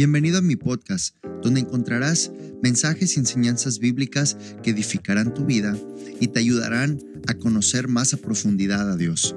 Bienvenido 0.00 0.38
a 0.38 0.40
mi 0.40 0.56
podcast, 0.56 1.14
donde 1.42 1.60
encontrarás 1.60 2.32
mensajes 2.62 3.14
y 3.14 3.20
enseñanzas 3.20 3.80
bíblicas 3.80 4.38
que 4.62 4.70
edificarán 4.70 5.34
tu 5.34 5.44
vida 5.44 5.78
y 6.18 6.28
te 6.28 6.38
ayudarán 6.38 6.98
a 7.26 7.34
conocer 7.34 7.86
más 7.86 8.14
a 8.14 8.16
profundidad 8.16 8.90
a 8.90 8.96
Dios. 8.96 9.34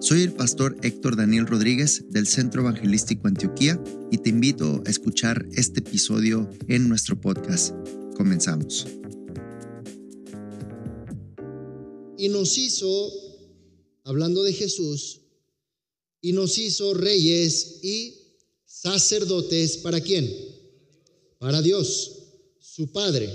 Soy 0.00 0.20
el 0.20 0.34
pastor 0.34 0.76
Héctor 0.82 1.16
Daniel 1.16 1.46
Rodríguez 1.46 2.04
del 2.10 2.26
Centro 2.26 2.60
Evangelístico 2.60 3.26
Antioquía 3.26 3.82
y 4.10 4.18
te 4.18 4.28
invito 4.28 4.82
a 4.84 4.90
escuchar 4.90 5.46
este 5.52 5.80
episodio 5.80 6.46
en 6.68 6.90
nuestro 6.90 7.18
podcast. 7.18 7.74
Comenzamos. 8.14 8.86
Y 12.18 12.28
nos 12.28 12.58
hizo, 12.58 13.10
hablando 14.04 14.42
de 14.44 14.52
Jesús, 14.52 15.22
y 16.20 16.34
nos 16.34 16.58
hizo 16.58 16.92
reyes 16.92 17.78
y 17.82 18.21
sacerdotes 18.82 19.76
para 19.78 20.00
quién? 20.00 20.28
Para 21.38 21.62
Dios, 21.62 22.10
su 22.58 22.90
Padre. 22.90 23.30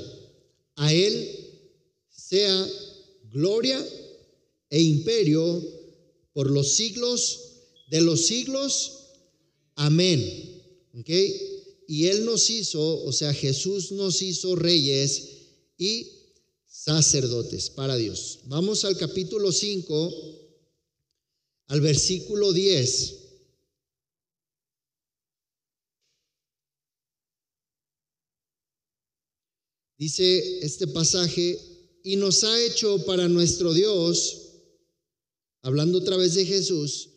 A 0.75 0.93
Él 0.93 1.25
sea 2.09 2.69
gloria 3.31 3.79
e 4.69 4.81
imperio 4.81 5.63
por 6.33 6.51
los 6.51 6.73
siglos 6.73 7.39
de 7.89 8.01
los 8.01 8.25
siglos. 8.25 8.91
Amén. 9.75 10.63
Y 11.87 12.07
Él 12.07 12.25
nos 12.25 12.49
hizo, 12.49 13.03
o 13.05 13.13
sea, 13.13 13.33
Jesús 13.33 13.93
nos 13.93 14.21
hizo 14.21 14.53
reyes 14.55 15.29
y 15.77 16.11
sacerdotes 16.67 17.69
para 17.69 17.95
Dios. 17.95 18.39
Vamos 18.45 18.83
al 18.83 18.97
capítulo 18.97 19.53
5, 19.53 20.13
al 21.67 21.79
versículo 21.79 22.51
10. 22.51 23.26
Dice 29.97 30.59
este 30.63 30.85
pasaje, 30.87 31.59
y 32.03 32.15
nos 32.17 32.43
ha 32.43 32.65
hecho 32.65 33.03
para 33.05 33.27
nuestro 33.27 33.73
Dios, 33.73 34.51
hablando 35.63 35.97
otra 35.97 36.17
vez 36.17 36.35
de 36.35 36.45
Jesús, 36.45 37.09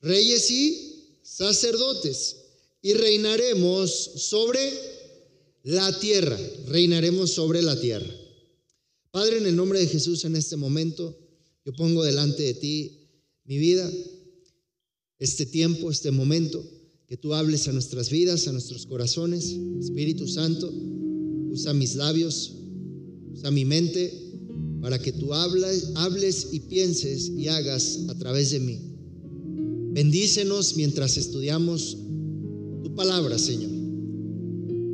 reyes 0.00 0.50
y 0.50 1.18
sacerdotes, 1.22 2.36
y 2.82 2.94
reinaremos 2.94 3.90
sobre 3.90 4.60
la 5.64 5.98
tierra, 5.98 6.38
reinaremos 6.68 7.32
sobre 7.32 7.62
la 7.62 7.78
tierra. 7.80 8.14
Padre, 9.10 9.38
en 9.38 9.46
el 9.46 9.56
nombre 9.56 9.80
de 9.80 9.86
Jesús 9.86 10.24
en 10.24 10.36
este 10.36 10.56
momento, 10.56 11.18
yo 11.64 11.72
pongo 11.72 12.04
delante 12.04 12.44
de 12.44 12.54
ti 12.54 13.08
mi 13.44 13.58
vida, 13.58 13.90
este 15.18 15.46
tiempo, 15.46 15.90
este 15.90 16.12
momento, 16.12 16.64
que 17.08 17.16
tú 17.16 17.34
hables 17.34 17.66
a 17.66 17.72
nuestras 17.72 18.08
vidas, 18.08 18.46
a 18.46 18.52
nuestros 18.52 18.86
corazones, 18.86 19.56
Espíritu 19.80 20.28
Santo 20.28 20.72
usa 21.54 21.72
mis 21.72 21.94
labios, 21.94 22.52
usa 23.32 23.50
mi 23.52 23.64
mente 23.64 24.12
para 24.80 24.98
que 24.98 25.12
tú 25.12 25.32
hables, 25.32 25.92
hables 25.94 26.48
y 26.52 26.60
pienses 26.60 27.28
y 27.28 27.46
hagas 27.46 28.00
a 28.08 28.18
través 28.18 28.50
de 28.50 28.58
mí. 28.58 28.80
Bendícenos 29.92 30.76
mientras 30.76 31.16
estudiamos 31.16 31.96
tu 32.82 32.92
palabra, 32.96 33.38
Señor, 33.38 33.70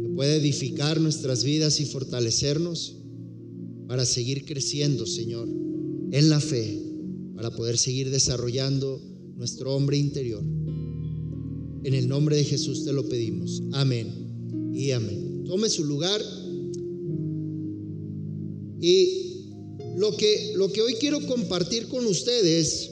que 0.02 0.10
puede 0.14 0.36
edificar 0.36 1.00
nuestras 1.00 1.44
vidas 1.44 1.80
y 1.80 1.86
fortalecernos 1.86 2.96
para 3.88 4.04
seguir 4.04 4.44
creciendo, 4.44 5.06
Señor, 5.06 5.48
en 6.12 6.28
la 6.28 6.40
fe, 6.40 6.78
para 7.34 7.50
poder 7.50 7.78
seguir 7.78 8.10
desarrollando 8.10 9.00
nuestro 9.34 9.74
hombre 9.74 9.96
interior. 9.96 10.44
En 11.84 11.94
el 11.94 12.06
nombre 12.06 12.36
de 12.36 12.44
Jesús 12.44 12.84
te 12.84 12.92
lo 12.92 13.08
pedimos. 13.08 13.62
Amén 13.72 14.70
y 14.74 14.90
amén. 14.90 15.44
Tome 15.46 15.70
su 15.70 15.86
lugar. 15.86 16.20
Y 18.80 19.30
lo 19.96 20.16
que, 20.16 20.52
lo 20.56 20.72
que 20.72 20.80
hoy 20.80 20.94
quiero 20.94 21.20
compartir 21.26 21.88
con 21.88 22.06
ustedes 22.06 22.90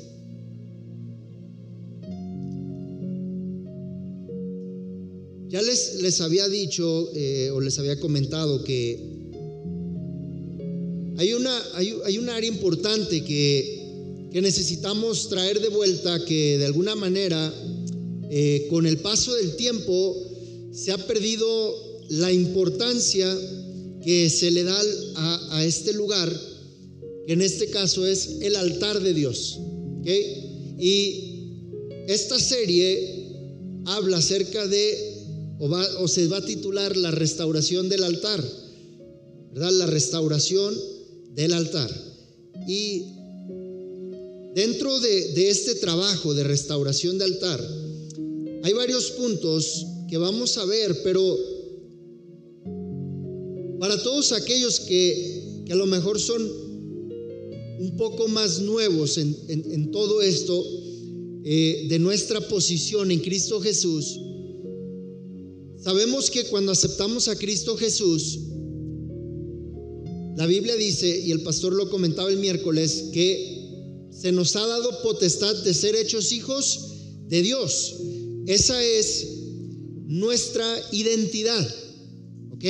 ya 5.48 5.62
les, 5.62 6.02
les 6.02 6.20
había 6.20 6.46
dicho 6.48 7.10
eh, 7.14 7.50
o 7.50 7.60
les 7.60 7.78
había 7.78 7.98
comentado 7.98 8.62
que 8.64 9.18
hay 11.16 11.32
una, 11.32 11.62
hay, 11.74 11.94
hay 12.04 12.18
un 12.18 12.28
área 12.28 12.48
importante 12.48 13.24
que, 13.24 14.28
que, 14.30 14.40
necesitamos 14.40 15.28
traer 15.28 15.60
de 15.60 15.68
vuelta 15.68 16.24
que 16.24 16.58
de 16.58 16.66
alguna 16.66 16.94
manera 16.94 17.52
eh, 18.30 18.66
con 18.70 18.86
el 18.86 18.98
paso 18.98 19.34
del 19.34 19.56
tiempo 19.56 20.16
se 20.70 20.92
ha 20.92 20.98
perdido 20.98 21.74
la 22.10 22.32
importancia 22.32 23.36
que 24.02 24.30
se 24.30 24.50
le 24.50 24.64
da 24.64 24.80
a, 25.50 25.64
este 25.64 25.92
lugar, 25.92 26.32
que 27.26 27.32
en 27.32 27.42
este 27.42 27.70
caso 27.70 28.06
es 28.06 28.38
el 28.40 28.56
altar 28.56 29.00
de 29.00 29.14
Dios. 29.14 29.58
Y 30.78 31.28
esta 32.06 32.38
serie 32.38 33.18
habla 33.84 34.18
acerca 34.18 34.66
de, 34.66 35.56
o, 35.58 36.08
se 36.08 36.26
va 36.28 36.38
a 36.38 36.44
titular 36.44 36.96
La 36.96 37.10
restauración 37.10 37.88
del 37.88 38.04
altar, 38.04 38.42
¿verdad? 39.52 39.72
La 39.72 39.86
restauración 39.86 40.74
del 41.34 41.52
altar. 41.52 41.90
Y 42.66 43.02
dentro 44.54 45.00
de, 45.00 45.48
este 45.48 45.74
trabajo 45.76 46.34
de 46.34 46.44
restauración 46.44 47.18
de 47.18 47.24
altar, 47.24 47.60
hay 48.62 48.72
varios 48.72 49.10
puntos 49.12 49.86
que 50.08 50.18
vamos 50.18 50.58
a 50.58 50.64
ver, 50.64 51.02
pero 51.02 51.38
para 53.78 54.02
todos 54.02 54.32
aquellos 54.32 54.80
que, 54.80 55.62
que 55.66 55.72
a 55.72 55.76
lo 55.76 55.86
mejor 55.86 56.18
son 56.20 56.42
un 57.78 57.96
poco 57.96 58.28
más 58.28 58.60
nuevos 58.60 59.18
en, 59.18 59.36
en, 59.48 59.72
en 59.72 59.90
todo 59.90 60.20
esto, 60.20 60.64
eh, 61.44 61.86
de 61.88 61.98
nuestra 61.98 62.40
posición 62.40 63.10
en 63.10 63.20
Cristo 63.20 63.60
Jesús, 63.60 64.18
sabemos 65.80 66.30
que 66.30 66.44
cuando 66.44 66.72
aceptamos 66.72 67.28
a 67.28 67.36
Cristo 67.36 67.76
Jesús, 67.76 68.40
la 70.36 70.46
Biblia 70.46 70.76
dice, 70.76 71.20
y 71.24 71.30
el 71.30 71.42
pastor 71.42 71.72
lo 71.72 71.88
comentaba 71.88 72.28
el 72.28 72.38
miércoles, 72.38 73.06
que 73.12 74.06
se 74.10 74.30
nos 74.30 74.56
ha 74.56 74.66
dado 74.66 75.02
potestad 75.02 75.54
de 75.64 75.72
ser 75.72 75.96
hechos 75.96 76.32
hijos 76.32 76.80
de 77.28 77.40
Dios. 77.40 77.94
Esa 78.46 78.82
es 78.84 79.26
nuestra 80.06 80.66
identidad, 80.92 81.74
¿ok? 82.50 82.64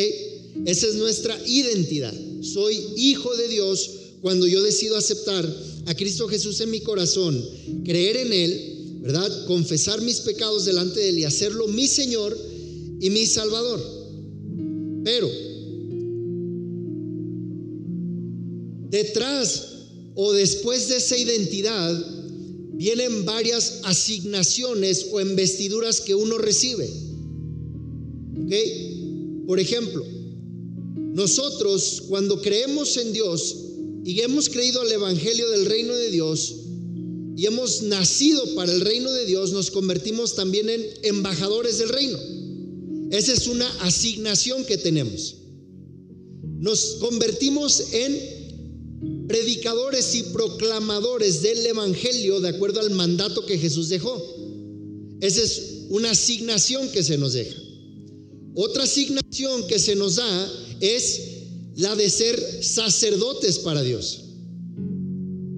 Esa 0.65 0.87
es 0.87 0.95
nuestra 0.95 1.39
identidad. 1.47 2.15
Soy 2.43 2.79
hijo 2.97 3.35
de 3.37 3.49
Dios 3.49 3.91
cuando 4.21 4.47
yo 4.47 4.63
decido 4.63 4.97
aceptar 4.97 5.47
a 5.87 5.95
Cristo 5.95 6.29
Jesús 6.29 6.61
en 6.61 6.71
mi 6.71 6.81
corazón, 6.81 7.43
creer 7.85 8.17
en 8.17 8.33
Él, 8.33 9.01
¿verdad? 9.01 9.47
Confesar 9.47 10.03
mis 10.03 10.21
pecados 10.21 10.65
delante 10.65 11.01
de 11.01 11.09
Él 11.11 11.19
y 11.21 11.25
hacerlo 11.25 11.69
mi 11.69 11.87
Señor 11.87 12.37
y 13.01 13.11
mi 13.11 13.27
Salvador. 13.27 13.81
Pero 15.05 15.31
detrás 18.91 19.69
o 20.15 20.33
después 20.33 20.89
de 20.89 20.97
esa 20.97 21.17
identidad 21.17 22.05
vienen 22.75 23.25
varias 23.25 23.81
asignaciones 23.85 25.07
o 25.13 25.21
investiduras 25.21 26.01
que 26.01 26.15
uno 26.15 26.39
recibe. 26.39 26.89
¿Ok? 28.45 29.47
Por 29.47 29.61
ejemplo, 29.61 30.05
nosotros 31.19 32.05
cuando 32.09 32.41
creemos 32.41 32.97
en 32.97 33.13
Dios 33.13 33.57
y 34.05 34.21
hemos 34.21 34.49
creído 34.49 34.81
al 34.81 34.93
Evangelio 34.93 35.51
del 35.51 35.67
reino 35.67 35.93
de 35.97 36.13
Dios 36.13 36.55
y 37.37 37.45
hemos 37.45 37.83
nacido 37.83 38.55
para 38.55 38.73
el 38.73 38.81
reino 38.81 39.11
de 39.13 39.27
Dios, 39.27 39.51
nos 39.51 39.73
convertimos 39.73 40.37
también 40.37 40.71
en 40.71 40.87
embajadores 41.03 41.79
del 41.79 41.89
reino. 41.89 42.19
Esa 43.11 43.33
es 43.33 43.49
una 43.49 43.69
asignación 43.81 44.65
que 44.65 44.79
tenemos. 44.79 45.39
Nos 46.61 46.99
convertimos 47.01 47.93
en 47.93 49.27
predicadores 49.27 50.15
y 50.15 50.23
proclamadores 50.23 51.43
del 51.43 51.67
Evangelio 51.67 52.41
de 52.41 52.51
acuerdo 52.51 52.79
al 52.79 52.91
mandato 52.91 53.45
que 53.45 53.59
Jesús 53.59 53.89
dejó. 53.89 54.23
Esa 55.21 55.43
es 55.43 55.87
una 55.91 56.13
asignación 56.13 56.89
que 56.91 57.03
se 57.03 57.19
nos 57.19 57.33
deja. 57.33 57.61
Otra 58.55 58.85
asignación 58.85 59.67
que 59.67 59.81
se 59.81 59.97
nos 59.97 60.17
da 60.17 60.68
es 60.81 61.21
la 61.77 61.95
de 61.95 62.11
ser 62.11 62.65
sacerdotes 62.65 63.59
para 63.61 63.83
Dios. 63.83 64.21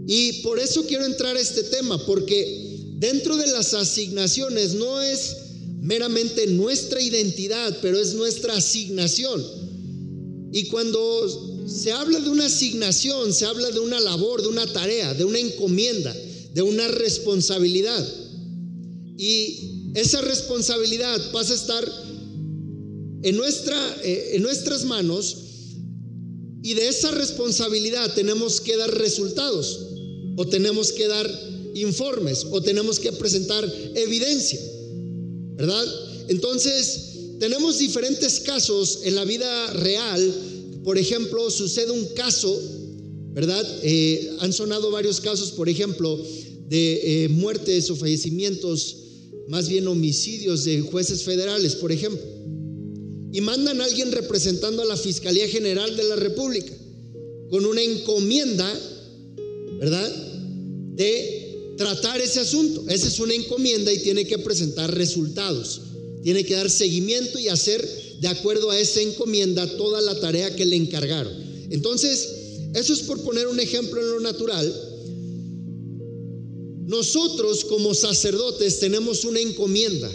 Y 0.07 0.43
por 0.43 0.59
eso 0.59 0.85
quiero 0.87 1.07
entrar 1.07 1.37
a 1.37 1.41
este 1.41 1.63
tema, 1.65 2.05
porque 2.05 2.95
dentro 2.99 3.37
de 3.37 3.47
las 3.47 3.75
asignaciones 3.75 4.75
no 4.75 5.01
es 5.01 5.37
meramente 5.81 6.47
nuestra 6.49 7.01
identidad, 7.01 7.79
pero 7.81 7.99
es 7.99 8.15
nuestra 8.15 8.57
asignación. 8.57 9.43
Y 10.53 10.65
cuando 10.65 11.65
se 11.67 11.93
habla 11.93 12.19
de 12.21 12.29
una 12.29 12.47
asignación, 12.47 13.33
se 13.33 13.47
habla 13.47 13.71
de 13.71 13.79
una 13.79 14.01
labor, 14.01 14.43
de 14.43 14.49
una 14.49 14.67
tarea, 14.67 15.15
de 15.15 15.25
una 15.25 15.39
encomienda, 15.39 16.15
de 16.55 16.63
una 16.63 16.89
responsabilidad. 16.89 18.07
Y 19.17 19.93
esa 19.95 20.21
responsabilidad 20.21 21.31
pasa 21.31 21.53
a 21.53 21.57
estar 21.57 22.10
en, 23.23 23.37
nuestra, 23.37 23.97
eh, 24.03 24.31
en 24.35 24.43
nuestras 24.43 24.85
manos 24.85 25.37
y 26.63 26.75
de 26.75 26.89
esa 26.89 27.11
responsabilidad 27.11 28.15
tenemos 28.15 28.61
que 28.61 28.77
dar 28.77 28.91
resultados 28.95 29.87
o 30.37 30.47
tenemos 30.47 30.93
que 30.93 31.07
dar 31.07 31.29
informes 31.75 32.47
o 32.51 32.61
tenemos 32.61 32.99
que 32.99 33.13
presentar 33.13 33.65
evidencia, 33.95 34.61
¿verdad? 35.57 35.87
Entonces, 36.29 37.11
tenemos 37.39 37.79
diferentes 37.79 38.41
casos 38.41 39.01
en 39.05 39.15
la 39.15 39.25
vida 39.25 39.73
real. 39.73 40.35
Por 40.85 40.99
ejemplo, 40.99 41.51
sucede 41.51 41.91
un 41.91 42.05
caso, 42.15 42.59
¿verdad? 43.33 43.67
Eh, 43.83 44.37
han 44.41 44.53
sonado 44.53 44.91
varios 44.91 45.21
casos, 45.21 45.51
por 45.53 45.69
ejemplo, 45.69 46.23
de 46.69 47.25
eh, 47.25 47.29
muertes 47.29 47.91
o 47.91 47.97
fallecimientos, 47.97 48.97
más 49.49 49.69
bien 49.69 49.89
homicidios 49.89 50.65
de 50.65 50.83
jueces 50.83 51.23
federales, 51.23 51.75
por 51.75 51.91
ejemplo. 51.91 52.21
Y 53.33 53.41
mandan 53.41 53.81
a 53.81 53.85
alguien 53.85 54.11
representando 54.13 54.83
a 54.83 54.87
la 54.87 54.97
Fiscalía 54.97 55.49
General 55.49 55.97
de 55.97 56.03
la 56.05 56.17
República 56.17 56.73
con 57.51 57.65
una 57.67 57.83
encomienda, 57.83 58.73
¿verdad? 59.79 60.11
De 60.95 61.75
tratar 61.77 62.21
ese 62.21 62.41
asunto. 62.41 62.85
Esa 62.89 63.09
es 63.09 63.19
una 63.19 63.35
encomienda 63.35 63.93
y 63.93 63.99
tiene 63.99 64.27
que 64.27 64.39
presentar 64.39 64.95
resultados. 64.95 65.81
Tiene 66.23 66.45
que 66.45 66.55
dar 66.55 66.71
seguimiento 66.71 67.39
y 67.39 67.49
hacer 67.49 67.87
de 68.21 68.29
acuerdo 68.29 68.71
a 68.71 68.79
esa 68.79 69.01
encomienda 69.01 69.67
toda 69.77 70.01
la 70.01 70.19
tarea 70.21 70.55
que 70.55 70.67
le 70.67 70.77
encargaron. 70.77 71.33
Entonces, 71.71 72.29
eso 72.75 72.93
es 72.93 73.01
por 73.01 73.21
poner 73.23 73.47
un 73.47 73.59
ejemplo 73.59 74.01
en 74.01 74.11
lo 74.11 74.21
natural. 74.21 74.73
Nosotros 76.87 77.65
como 77.65 77.95
sacerdotes 77.95 78.79
tenemos 78.79 79.25
una 79.25 79.41
encomienda. 79.41 80.11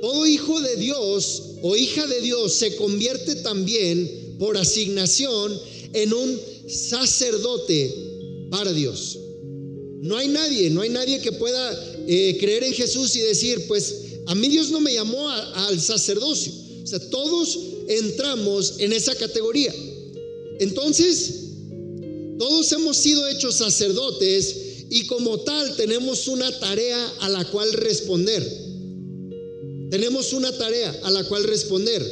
Todo 0.00 0.26
hijo 0.26 0.60
de 0.60 0.76
Dios 0.76 1.42
o 1.62 1.76
hija 1.76 2.06
de 2.06 2.20
Dios 2.20 2.54
se 2.54 2.76
convierte 2.76 3.36
también 3.36 4.36
por 4.38 4.56
asignación 4.56 5.58
en 5.92 6.14
un 6.14 6.40
sacerdote 6.68 7.94
para 8.50 8.72
Dios. 8.72 9.18
No 10.00 10.16
hay 10.16 10.28
nadie, 10.28 10.70
no 10.70 10.82
hay 10.82 10.90
nadie 10.90 11.20
que 11.20 11.32
pueda 11.32 12.04
eh, 12.06 12.36
creer 12.38 12.64
en 12.64 12.72
Jesús 12.72 13.16
y 13.16 13.20
decir, 13.20 13.66
pues 13.66 13.94
a 14.26 14.34
mí 14.34 14.48
Dios 14.48 14.70
no 14.70 14.80
me 14.80 14.94
llamó 14.94 15.28
al 15.28 15.80
sacerdocio. 15.80 16.52
O 16.82 16.86
sea, 16.86 17.00
todos 17.10 17.58
entramos 17.88 18.74
en 18.78 18.92
esa 18.92 19.14
categoría. 19.14 19.74
Entonces, 20.60 21.34
todos 22.38 22.70
hemos 22.72 22.96
sido 22.96 23.26
hechos 23.28 23.56
sacerdotes 23.56 24.56
y 24.90 25.06
como 25.06 25.40
tal 25.40 25.76
tenemos 25.76 26.28
una 26.28 26.56
tarea 26.58 27.14
a 27.20 27.28
la 27.28 27.44
cual 27.46 27.72
responder. 27.72 28.67
Tenemos 29.90 30.32
una 30.32 30.56
tarea 30.56 31.00
a 31.04 31.10
la 31.10 31.24
cual 31.24 31.44
responder. 31.44 32.04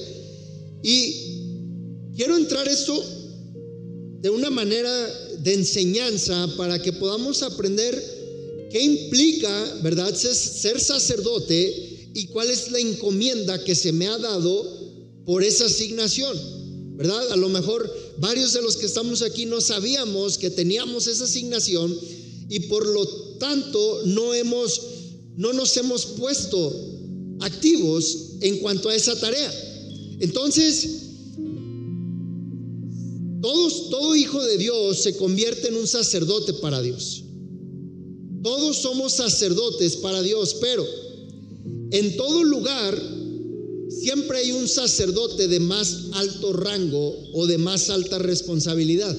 Y 0.83 2.13
quiero 2.17 2.37
entrar 2.37 2.69
esto 2.69 3.03
de 4.21 4.31
una 4.31 4.51
manera 4.51 4.91
de 5.39 5.55
enseñanza 5.55 6.49
para 6.57 6.81
que 6.81 6.93
podamos 6.93 7.43
aprender 7.43 8.17
¿Qué 8.71 8.83
implica, 8.83 9.79
verdad, 9.83 10.15
ser 10.15 10.81
sacerdote 10.81 12.11
y 12.15 12.27
cuál 12.27 12.51
es 12.51 12.71
la 12.71 12.79
encomienda 12.79 13.63
que 13.63 13.75
se 13.75 13.93
me 13.93 14.07
ha 14.07 14.19
dado 14.19 15.25
por 15.25 15.45
esa 15.45 15.67
asignación? 15.67 16.97
¿Verdad? 16.97 17.31
A 17.33 17.37
lo 17.37 17.49
mejor 17.49 17.91
varios 18.19 18.53
de 18.53 18.63
los 18.63 18.77
que 18.77 18.87
estamos 18.87 19.23
aquí 19.23 19.47
no 19.47 19.61
sabíamos 19.61 20.39
que 20.39 20.51
teníamos 20.51 21.07
esa 21.07 21.25
asignación 21.25 21.97
y 22.49 22.61
por 22.61 22.87
lo 22.87 23.07
tanto 23.39 24.03
no 24.07 24.35
hemos 24.35 24.81
no 25.37 25.53
nos 25.53 25.77
hemos 25.77 26.07
puesto 26.07 26.73
activos 27.41 28.37
en 28.41 28.59
cuanto 28.59 28.89
a 28.89 28.95
esa 28.95 29.19
tarea. 29.19 29.53
Entonces, 30.21 31.03
todos, 33.41 33.91
todo 33.91 34.17
hijo 34.17 34.43
de 34.43 34.59
Dios 34.59 35.03
se 35.03 35.17
convierte 35.17 35.69
en 35.69 35.77
un 35.77 35.87
sacerdote 35.87 36.55
para 36.55 36.81
Dios. 36.81 37.25
Todos 38.43 38.77
somos 38.77 39.13
sacerdotes 39.13 39.97
para 39.97 40.23
Dios, 40.23 40.57
pero 40.61 40.87
en 41.91 42.17
todo 42.17 42.45
lugar 42.45 43.01
siempre 43.89 44.39
hay 44.39 44.53
un 44.53 44.69
sacerdote 44.69 45.49
de 45.49 45.61
más 45.61 46.07
alto 46.13 46.53
rango 46.53 47.17
o 47.33 47.47
de 47.47 47.59
más 47.59 47.91
alta 47.91 48.19
responsabilidad. 48.19 49.17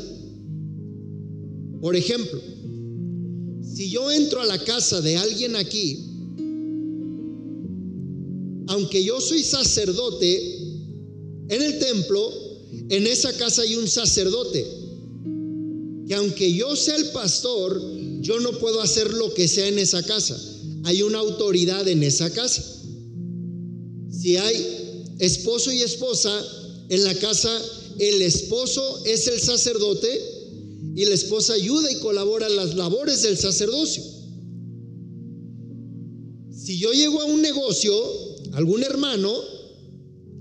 Por 1.81 1.95
ejemplo, 1.95 2.41
si 3.75 3.89
yo 3.89 4.09
entro 4.11 4.41
a 4.41 4.45
la 4.45 4.63
casa 4.63 5.01
de 5.01 5.17
alguien 5.17 5.55
aquí, 5.55 6.06
aunque 8.77 9.03
yo 9.03 9.19
soy 9.19 9.43
sacerdote 9.43 10.37
en 11.49 11.61
el 11.63 11.79
templo, 11.79 12.31
en 12.89 13.07
esa 13.07 13.33
casa 13.33 13.63
hay 13.63 13.75
un 13.75 13.87
sacerdote, 13.87 14.63
que 16.07 16.13
aunque 16.13 16.53
yo 16.53 16.75
sea 16.75 16.95
el 16.95 17.09
pastor, 17.09 17.81
yo 18.21 18.39
no 18.39 18.51
puedo 18.59 18.79
hacer 18.79 19.11
lo 19.13 19.33
que 19.33 19.47
sea 19.47 19.67
en 19.67 19.79
esa 19.79 20.03
casa. 20.03 20.39
Hay 20.83 21.01
una 21.01 21.17
autoridad 21.17 21.87
en 21.87 22.03
esa 22.03 22.29
casa. 22.31 22.63
Si 24.11 24.37
hay 24.37 25.05
esposo 25.17 25.71
y 25.71 25.81
esposa 25.81 26.31
en 26.89 27.03
la 27.03 27.15
casa, 27.15 27.51
el 27.97 28.21
esposo 28.21 29.05
es 29.05 29.25
el 29.27 29.39
sacerdote 29.39 30.21
y 30.95 31.03
la 31.05 31.15
esposa 31.15 31.53
ayuda 31.53 31.91
y 31.91 31.95
colabora 31.95 32.45
en 32.45 32.55
las 32.55 32.75
labores 32.75 33.23
del 33.23 33.39
sacerdocio. 33.39 34.03
Si 36.55 36.77
yo 36.77 36.91
llego 36.91 37.21
a 37.21 37.25
un 37.25 37.41
negocio, 37.41 38.26
algún 38.57 38.81
hermano, 38.81 39.31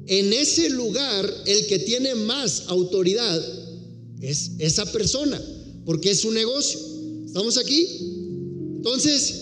en 0.07 0.33
ese 0.33 0.71
lugar 0.71 1.31
el 1.45 1.67
que 1.67 1.81
tiene 1.81 2.15
más 2.15 2.63
autoridad 2.69 3.45
es 4.23 4.53
esa 4.59 4.91
persona, 4.91 5.39
porque 5.85 6.13
es 6.13 6.25
un 6.25 6.33
negocio. 6.33 6.81
¿Estamos 7.27 7.59
aquí? 7.59 7.87
Entonces, 8.77 9.35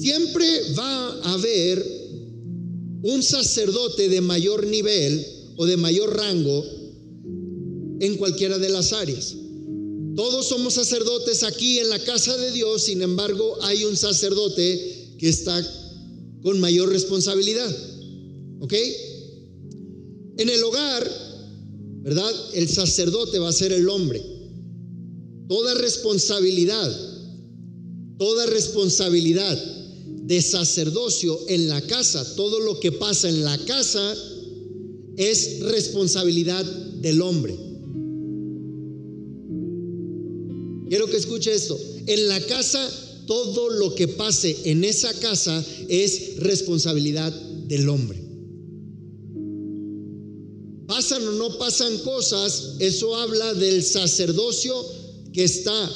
siempre 0.00 0.46
va 0.76 1.10
a 1.10 1.34
haber 1.34 1.86
un 3.04 3.22
sacerdote 3.22 4.08
de 4.08 4.20
mayor 4.20 4.66
nivel 4.66 5.24
o 5.58 5.64
de 5.64 5.76
mayor 5.76 6.16
rango 6.16 6.64
en 8.00 8.16
cualquiera 8.16 8.58
de 8.58 8.68
las 8.68 8.92
áreas. 8.92 9.36
Todos 10.16 10.48
somos 10.48 10.74
sacerdotes 10.74 11.44
aquí 11.44 11.78
en 11.78 11.88
la 11.88 12.00
casa 12.00 12.36
de 12.36 12.50
Dios, 12.50 12.82
sin 12.82 13.00
embargo 13.00 13.58
hay 13.62 13.84
un 13.84 13.96
sacerdote 13.96 15.14
que 15.18 15.28
está 15.28 15.64
con 16.42 16.60
mayor 16.60 16.90
responsabilidad. 16.90 17.74
¿Ok? 18.60 18.74
En 20.38 20.48
el 20.48 20.62
hogar, 20.62 21.10
¿verdad? 22.02 22.32
El 22.54 22.68
sacerdote 22.68 23.38
va 23.38 23.48
a 23.48 23.52
ser 23.52 23.72
el 23.72 23.88
hombre. 23.88 24.22
Toda 25.48 25.74
responsabilidad, 25.74 26.90
toda 28.18 28.46
responsabilidad 28.46 29.58
de 30.06 30.42
sacerdocio 30.42 31.38
en 31.48 31.68
la 31.68 31.80
casa, 31.82 32.34
todo 32.36 32.60
lo 32.60 32.78
que 32.80 32.92
pasa 32.92 33.28
en 33.28 33.42
la 33.44 33.56
casa 33.64 34.14
es 35.16 35.60
responsabilidad 35.60 36.64
del 36.64 37.22
hombre. 37.22 37.56
Quiero 40.88 41.06
que 41.06 41.16
escuche 41.16 41.52
esto. 41.52 41.78
En 42.06 42.28
la 42.28 42.40
casa, 42.46 42.88
todo 43.28 43.68
lo 43.68 43.94
que 43.94 44.08
pase 44.08 44.56
en 44.64 44.82
esa 44.84 45.12
casa 45.20 45.62
es 45.86 46.38
responsabilidad 46.38 47.30
del 47.66 47.86
hombre. 47.90 48.18
Pasan 50.86 51.28
o 51.28 51.32
no 51.32 51.58
pasan 51.58 51.98
cosas, 51.98 52.76
eso 52.78 53.14
habla 53.14 53.52
del 53.52 53.84
sacerdocio 53.84 54.74
que 55.34 55.44
está 55.44 55.90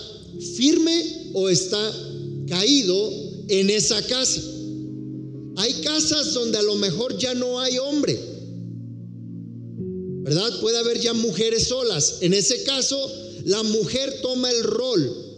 firme 0.57 1.31
o 1.33 1.49
está 1.49 1.81
caído 2.47 3.11
en 3.49 3.71
esa 3.71 4.03
casa. 4.07 4.43
Hay 5.57 5.73
casas 5.83 6.35
donde 6.35 6.59
a 6.59 6.63
lo 6.63 6.75
mejor 6.75 7.17
ya 7.17 7.33
no 7.33 7.59
hay 7.61 7.79
hombre, 7.79 8.21
¿verdad? 10.23 10.61
Puede 10.61 10.77
haber 10.77 11.01
ya 11.01 11.15
mujeres 11.15 11.69
solas. 11.69 12.19
En 12.21 12.35
ese 12.35 12.63
caso, 12.65 13.11
la 13.47 13.63
mujer 13.63 14.21
toma 14.21 14.51
el 14.51 14.65
rol 14.65 15.32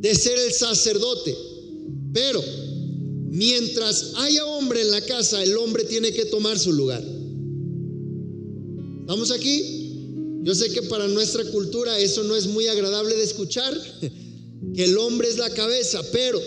de 0.00 0.14
ser 0.14 0.38
el 0.38 0.52
sacerdote. 0.52 1.36
Pero 2.12 2.42
mientras 3.28 4.12
haya 4.16 4.44
hombre 4.46 4.80
en 4.80 4.90
la 4.90 5.02
casa, 5.02 5.42
el 5.42 5.56
hombre 5.56 5.84
tiene 5.84 6.12
que 6.12 6.24
tomar 6.24 6.58
su 6.58 6.72
lugar. 6.72 7.02
¿Estamos 9.00 9.30
aquí? 9.30 9.78
Yo 10.42 10.54
sé 10.54 10.70
que 10.70 10.82
para 10.82 11.06
nuestra 11.06 11.44
cultura 11.44 11.98
eso 11.98 12.24
no 12.24 12.34
es 12.34 12.46
muy 12.46 12.66
agradable 12.66 13.14
de 13.14 13.24
escuchar, 13.24 13.78
que 14.74 14.84
el 14.84 14.96
hombre 14.96 15.28
es 15.28 15.36
la 15.36 15.50
cabeza, 15.50 16.02
pero 16.12 16.40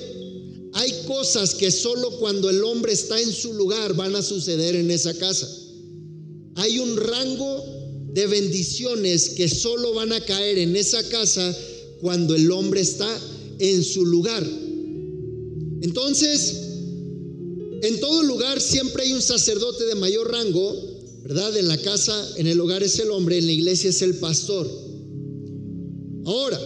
hay 0.74 0.92
cosas 1.06 1.54
que 1.54 1.70
solo 1.70 2.10
cuando 2.18 2.50
el 2.50 2.64
hombre 2.64 2.94
está 2.94 3.22
en 3.22 3.32
su 3.32 3.54
lugar 3.54 3.94
van 3.94 4.16
a 4.16 4.24
suceder 4.24 4.76
en 4.76 4.90
esa 4.90 5.14
casa. 5.14 5.48
Hay 6.56 6.80
un 6.80 6.98
rango 6.98 7.64
de 8.14 8.26
bendiciones 8.26 9.30
que 9.30 9.48
solo 9.48 9.94
van 9.94 10.12
a 10.14 10.22
caer 10.22 10.58
en 10.58 10.76
esa 10.76 11.08
casa 11.10 11.56
cuando 12.02 12.36
el 12.36 12.52
hombre 12.52 12.82
está 12.82 13.08
en 13.72 13.84
su 13.84 14.06
lugar. 14.06 14.46
Entonces, 15.82 16.64
En 17.84 18.00
todo 18.00 18.24
lugar 18.24 18.62
siempre 18.62 19.04
hay 19.04 19.12
un 19.12 19.22
sacerdote 19.22 19.84
de 19.84 19.96
mayor 19.96 20.32
rango, 20.32 20.74
¿verdad? 21.24 21.58
En 21.58 21.68
la 21.68 21.78
casa, 21.78 22.16
en 22.38 22.48
el 22.48 22.58
hogar 22.62 22.82
es 22.82 22.98
el 23.00 23.12
hombre, 23.12 23.38
en 23.38 23.46
la 23.46 23.52
iglesia 23.52 23.90
es 23.90 24.02
el 24.02 24.16
pastor. 24.16 24.72
Ahora, 26.24 26.62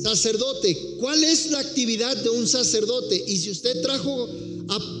sacerdote, 0.00 0.94
¿cuál 1.00 1.24
es 1.24 1.50
la 1.50 1.58
actividad 1.58 2.16
de 2.18 2.30
un 2.30 2.46
sacerdote? 2.46 3.20
Y 3.26 3.36
si 3.38 3.50
usted 3.50 3.82
trajo 3.82 4.28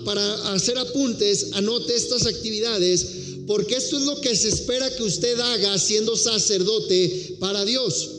para 0.04 0.54
hacer 0.54 0.76
apuntes, 0.76 1.50
anote 1.52 1.94
estas 1.94 2.26
actividades, 2.26 3.06
porque 3.46 3.76
esto 3.76 3.96
es 3.96 4.06
lo 4.06 4.20
que 4.20 4.34
se 4.34 4.48
espera 4.48 4.92
que 4.96 5.04
usted 5.04 5.38
haga 5.38 5.78
siendo 5.78 6.16
sacerdote 6.16 7.36
para 7.38 7.64
Dios. 7.64 8.10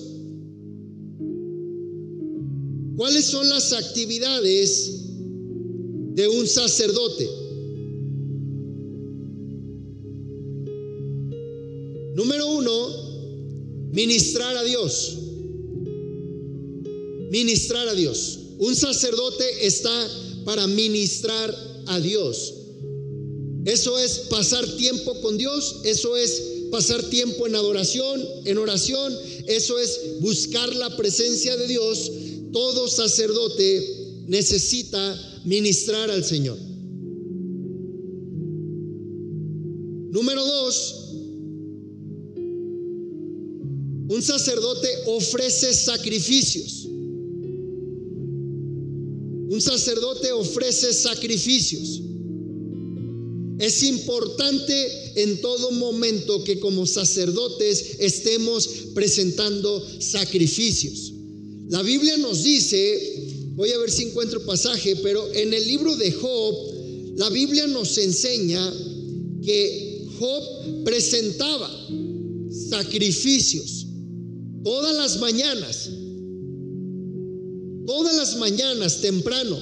¿Cuáles 3.02 3.26
son 3.26 3.50
las 3.50 3.74
actividades 3.74 4.92
de 6.14 6.28
un 6.28 6.48
sacerdote? 6.48 7.28
Número 12.14 12.46
uno, 12.46 13.90
ministrar 13.92 14.56
a 14.56 14.64
Dios. 14.64 15.18
Ministrar 17.32 17.88
a 17.88 17.96
Dios. 17.96 18.38
Un 18.60 18.76
sacerdote 18.76 19.66
está 19.66 20.08
para 20.46 20.68
ministrar 20.68 21.58
a 21.88 22.00
Dios. 22.00 22.54
Eso 23.66 23.98
es 23.98 24.28
pasar 24.30 24.64
tiempo 24.78 25.20
con 25.22 25.40
Dios, 25.40 25.78
eso 25.86 26.16
es 26.18 26.68
pasar 26.70 27.02
tiempo 27.10 27.48
en 27.48 27.56
adoración, 27.56 28.24
en 28.46 28.60
oración, 28.60 29.18
eso 29.48 29.80
es 29.80 30.20
buscar 30.20 30.76
la 30.76 30.96
presencia 30.96 31.58
de 31.58 31.68
Dios. 31.68 32.12
Todo 32.52 32.88
sacerdote 32.88 34.24
necesita 34.28 35.42
ministrar 35.46 36.10
al 36.10 36.24
Señor. 36.24 36.58
Número 40.12 40.46
dos, 40.46 40.96
un 44.10 44.22
sacerdote 44.22 44.90
ofrece 45.08 45.74
sacrificios. 45.74 46.86
Un 49.50 49.62
sacerdote 49.62 50.32
ofrece 50.34 50.94
sacrificios. 50.94 52.02
Es 53.60 53.84
importante 53.84 55.22
en 55.22 55.40
todo 55.40 55.72
momento 55.72 56.44
que 56.44 56.60
como 56.60 56.86
sacerdotes 56.86 57.98
estemos 58.00 58.68
presentando 58.94 59.86
sacrificios. 60.00 61.14
La 61.72 61.82
Biblia 61.82 62.18
nos 62.18 62.44
dice, 62.44 63.54
voy 63.56 63.72
a 63.72 63.80
ver 63.80 63.90
si 63.90 64.04
encuentro 64.04 64.46
pasaje, 64.46 64.96
pero 64.98 65.28
en 65.34 65.54
el 65.54 65.68
libro 65.68 65.96
de 65.96 66.12
Job, 66.12 66.56
la 67.16 67.30
Biblia 67.30 67.66
nos 67.66 67.98
enseña 67.98 68.72
que 69.44 70.08
Job 70.20 70.84
presentaba 70.86 71.70
sacrificios 72.70 73.88
todas 74.64 74.96
las 74.96 75.20
mañanas 75.20 75.90
Todas 77.86 78.16
las 78.16 78.38
mañanas 78.38 79.02
temprano, 79.02 79.60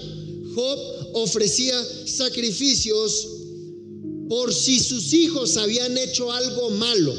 Job 0.53 0.79
ofrecía 1.13 1.73
sacrificios 2.05 3.27
por 4.27 4.53
si 4.53 4.79
sus 4.79 5.13
hijos 5.13 5.57
habían 5.57 5.97
hecho 5.97 6.31
algo 6.31 6.69
malo. 6.71 7.13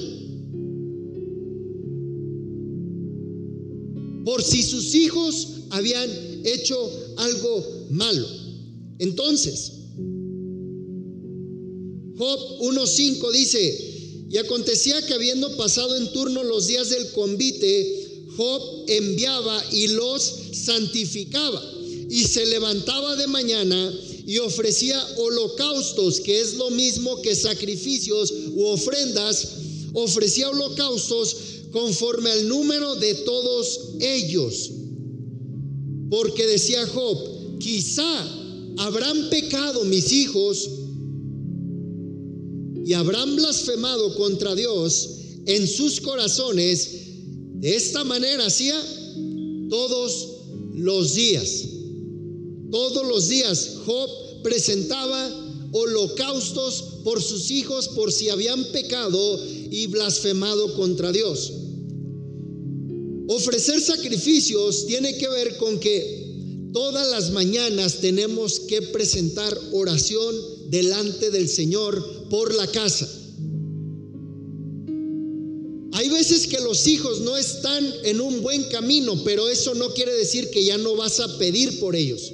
Por 4.31 4.45
si 4.45 4.63
sus 4.63 4.95
hijos 4.95 5.49
habían 5.71 6.09
hecho 6.45 6.79
algo 7.17 7.89
malo. 7.91 8.29
Entonces, 9.01 9.73
Job 12.17 12.39
1.5 12.61 13.33
dice, 13.33 14.27
y 14.31 14.37
acontecía 14.37 15.05
que 15.05 15.15
habiendo 15.15 15.57
pasado 15.57 15.97
en 15.97 16.13
turno 16.13 16.45
los 16.45 16.69
días 16.69 16.91
del 16.91 17.11
convite, 17.11 18.27
Job 18.37 18.85
enviaba 18.87 19.65
y 19.73 19.89
los 19.89 20.23
santificaba 20.53 21.61
y 22.09 22.23
se 22.23 22.47
levantaba 22.47 23.17
de 23.17 23.27
mañana 23.27 23.93
y 24.29 24.39
ofrecía 24.39 25.05
holocaustos, 25.17 26.21
que 26.21 26.41
es 26.41 26.55
lo 26.55 26.71
mismo 26.71 27.21
que 27.21 27.35
sacrificios 27.35 28.33
u 28.55 28.67
ofrendas, 28.67 29.49
ofrecía 29.93 30.49
holocaustos 30.51 31.37
conforme 31.71 32.31
al 32.31 32.49
número 32.49 32.97
de 32.97 33.15
todos 33.15 33.95
ellos. 34.01 34.71
Porque 36.11 36.47
decía 36.47 36.87
Job, 36.87 37.59
quizá 37.59 38.41
habrán 38.79 39.31
pecado 39.31 39.85
mis 39.85 40.13
hijos 40.13 40.69
y 42.85 42.93
habrán 42.95 43.37
blasfemado 43.37 44.15
contra 44.17 44.55
Dios 44.55 45.11
en 45.47 45.67
sus 45.69 46.01
corazones 46.01 47.01
de 47.61 47.77
esta 47.77 48.05
manera 48.05 48.47
hacía 48.47 48.75
todos 49.69 50.29
los 50.75 51.15
días. 51.15 51.65
Todos 52.71 53.07
los 53.07 53.29
días 53.29 53.77
Job 53.85 54.09
presentaba 54.43 55.31
holocaustos 55.73 57.01
por 57.05 57.23
sus 57.23 57.51
hijos 57.51 57.89
por 57.89 58.13
si 58.13 58.29
habían 58.29 58.65
pecado 58.73 59.39
y 59.71 59.87
blasfemado 59.89 60.75
contra 60.75 61.13
Dios. 61.13 61.53
Ofrecer 63.33 63.81
sacrificios 63.81 64.87
tiene 64.89 65.17
que 65.17 65.29
ver 65.29 65.57
con 65.57 65.79
que 65.79 66.71
todas 66.73 67.09
las 67.13 67.31
mañanas 67.31 67.99
tenemos 68.01 68.59
que 68.59 68.83
presentar 68.83 69.57
oración 69.71 70.35
delante 70.69 71.31
del 71.31 71.49
Señor 71.49 72.27
por 72.29 72.53
la 72.53 72.67
casa. 72.67 73.09
Hay 75.93 76.09
veces 76.09 76.49
que 76.49 76.59
los 76.59 76.89
hijos 76.89 77.21
no 77.21 77.37
están 77.37 77.89
en 78.03 78.21
un 78.21 78.43
buen 78.43 78.65
camino, 78.65 79.23
pero 79.23 79.49
eso 79.49 79.77
no 79.77 79.95
quiere 79.95 80.13
decir 80.13 80.51
que 80.51 80.65
ya 80.65 80.77
no 80.77 80.97
vas 80.97 81.21
a 81.21 81.39
pedir 81.39 81.79
por 81.79 81.95
ellos. 81.95 82.33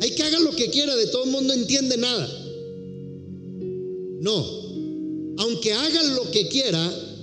Hay 0.00 0.10
que 0.14 0.22
haga 0.22 0.38
lo 0.38 0.52
que 0.52 0.70
quiera, 0.70 0.94
de 0.94 1.08
todo 1.08 1.24
el 1.24 1.30
mundo 1.30 1.54
entiende 1.54 1.96
nada. 1.96 2.28
No, 4.20 4.46
aunque 5.38 5.72
hagan 5.72 6.14
lo 6.14 6.30
que 6.30 6.46
quiera, 6.46 7.13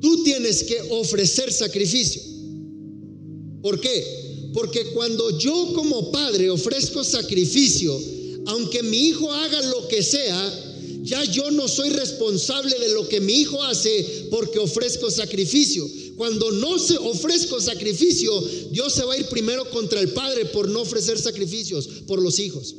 tú 0.00 0.22
tienes 0.22 0.64
que 0.64 0.80
ofrecer 0.90 1.52
sacrificio. 1.52 2.22
¿Por 3.62 3.80
qué? 3.80 4.50
Porque 4.52 4.86
cuando 4.92 5.38
yo 5.38 5.72
como 5.74 6.10
padre 6.10 6.50
ofrezco 6.50 7.04
sacrificio, 7.04 7.98
aunque 8.46 8.82
mi 8.82 9.08
hijo 9.08 9.30
haga 9.32 9.60
lo 9.62 9.88
que 9.88 10.02
sea, 10.02 10.64
ya 11.02 11.24
yo 11.24 11.50
no 11.50 11.68
soy 11.68 11.90
responsable 11.90 12.78
de 12.78 12.92
lo 12.92 13.08
que 13.08 13.20
mi 13.20 13.40
hijo 13.40 13.62
hace 13.62 14.26
porque 14.30 14.58
ofrezco 14.58 15.10
sacrificio. 15.10 15.88
Cuando 16.16 16.50
no 16.50 16.78
se 16.78 16.96
ofrezco 16.98 17.60
sacrificio, 17.60 18.40
Dios 18.70 18.92
se 18.92 19.04
va 19.04 19.14
a 19.14 19.18
ir 19.18 19.26
primero 19.26 19.68
contra 19.70 20.00
el 20.00 20.10
padre 20.10 20.46
por 20.46 20.68
no 20.68 20.80
ofrecer 20.80 21.18
sacrificios 21.18 21.88
por 22.06 22.20
los 22.20 22.38
hijos. 22.38 22.74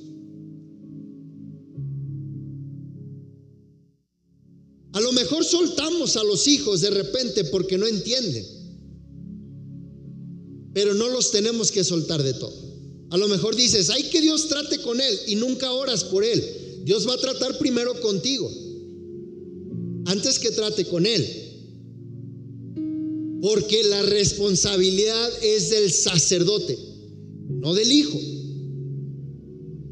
Mejor 5.30 5.46
soltamos 5.46 6.18
a 6.18 6.24
los 6.24 6.48
hijos 6.48 6.82
de 6.82 6.90
repente 6.90 7.44
porque 7.46 7.78
no 7.78 7.86
entienden. 7.86 8.44
Pero 10.74 10.96
no 10.96 11.08
los 11.10 11.30
tenemos 11.30 11.72
que 11.72 11.84
soltar 11.84 12.24
de 12.24 12.34
todo. 12.34 12.54
A 13.12 13.18
lo 13.18 13.28
mejor 13.28 13.56
dices, 13.56 13.92
hay 13.92 14.04
que 14.04 14.22
Dios 14.22 14.48
trate 14.48 14.80
con 14.80 15.00
él 15.00 15.20
y 15.28 15.36
nunca 15.36 15.72
oras 15.72 16.04
por 16.04 16.24
él. 16.24 16.44
Dios 16.84 17.08
va 17.08 17.14
a 17.14 17.20
tratar 17.20 17.60
primero 17.60 18.00
contigo, 18.02 18.50
antes 20.06 20.40
que 20.40 20.50
trate 20.50 20.86
con 20.86 21.06
Él. 21.06 21.28
Porque 23.42 23.84
la 23.84 24.02
responsabilidad 24.02 25.30
es 25.44 25.70
del 25.70 25.92
sacerdote, 25.92 26.78
no 27.50 27.76
del 27.76 27.92
hijo. 27.92 28.20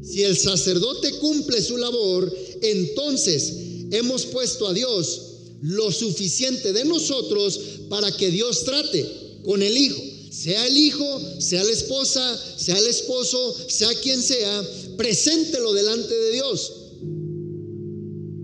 Si 0.02 0.24
el 0.24 0.36
sacerdote 0.36 1.12
cumple 1.18 1.62
su 1.62 1.76
labor, 1.76 2.34
entonces 2.62 3.54
hemos 3.92 4.26
puesto 4.26 4.66
a 4.66 4.74
Dios 4.74 5.27
lo 5.62 5.90
suficiente 5.90 6.72
de 6.72 6.84
nosotros 6.84 7.60
para 7.88 8.16
que 8.16 8.30
Dios 8.30 8.64
trate 8.64 9.04
con 9.44 9.62
el 9.62 9.76
hijo. 9.76 10.02
Sea 10.30 10.66
el 10.66 10.76
hijo, 10.76 11.20
sea 11.40 11.64
la 11.64 11.72
esposa, 11.72 12.38
sea 12.56 12.78
el 12.78 12.86
esposo, 12.86 13.56
sea 13.68 13.88
quien 14.02 14.22
sea, 14.22 14.62
preséntelo 14.96 15.72
delante 15.72 16.14
de 16.14 16.32
Dios. 16.32 16.72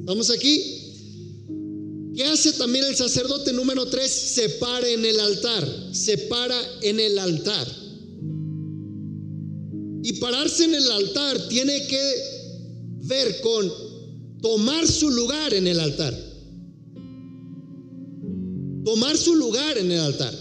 ¿Vamos 0.07 0.31
aquí? 0.31 0.63
¿Qué 2.17 2.25
hace 2.25 2.53
también 2.53 2.85
el 2.85 2.97
sacerdote 2.97 3.53
número 3.53 3.87
3? 3.87 4.11
Se 4.11 4.49
para 4.51 4.89
en 4.89 5.05
el 5.05 5.19
altar, 5.21 5.89
se 5.93 6.19
para 6.19 6.61
en 6.83 7.01
el 7.01 7.19
altar. 7.19 7.67
Y 10.03 10.13
pararse 10.15 10.65
en 10.65 10.75
el 10.75 10.91
altar 10.91 11.49
tiene 11.49 11.87
que 11.87 12.15
ver 13.05 13.41
con 13.41 13.73
tomar 14.43 14.87
su 14.87 15.11
lugar 15.11 15.55
en 15.55 15.67
el 15.67 15.81
altar. 15.81 16.34
Tomar 18.85 19.17
su 19.17 19.35
lugar 19.35 19.79
en 19.79 19.91
el 19.91 20.01
altar. 20.01 20.35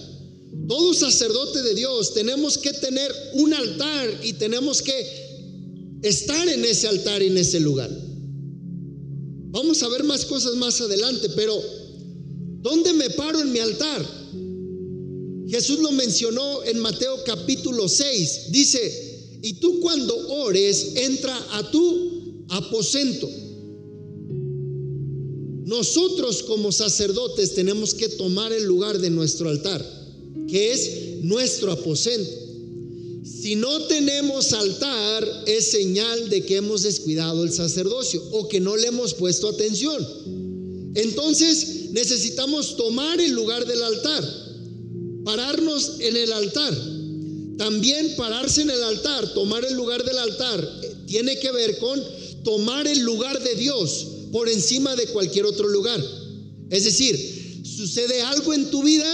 todo 0.67 0.93
sacerdote 0.93 1.61
de 1.63 1.73
Dios 1.73 2.13
tenemos 2.13 2.57
que 2.57 2.73
tener 2.73 3.11
un 3.33 3.53
altar 3.53 4.19
y 4.23 4.33
tenemos 4.33 4.81
que 4.81 5.23
estar 6.03 6.47
en 6.47 6.63
ese 6.65 6.87
altar 6.87 7.21
en 7.23 7.37
ese 7.37 7.59
lugar. 7.59 7.89
Vamos 9.51 9.81
a 9.83 9.89
ver 9.89 10.03
más 10.03 10.25
cosas 10.25 10.55
más 10.55 10.81
adelante, 10.81 11.29
pero 11.35 11.59
¿dónde 12.61 12.93
me 12.93 13.09
paro 13.11 13.39
en 13.41 13.51
mi 13.51 13.59
altar? 13.59 14.05
Jesús 15.47 15.79
lo 15.79 15.91
mencionó 15.91 16.63
en 16.63 16.79
Mateo 16.79 17.23
capítulo 17.25 17.87
6. 17.87 18.51
Dice, 18.51 19.39
y 19.43 19.53
tú 19.53 19.79
cuando 19.81 20.15
ores, 20.29 20.93
entra 20.95 21.37
a 21.51 21.69
tu 21.69 22.45
aposento. 22.49 23.29
Nosotros 25.65 26.43
como 26.43 26.71
sacerdotes 26.71 27.53
tenemos 27.55 27.93
que 27.93 28.09
tomar 28.09 28.51
el 28.51 28.63
lugar 28.63 28.99
de 28.99 29.09
nuestro 29.09 29.49
altar, 29.49 29.83
que 30.47 30.73
es 30.73 31.23
nuestro 31.23 31.71
aposento. 31.71 32.29
Si 33.23 33.55
no 33.55 33.83
tenemos 33.83 34.51
altar, 34.53 35.43
es 35.47 35.65
señal 35.65 36.29
de 36.29 36.45
que 36.45 36.57
hemos 36.57 36.83
descuidado 36.83 37.43
el 37.43 37.51
sacerdocio 37.53 38.21
o 38.31 38.47
que 38.47 38.59
no 38.59 38.75
le 38.75 38.87
hemos 38.87 39.13
puesto 39.13 39.47
atención. 39.47 40.05
Entonces 40.95 41.91
necesitamos 41.91 42.75
tomar 42.75 43.19
el 43.21 43.31
lugar 43.31 43.65
del 43.65 43.81
altar 43.81 44.43
pararnos 45.23 45.93
en 45.99 46.17
el 46.17 46.31
altar. 46.33 46.73
También 47.57 48.15
pararse 48.15 48.61
en 48.61 48.69
el 48.69 48.83
altar, 48.83 49.33
tomar 49.33 49.63
el 49.63 49.75
lugar 49.75 50.03
del 50.03 50.17
altar, 50.17 50.79
eh, 50.83 50.95
tiene 51.05 51.37
que 51.39 51.51
ver 51.51 51.77
con 51.77 52.01
tomar 52.43 52.87
el 52.87 52.99
lugar 53.01 53.41
de 53.41 53.55
Dios 53.55 54.07
por 54.33 54.49
encima 54.49 54.95
de 54.95 55.05
cualquier 55.09 55.45
otro 55.45 55.69
lugar. 55.69 56.03
Es 56.71 56.85
decir, 56.85 57.61
sucede 57.63 58.19
algo 58.23 58.51
en 58.55 58.71
tu 58.71 58.81
vida, 58.81 59.05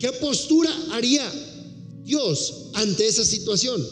¿qué 0.00 0.10
postura 0.12 0.74
haría 0.92 1.30
Dios 2.02 2.54
ante 2.72 3.06
esa 3.06 3.26
situación? 3.26 3.86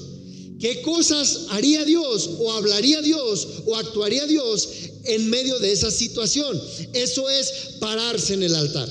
¿Qué 0.59 0.81
cosas 0.81 1.49
haría 1.51 1.85
Dios 1.85 2.31
o 2.39 2.51
hablaría 2.55 3.03
Dios 3.03 3.47
o 3.67 3.77
actuaría 3.77 4.27
Dios 4.27 4.67
en 5.05 5.29
medio 5.29 5.59
de 5.59 5.73
esa 5.73 5.91
situación? 5.91 6.59
Eso 6.95 7.29
es 7.29 7.53
pararse 7.79 8.33
en 8.33 8.43
el 8.43 8.55
altar. 8.55 8.89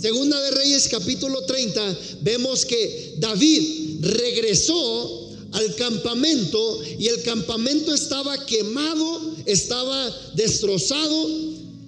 Segunda 0.00 0.40
de 0.40 0.52
Reyes 0.52 0.86
capítulo 0.86 1.44
30, 1.44 1.98
vemos 2.22 2.64
que 2.64 3.16
David 3.18 3.98
regresó 4.00 5.23
al 5.54 5.74
campamento 5.76 6.82
y 6.98 7.06
el 7.06 7.22
campamento 7.22 7.94
estaba 7.94 8.44
quemado, 8.44 9.36
estaba 9.46 10.10
destrozado, 10.34 11.28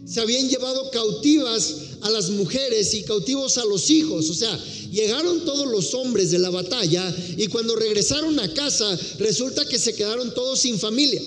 se 0.07 0.21
habían 0.21 0.49
llevado 0.49 0.89
cautivas 0.93 1.75
a 2.03 2.11
las 2.11 2.31
mujeres 2.31 2.95
y 2.95 3.03
cautivos 3.03 3.59
a 3.59 3.65
los 3.65 3.91
hijos, 3.91 4.31
o 4.31 4.35
sea, 4.35 4.57
llegaron 4.93 5.45
todos 5.45 5.67
los 5.67 5.95
hombres 5.95 6.31
de 6.31 6.39
la 6.39 6.51
batalla 6.51 7.13
y 7.37 7.49
cuando 7.49 7.75
regresaron 7.75 8.39
a 8.39 8.55
casa 8.55 8.97
resulta 9.19 9.67
que 9.67 9.81
se 9.81 9.95
quedaron 9.95 10.33
todos 10.33 10.61
sin 10.61 10.79
familia. 10.79 11.21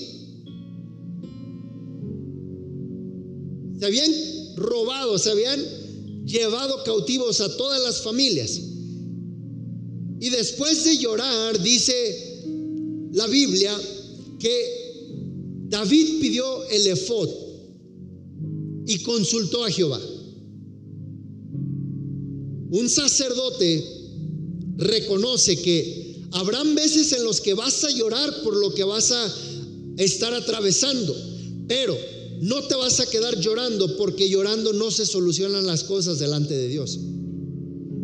Se 3.79 3.85
habían 3.85 4.11
robado, 4.55 5.17
se 5.17 5.29
habían 5.29 6.25
llevado 6.25 6.83
cautivos 6.85 7.41
a 7.41 7.57
todas 7.57 7.81
las 7.81 8.01
familias. 8.01 8.61
Y 10.21 10.29
después 10.29 10.83
de 10.83 10.97
llorar, 10.97 11.61
dice 11.61 12.28
la 13.11 13.27
Biblia, 13.27 13.75
que 14.39 15.65
David 15.67 16.19
pidió 16.19 16.65
el 16.69 16.87
efod 16.87 17.29
y 18.87 18.99
consultó 19.03 19.63
a 19.63 19.71
Jehová. 19.71 20.01
Un 22.71 22.89
sacerdote 22.89 23.83
reconoce 24.77 25.61
que 25.61 26.25
habrán 26.31 26.75
veces 26.75 27.11
en 27.13 27.23
los 27.23 27.41
que 27.41 27.53
vas 27.53 27.83
a 27.83 27.91
llorar 27.91 28.43
por 28.43 28.55
lo 28.55 28.73
que 28.73 28.83
vas 28.83 29.11
a 29.11 29.35
estar 29.97 30.33
atravesando, 30.33 31.15
pero 31.67 31.97
no 32.41 32.63
te 32.63 32.75
vas 32.75 32.99
a 32.99 33.05
quedar 33.07 33.39
llorando 33.39 33.97
porque 33.97 34.29
llorando 34.29 34.73
no 34.73 34.91
se 34.91 35.05
solucionan 35.05 35.65
las 35.65 35.83
cosas 35.83 36.19
delante 36.19 36.55
de 36.55 36.67
Dios. 36.67 36.99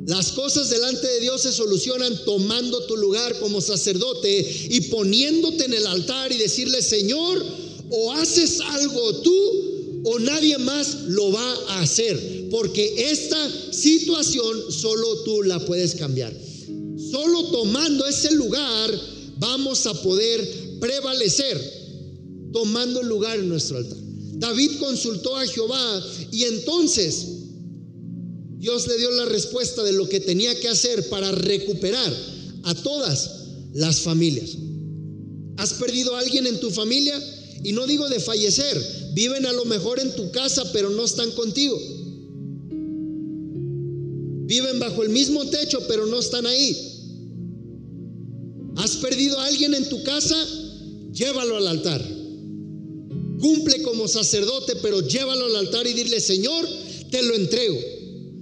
Las 0.06 0.34
cosas 0.34 0.70
delante 0.70 1.08
de 1.08 1.20
Dios 1.20 1.41
se 1.41 1.52
solucionan 1.52 2.15
tomando 2.26 2.84
tu 2.86 2.96
lugar 2.96 3.39
como 3.39 3.60
sacerdote 3.60 4.68
y 4.70 4.82
poniéndote 4.82 5.65
en 5.65 5.74
el 5.74 5.88
altar 5.88 6.32
y 6.32 6.38
decirle, 6.38 6.84
Señor, 6.84 7.44
o 7.89 8.12
haces 8.13 8.60
algo 8.60 9.22
tú 9.22 10.02
o 10.06 10.20
nadie 10.20 10.60
más 10.60 11.06
lo 11.08 11.32
va 11.32 11.56
a 11.70 11.82
hacer, 11.82 12.48
porque 12.52 13.10
esta 13.12 13.52
situación 13.72 14.72
solo 14.72 15.24
tú 15.24 15.41
la 15.41 15.60
puedes 15.65 15.96
cambiar. 15.96 16.32
Solo 17.12 17.46
tomando 17.46 18.06
ese 18.06 18.32
lugar 18.34 19.02
vamos 19.39 19.88
a 19.88 20.00
poder 20.04 20.78
prevalecer, 20.80 21.60
tomando 22.54 23.02
lugar 23.02 23.39
en 23.39 23.50
nuestro 23.50 23.78
altar. 23.78 23.98
David 24.34 24.72
consultó 24.80 25.36
a 25.36 25.48
Jehová 25.48 26.06
y 26.32 26.44
entonces 26.44 27.35
Dios 28.65 28.88
le 28.88 28.97
dio 28.97 29.12
la 29.12 29.25
respuesta 29.25 29.84
de 29.84 29.93
lo 29.93 30.10
que 30.10 30.19
tenía 30.19 30.60
que 30.60 30.67
hacer 30.67 31.08
para 31.08 31.32
recuperar 31.32 32.12
a 32.63 32.73
todas 32.73 33.30
las 33.73 33.99
familias. 33.99 34.58
¿Has 35.58 35.73
perdido 35.73 36.15
a 36.15 36.19
alguien 36.21 36.47
en 36.47 36.60
tu 36.60 36.71
familia? 36.71 37.13
Y 37.63 37.73
no 37.73 37.86
digo 37.86 38.10
de 38.10 38.19
fallecer, 38.19 38.75
viven 39.13 39.45
a 39.45 39.54
lo 39.54 39.65
mejor 39.65 39.99
en 39.99 40.15
tu 40.15 40.32
casa, 40.32 40.63
pero 40.73 40.89
no 40.89 41.06
están 41.06 41.30
contigo. 41.34 41.80
Viven 44.47 44.80
bajo 44.80 45.04
el 45.04 45.10
mismo 45.10 45.45
techo, 45.45 45.82
pero 45.88 46.08
no 46.08 46.19
están 46.19 46.47
ahí. 46.47 46.75
¿Has 48.78 48.95
perdido 48.95 49.39
a 49.39 49.45
alguien 49.45 49.75
en 49.75 49.88
tu 49.89 50.01
casa? 50.01 50.43
Llévalo 51.13 51.58
al 51.58 51.67
altar. 51.67 52.04
Cumple 53.39 53.84
como 53.84 54.08
sacerdote, 54.08 54.75
pero 54.82 55.01
llévalo 55.01 55.45
al 55.45 55.56
altar 55.56 55.86
y 55.86 55.93
dile, 55.93 56.19
Señor, 56.19 56.67
te 57.12 57.21
lo 57.21 57.36
entrego. 57.36 57.94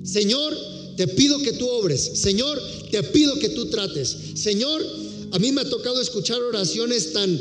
Señor, 0.03 0.57
te 0.97 1.07
pido 1.07 1.39
que 1.39 1.53
tú 1.53 1.67
obres. 1.67 2.01
Señor, 2.15 2.61
te 2.91 3.01
pido 3.03 3.37
que 3.39 3.49
tú 3.49 3.67
trates. 3.67 4.15
Señor, 4.35 4.85
a 5.31 5.39
mí 5.39 5.51
me 5.51 5.61
ha 5.61 5.69
tocado 5.69 6.01
escuchar 6.01 6.41
oraciones 6.41 7.13
tan 7.13 7.39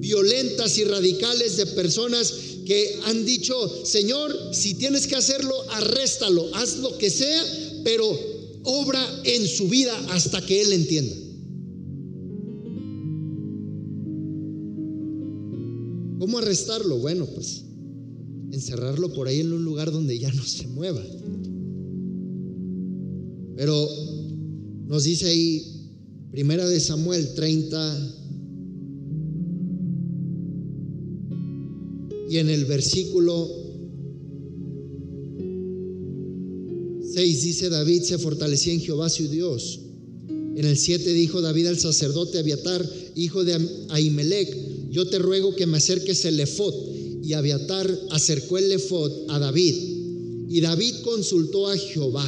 violentas 0.00 0.78
y 0.78 0.84
radicales 0.84 1.56
de 1.56 1.66
personas 1.66 2.32
que 2.64 2.98
han 3.04 3.24
dicho, 3.24 3.54
Señor, 3.84 4.36
si 4.52 4.74
tienes 4.74 5.06
que 5.06 5.16
hacerlo, 5.16 5.54
arréstalo, 5.70 6.48
haz 6.54 6.78
lo 6.78 6.96
que 6.98 7.10
sea, 7.10 7.44
pero 7.84 8.04
obra 8.64 9.22
en 9.24 9.46
su 9.46 9.68
vida 9.68 9.96
hasta 10.10 10.44
que 10.44 10.62
Él 10.62 10.72
entienda. 10.72 11.14
¿Cómo 16.18 16.38
arrestarlo? 16.38 16.98
Bueno, 16.98 17.26
pues 17.26 17.62
encerrarlo 18.50 19.12
por 19.12 19.28
ahí 19.28 19.40
en 19.40 19.52
un 19.52 19.64
lugar 19.64 19.92
donde 19.92 20.18
ya 20.18 20.32
no 20.32 20.44
se 20.44 20.66
mueva. 20.66 21.04
Pero 23.56 23.88
nos 24.86 25.04
dice 25.04 25.26
ahí, 25.26 25.64
primera 26.30 26.68
de 26.68 26.78
Samuel 26.78 27.34
30, 27.34 28.12
y 32.28 32.38
en 32.38 32.50
el 32.50 32.64
versículo 32.66 33.48
6 37.14 37.42
dice 37.42 37.70
David 37.70 38.02
se 38.02 38.18
fortalecía 38.18 38.74
en 38.74 38.80
Jehová 38.80 39.08
su 39.08 39.28
Dios. 39.28 39.80
En 40.28 40.64
el 40.64 40.76
7 40.76 41.12
dijo 41.12 41.40
David 41.40 41.66
al 41.66 41.78
sacerdote 41.78 42.38
Abiatar, 42.38 42.86
hijo 43.14 43.44
de 43.44 43.58
Ahimelech, 43.88 44.90
yo 44.90 45.06
te 45.08 45.18
ruego 45.18 45.54
que 45.54 45.66
me 45.66 45.78
acerques 45.78 46.24
el 46.24 46.40
efod. 46.40 46.74
Y 47.22 47.32
Abiatar 47.32 47.90
acercó 48.10 48.58
el 48.58 48.70
efod 48.70 49.10
a 49.28 49.38
David. 49.38 49.74
Y 50.48 50.60
David 50.60 50.94
consultó 51.02 51.68
a 51.68 51.76
Jehová. 51.76 52.24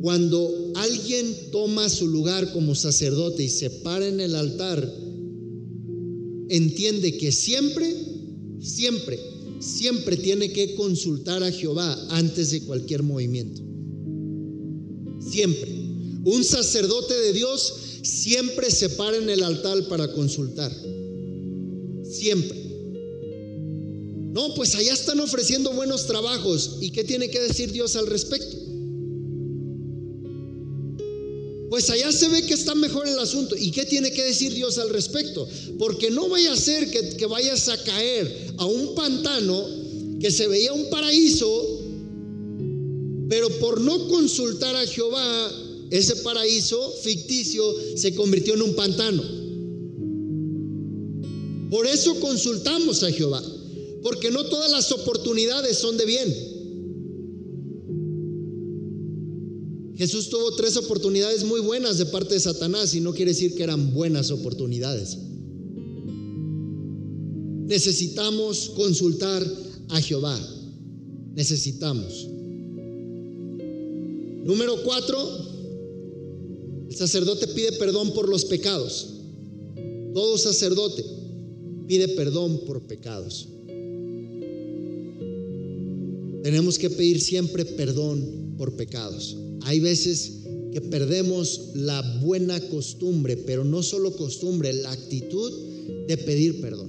Cuando 0.00 0.72
alguien 0.74 1.34
toma 1.50 1.88
su 1.88 2.06
lugar 2.08 2.52
como 2.52 2.74
sacerdote 2.74 3.44
y 3.44 3.48
se 3.48 3.70
para 3.70 4.06
en 4.06 4.20
el 4.20 4.34
altar, 4.34 4.92
entiende 6.48 7.16
que 7.16 7.32
siempre, 7.32 7.94
siempre, 8.60 9.18
siempre 9.60 10.16
tiene 10.16 10.52
que 10.52 10.74
consultar 10.74 11.42
a 11.42 11.50
Jehová 11.50 11.96
antes 12.10 12.50
de 12.50 12.62
cualquier 12.62 13.02
movimiento. 13.02 13.62
Siempre. 15.20 15.72
Un 16.24 16.44
sacerdote 16.44 17.14
de 17.14 17.32
Dios 17.32 17.72
siempre 18.02 18.70
se 18.70 18.90
para 18.90 19.16
en 19.16 19.30
el 19.30 19.42
altar 19.42 19.88
para 19.88 20.12
consultar. 20.12 20.72
Siempre. 22.04 22.66
No, 24.32 24.54
pues 24.54 24.74
allá 24.74 24.92
están 24.92 25.18
ofreciendo 25.20 25.72
buenos 25.72 26.06
trabajos. 26.06 26.78
¿Y 26.80 26.90
qué 26.90 27.04
tiene 27.04 27.30
que 27.30 27.40
decir 27.40 27.72
Dios 27.72 27.96
al 27.96 28.06
respecto? 28.06 28.56
Pues 31.76 31.90
allá 31.90 32.10
se 32.10 32.30
ve 32.30 32.40
que 32.40 32.54
está 32.54 32.74
mejor 32.74 33.06
el 33.06 33.18
asunto. 33.18 33.54
¿Y 33.54 33.70
qué 33.70 33.84
tiene 33.84 34.10
que 34.10 34.24
decir 34.24 34.54
Dios 34.54 34.78
al 34.78 34.88
respecto? 34.88 35.46
Porque 35.78 36.10
no 36.10 36.26
vaya 36.26 36.54
a 36.54 36.56
ser 36.56 36.90
que, 36.90 37.18
que 37.18 37.26
vayas 37.26 37.68
a 37.68 37.76
caer 37.76 38.54
a 38.56 38.64
un 38.64 38.94
pantano 38.94 39.62
que 40.18 40.30
se 40.30 40.48
veía 40.48 40.72
un 40.72 40.88
paraíso 40.88 41.82
Pero 43.28 43.50
por 43.58 43.82
no 43.82 44.08
consultar 44.08 44.74
a 44.74 44.86
Jehová, 44.86 45.52
ese 45.90 46.16
paraíso 46.16 46.94
ficticio 47.02 47.62
se 47.94 48.14
convirtió 48.14 48.54
en 48.54 48.62
un 48.62 48.74
pantano. 48.74 49.22
Por 51.70 51.86
eso 51.86 52.18
consultamos 52.20 53.02
a 53.02 53.12
Jehová, 53.12 53.42
porque 54.02 54.30
no 54.30 54.46
todas 54.46 54.70
las 54.70 54.90
oportunidades 54.92 55.76
son 55.76 55.98
de 55.98 56.06
bien. 56.06 56.55
Jesús 59.96 60.28
tuvo 60.28 60.54
tres 60.54 60.76
oportunidades 60.76 61.42
muy 61.42 61.60
buenas 61.60 61.96
de 61.96 62.06
parte 62.06 62.34
de 62.34 62.40
Satanás 62.40 62.94
y 62.94 63.00
no 63.00 63.14
quiere 63.14 63.30
decir 63.30 63.54
que 63.54 63.62
eran 63.62 63.94
buenas 63.94 64.30
oportunidades. 64.30 65.16
Necesitamos 67.66 68.70
consultar 68.76 69.44
a 69.88 70.00
Jehová. 70.00 70.38
Necesitamos. 71.34 72.28
Número 74.44 74.82
cuatro, 74.84 75.18
el 76.88 76.94
sacerdote 76.94 77.48
pide 77.48 77.72
perdón 77.72 78.12
por 78.12 78.28
los 78.28 78.44
pecados. 78.44 79.14
Todo 80.12 80.36
sacerdote 80.36 81.04
pide 81.88 82.08
perdón 82.08 82.60
por 82.66 82.82
pecados. 82.82 83.48
Tenemos 86.42 86.78
que 86.78 86.90
pedir 86.90 87.20
siempre 87.20 87.64
perdón 87.64 88.54
por 88.56 88.76
pecados. 88.76 89.36
Hay 89.66 89.80
veces 89.80 90.42
que 90.72 90.80
perdemos 90.80 91.70
la 91.74 92.00
buena 92.22 92.60
costumbre, 92.68 93.36
pero 93.36 93.64
no 93.64 93.82
solo 93.82 94.14
costumbre, 94.14 94.72
la 94.72 94.92
actitud 94.92 95.52
de 96.06 96.16
pedir 96.16 96.60
perdón. 96.60 96.88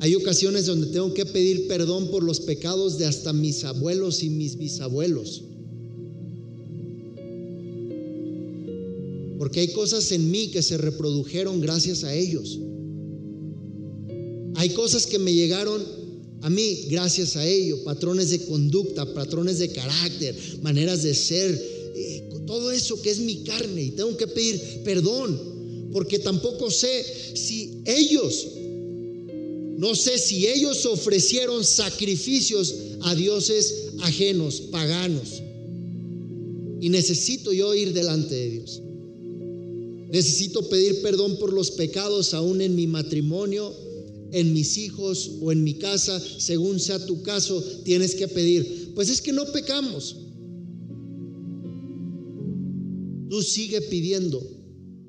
Hay 0.00 0.14
ocasiones 0.14 0.64
donde 0.64 0.86
tengo 0.86 1.12
que 1.12 1.26
pedir 1.26 1.68
perdón 1.68 2.10
por 2.10 2.22
los 2.22 2.40
pecados 2.40 2.96
de 2.96 3.04
hasta 3.04 3.34
mis 3.34 3.64
abuelos 3.64 4.22
y 4.22 4.30
mis 4.30 4.56
bisabuelos. 4.56 5.42
Porque 9.36 9.60
hay 9.60 9.68
cosas 9.72 10.10
en 10.12 10.30
mí 10.30 10.48
que 10.48 10.62
se 10.62 10.78
reprodujeron 10.78 11.60
gracias 11.60 12.04
a 12.04 12.14
ellos. 12.14 12.58
Hay 14.54 14.70
cosas 14.70 15.06
que 15.06 15.18
me 15.18 15.34
llegaron 15.34 15.99
a 16.42 16.50
mí 16.50 16.86
gracias 16.88 17.36
a 17.36 17.46
ello, 17.46 17.84
patrones 17.84 18.30
de 18.30 18.40
conducta, 18.46 19.12
patrones 19.14 19.58
de 19.58 19.70
carácter, 19.72 20.34
maneras 20.62 21.02
de 21.02 21.14
ser, 21.14 21.50
eh, 21.94 22.28
todo 22.46 22.72
eso 22.72 23.00
que 23.00 23.10
es 23.10 23.18
mi 23.20 23.44
carne 23.44 23.84
y 23.84 23.90
tengo 23.90 24.16
que 24.16 24.26
pedir 24.26 24.82
perdón, 24.84 25.90
porque 25.92 26.18
tampoco 26.18 26.70
sé 26.70 27.04
si 27.34 27.82
ellos, 27.84 28.46
no 29.76 29.94
sé 29.94 30.18
si 30.18 30.46
ellos 30.46 30.86
ofrecieron 30.86 31.64
sacrificios 31.64 32.74
a 33.02 33.14
dioses 33.14 33.90
ajenos, 34.00 34.60
paganos. 34.70 35.42
Y 36.80 36.88
necesito 36.88 37.52
yo 37.52 37.74
ir 37.74 37.92
delante 37.92 38.34
de 38.34 38.50
Dios. 38.50 38.82
Necesito 40.10 40.68
pedir 40.68 41.02
perdón 41.02 41.38
por 41.38 41.52
los 41.52 41.70
pecados 41.70 42.34
aún 42.34 42.62
en 42.62 42.74
mi 42.74 42.86
matrimonio, 42.86 43.74
en 44.32 44.52
mis 44.52 44.78
hijos 44.78 45.32
o 45.40 45.52
en 45.52 45.64
mi 45.64 45.74
casa, 45.74 46.20
según 46.38 46.78
sea 46.80 47.04
tu 47.04 47.22
caso, 47.22 47.62
tienes 47.84 48.14
que 48.14 48.28
pedir. 48.28 48.92
Pues 48.94 49.08
es 49.08 49.20
que 49.20 49.32
no 49.32 49.44
pecamos. 49.46 50.16
Tú 53.28 53.42
sigue 53.42 53.80
pidiendo 53.82 54.60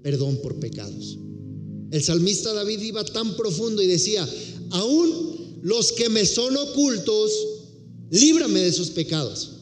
perdón 0.02 0.40
por 0.42 0.60
pecados. 0.60 1.18
El 1.92 2.02
salmista 2.02 2.54
David 2.54 2.82
iba 2.82 3.04
tan 3.04 3.36
profundo 3.36 3.82
y 3.82 3.88
decía, 3.88 4.28
aún 4.72 5.60
los 5.62 5.92
que 5.92 6.10
me 6.10 6.26
son 6.26 6.56
ocultos, 6.58 7.32
líbrame 8.10 8.62
de 8.62 8.68
esos 8.70 8.90
pecados. 8.92 9.58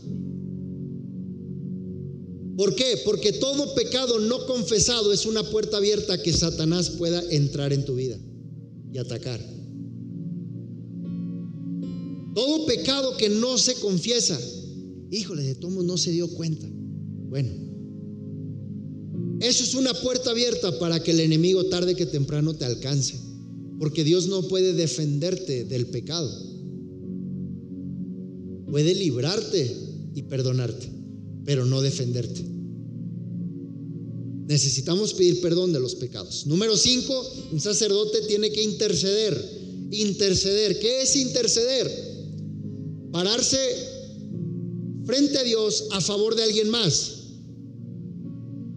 ¿Por 2.56 2.76
qué? 2.76 3.02
Porque 3.06 3.34
todo 3.34 3.74
pecado 3.74 4.19
no 4.19 4.45
confesado 4.45 5.13
es 5.13 5.26
una 5.26 5.50
puerta 5.50 5.78
abierta 5.78 6.22
que 6.22 6.34
Satanás 6.34 6.89
pueda 6.91 7.24
entrar 7.32 7.72
en 7.74 7.86
tu 7.86 7.95
vida 7.95 8.19
y 8.91 8.97
atacar. 8.97 9.39
Todo 12.34 12.65
pecado 12.65 13.17
que 13.17 13.30
no 13.30 13.58
se 13.58 13.75
confiesa, 13.75 14.39
híjole, 15.12 15.43
de 15.43 15.56
todos 15.56 15.84
no 15.84 15.97
se 15.97 16.12
dio 16.12 16.30
cuenta. 16.30 16.67
Bueno, 17.30 17.49
eso 19.41 19.63
es 19.63 19.73
una 19.73 19.93
puerta 19.93 20.32
abierta 20.32 20.78
para 20.80 21.02
que 21.02 21.12
el 21.12 21.21
enemigo 21.21 21.65
tarde 21.65 21.95
que 21.95 22.06
temprano 22.06 22.54
te 22.56 22.65
alcance, 22.65 23.15
porque 23.80 24.04
Dios 24.04 24.28
no 24.28 24.47
puede 24.47 24.73
defenderte 24.73 25.65
del 25.65 25.88
pecado. 25.88 26.30
Puede 28.69 28.93
librarte 28.93 29.75
y 30.13 30.23
perdonarte, 30.23 30.89
pero 31.45 31.65
no 31.65 31.82
defenderte. 31.82 32.59
Necesitamos 34.49 35.13
pedir 35.13 35.41
perdón 35.41 35.71
de 35.73 35.79
los 35.79 35.93
pecados. 35.93 36.47
Número 36.47 36.75
cinco, 36.75 37.13
un 37.51 37.62
sacerdote 37.62 38.21
tiene 38.21 38.51
que 38.51 38.63
interceder. 38.63 39.38
Interceder. 39.91 40.79
¿Qué 40.79 41.03
es 41.03 41.15
interceder? 41.15 41.88
Pararse 43.12 43.59
frente 45.05 45.38
a 45.38 45.43
Dios 45.43 45.85
a 45.91 46.01
favor 46.01 46.35
de 46.35 46.41
alguien 46.41 46.67
más. 46.67 47.12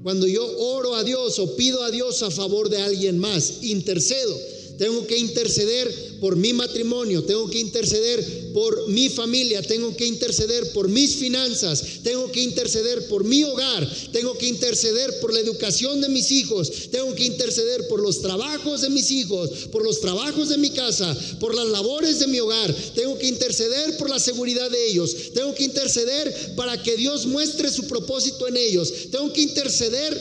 Cuando 0.02 0.26
yo 0.26 0.44
oro 0.58 0.94
a 0.94 1.04
Dios 1.04 1.38
o 1.38 1.56
pido 1.56 1.82
a 1.82 1.90
Dios 1.90 2.22
a 2.22 2.30
favor 2.30 2.68
de 2.68 2.76
alguien 2.76 3.18
más, 3.18 3.62
intercedo. 3.62 4.36
Tengo 4.76 5.06
que 5.06 5.16
interceder 5.16 5.90
por 6.22 6.36
mi 6.36 6.52
matrimonio, 6.52 7.24
tengo 7.24 7.50
que 7.50 7.58
interceder 7.58 8.52
por 8.52 8.88
mi 8.88 9.08
familia, 9.08 9.60
tengo 9.60 9.96
que 9.96 10.06
interceder 10.06 10.70
por 10.70 10.88
mis 10.88 11.16
finanzas, 11.16 11.82
tengo 12.04 12.30
que 12.30 12.40
interceder 12.40 13.08
por 13.08 13.24
mi 13.24 13.42
hogar, 13.42 13.92
tengo 14.12 14.38
que 14.38 14.46
interceder 14.46 15.18
por 15.18 15.34
la 15.34 15.40
educación 15.40 16.00
de 16.00 16.08
mis 16.08 16.30
hijos, 16.30 16.70
tengo 16.92 17.12
que 17.16 17.24
interceder 17.24 17.88
por 17.88 18.00
los 18.00 18.22
trabajos 18.22 18.82
de 18.82 18.90
mis 18.90 19.10
hijos, 19.10 19.50
por 19.72 19.82
los 19.82 20.00
trabajos 20.00 20.48
de 20.48 20.58
mi 20.58 20.70
casa, 20.70 21.12
por 21.40 21.56
las 21.56 21.66
labores 21.66 22.20
de 22.20 22.28
mi 22.28 22.38
hogar, 22.38 22.72
tengo 22.94 23.18
que 23.18 23.26
interceder 23.26 23.96
por 23.96 24.08
la 24.08 24.20
seguridad 24.20 24.70
de 24.70 24.90
ellos, 24.90 25.32
tengo 25.34 25.52
que 25.56 25.64
interceder 25.64 26.54
para 26.54 26.80
que 26.80 26.96
Dios 26.96 27.26
muestre 27.26 27.68
su 27.68 27.88
propósito 27.88 28.46
en 28.46 28.58
ellos, 28.58 29.10
tengo 29.10 29.32
que 29.32 29.42
interceder 29.42 30.16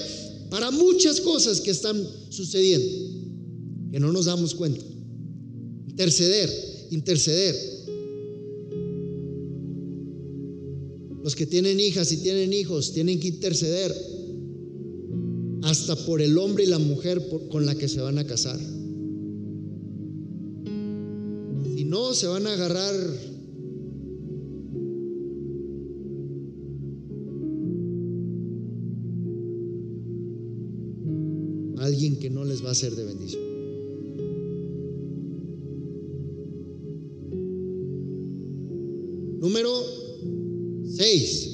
para 0.50 0.72
muchas 0.72 1.22
cosas 1.22 1.62
que 1.62 1.70
están 1.70 2.10
sucediendo, 2.32 2.90
que 3.92 4.00
no 4.00 4.12
nos 4.12 4.26
damos 4.26 4.56
cuenta. 4.56 4.84
Interceder, 6.02 6.50
interceder. 6.90 7.56
Los 11.24 11.36
que 11.36 11.46
tienen 11.46 11.80
hijas 11.80 12.12
y 12.12 12.18
tienen 12.18 12.54
hijos 12.54 12.92
tienen 12.92 13.20
que 13.20 13.28
interceder 13.28 13.96
hasta 15.62 15.96
por 16.08 16.24
el 16.24 16.40
hombre 16.40 16.64
y 16.64 16.68
la 16.68 16.80
mujer 16.80 17.22
con 17.52 17.68
la 17.68 17.76
que 17.76 17.88
se 17.88 18.02
van 18.02 18.18
a 18.18 18.26
casar. 18.26 18.58
Si 21.76 21.84
no, 21.84 22.16
se 22.16 22.26
van 22.26 22.48
a 22.48 22.54
agarrar 22.54 22.96
a 31.78 31.86
alguien 31.86 32.18
que 32.18 32.32
no 32.32 32.44
les 32.44 32.66
va 32.66 32.72
a 32.72 32.76
ser 32.76 32.96
de 32.96 33.04
bendición. 33.04 33.51
Número 39.42 39.72
6. 40.96 41.50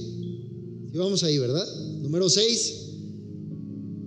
Si 0.91 0.97
vamos 0.97 1.23
ahí, 1.23 1.37
¿verdad? 1.37 1.65
Número 2.01 2.29
6. 2.29 2.73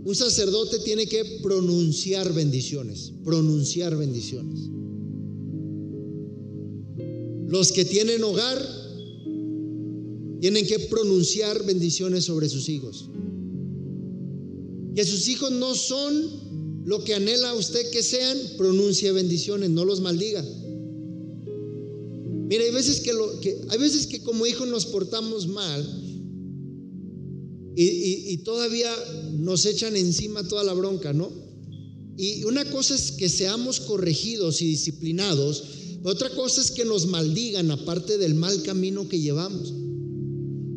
Un 0.05 0.15
sacerdote 0.15 0.81
tiene 0.81 1.07
que 1.07 1.25
pronunciar 1.43 2.31
bendiciones, 2.35 3.15
pronunciar 3.25 3.97
bendiciones. 3.97 4.61
Los 7.49 7.73
que 7.73 7.87
tienen 7.87 8.23
hogar 8.23 8.59
tienen 10.41 10.67
que 10.67 10.79
pronunciar 10.81 11.65
bendiciones 11.65 12.25
sobre 12.25 12.51
sus 12.51 12.69
hijos. 12.69 13.09
Que 14.95 15.07
sus 15.07 15.27
hijos 15.29 15.53
no 15.53 15.75
son 15.75 16.85
lo 16.85 17.03
que 17.03 17.15
anhela 17.15 17.55
usted 17.55 17.91
que 17.91 18.03
sean, 18.03 18.37
pronuncie 18.59 19.11
bendiciones, 19.13 19.71
no 19.71 19.87
los 19.87 20.03
maldiga. 20.03 20.45
Mira, 22.51 22.65
hay 22.65 22.73
veces 22.73 22.99
que, 22.99 23.13
lo, 23.13 23.39
que, 23.39 23.61
hay 23.69 23.79
veces 23.79 24.09
que 24.09 24.25
como 24.25 24.45
hijos 24.45 24.67
nos 24.67 24.85
portamos 24.85 25.47
mal 25.47 25.87
y, 27.77 28.37
todavía 28.39 28.93
nos 29.35 29.65
echan 29.67 29.95
encima 29.95 30.43
toda 30.49 30.65
la 30.65 30.73
bronca, 30.73 31.13
¿no? 31.13 31.31
Y 32.17 32.43
una 32.43 32.65
cosa 32.69 32.97
es 32.97 33.13
que 33.13 33.29
seamos 33.29 33.79
corregidos 33.79 34.63
y 34.63 34.67
disciplinados, 34.67 35.63
otra 36.03 36.29
cosa 36.31 36.61
es 36.61 36.73
que 36.73 36.85
nos 36.85 37.07
maldigan 37.07 37.71
aparte 37.71 38.19
del 38.19 38.35
mal 38.35 38.61
camino 38.65 39.09
que 39.09 39.21
llevamos. 39.21 39.73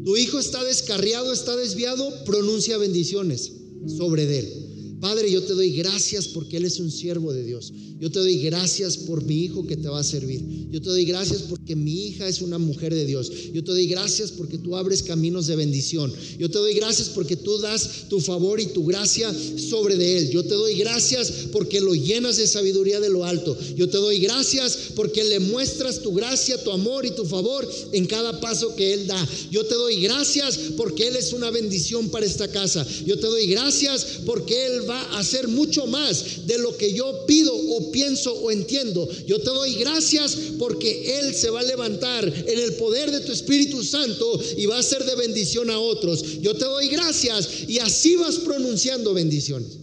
Tu 0.05 0.15
hijo 0.15 0.37
está 0.37 0.63
descarriado, 0.63 1.33
está 1.33 1.57
desviado, 1.57 2.23
pronuncia 2.23 2.77
bendiciones 2.77 3.51
sobre 3.97 4.37
él 4.37 4.62
Padre, 5.03 5.29
yo 5.29 5.43
te 5.43 5.51
doy 5.51 5.71
gracias 5.71 6.29
porque 6.29 6.55
Él 6.55 6.63
es 6.63 6.79
un 6.79 6.89
siervo 6.89 7.33
de 7.33 7.43
Dios. 7.43 7.73
Yo 7.99 8.09
te 8.09 8.19
doy 8.19 8.37
gracias 8.37 8.95
por 8.95 9.21
mi 9.21 9.43
hijo 9.43 9.67
que 9.67 9.75
te 9.75 9.89
va 9.89 9.99
a 9.99 10.03
servir. 10.03 10.41
Yo 10.71 10.81
te 10.81 10.87
doy 10.87 11.03
gracias 11.03 11.41
porque 11.41 11.75
mi 11.75 12.05
hija 12.05 12.25
es 12.25 12.41
una 12.41 12.57
mujer 12.57 12.93
de 12.93 13.05
Dios. 13.05 13.29
Yo 13.53 13.65
te 13.65 13.71
doy 13.71 13.85
gracias 13.87 14.31
porque 14.31 14.57
tú 14.57 14.77
abres 14.77 15.03
caminos 15.03 15.47
de 15.47 15.57
bendición. 15.57 16.13
Yo 16.39 16.49
te 16.49 16.57
doy 16.57 16.73
gracias 16.73 17.09
porque 17.09 17.35
tú 17.35 17.57
das 17.57 18.07
tu 18.07 18.21
favor 18.21 18.61
y 18.61 18.67
tu 18.67 18.85
gracia 18.85 19.33
sobre 19.57 19.97
de 19.97 20.19
Él. 20.19 20.29
Yo 20.29 20.43
te 20.43 20.55
doy 20.55 20.75
gracias 20.75 21.49
porque 21.51 21.81
lo 21.81 21.95
llenas 21.95 22.37
de 22.37 22.47
sabiduría 22.47 23.01
de 23.01 23.09
lo 23.09 23.25
alto. 23.25 23.57
Yo 23.75 23.89
te 23.89 23.97
doy 23.97 24.19
gracias 24.19 24.91
porque 24.95 25.25
le 25.25 25.41
muestras 25.41 26.01
tu 26.01 26.13
gracia, 26.13 26.63
tu 26.63 26.71
amor 26.71 27.05
y 27.05 27.11
tu 27.11 27.25
favor 27.25 27.69
en 27.91 28.05
cada 28.05 28.39
paso 28.39 28.73
que 28.77 28.93
Él 28.93 29.07
da. 29.07 29.27
Yo 29.51 29.65
te 29.65 29.75
doy 29.75 30.01
gracias 30.01 30.57
porque 30.77 31.09
Él 31.09 31.17
es 31.17 31.33
una 31.33 31.51
bendición 31.51 32.09
para 32.09 32.25
esta 32.25 32.47
casa. 32.47 32.87
Yo 33.05 33.19
te 33.19 33.27
doy 33.27 33.47
gracias 33.47 34.21
porque 34.25 34.65
Él 34.65 34.89
va 34.89 34.92
a 34.93 35.19
hacer 35.19 35.47
mucho 35.47 35.87
más 35.87 36.45
de 36.47 36.57
lo 36.57 36.75
que 36.77 36.93
yo 36.93 37.25
pido 37.25 37.53
o 37.55 37.91
pienso 37.91 38.33
o 38.33 38.51
entiendo. 38.51 39.07
Yo 39.27 39.39
te 39.39 39.49
doy 39.49 39.75
gracias 39.75 40.37
porque 40.59 41.19
Él 41.19 41.33
se 41.33 41.49
va 41.49 41.61
a 41.61 41.63
levantar 41.63 42.25
en 42.25 42.59
el 42.59 42.73
poder 42.73 43.11
de 43.11 43.21
tu 43.21 43.31
Espíritu 43.31 43.83
Santo 43.83 44.39
y 44.57 44.65
va 44.65 44.77
a 44.77 44.83
ser 44.83 45.03
de 45.05 45.15
bendición 45.15 45.69
a 45.69 45.79
otros. 45.79 46.41
Yo 46.41 46.55
te 46.55 46.65
doy 46.65 46.87
gracias 46.89 47.49
y 47.67 47.79
así 47.79 48.15
vas 48.15 48.37
pronunciando 48.37 49.13
bendiciones. 49.13 49.79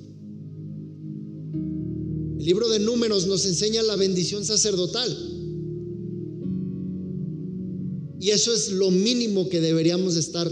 El 2.39 2.47
libro 2.47 2.69
de 2.69 2.79
números 2.79 3.27
nos 3.27 3.45
enseña 3.45 3.83
la 3.83 3.97
bendición 3.97 4.45
sacerdotal. 4.45 5.37
Y 8.21 8.31
eso 8.31 8.53
es 8.53 8.71
lo 8.73 8.91
mínimo 8.91 9.49
que 9.49 9.61
deberíamos 9.61 10.17
estar 10.17 10.51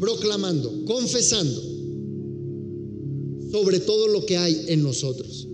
proclamando, 0.00 0.84
confesando 0.86 1.75
sobre 3.56 3.80
todo 3.80 4.06
lo 4.08 4.26
que 4.26 4.36
hay 4.36 4.66
en 4.68 4.82
nosotros. 4.82 5.48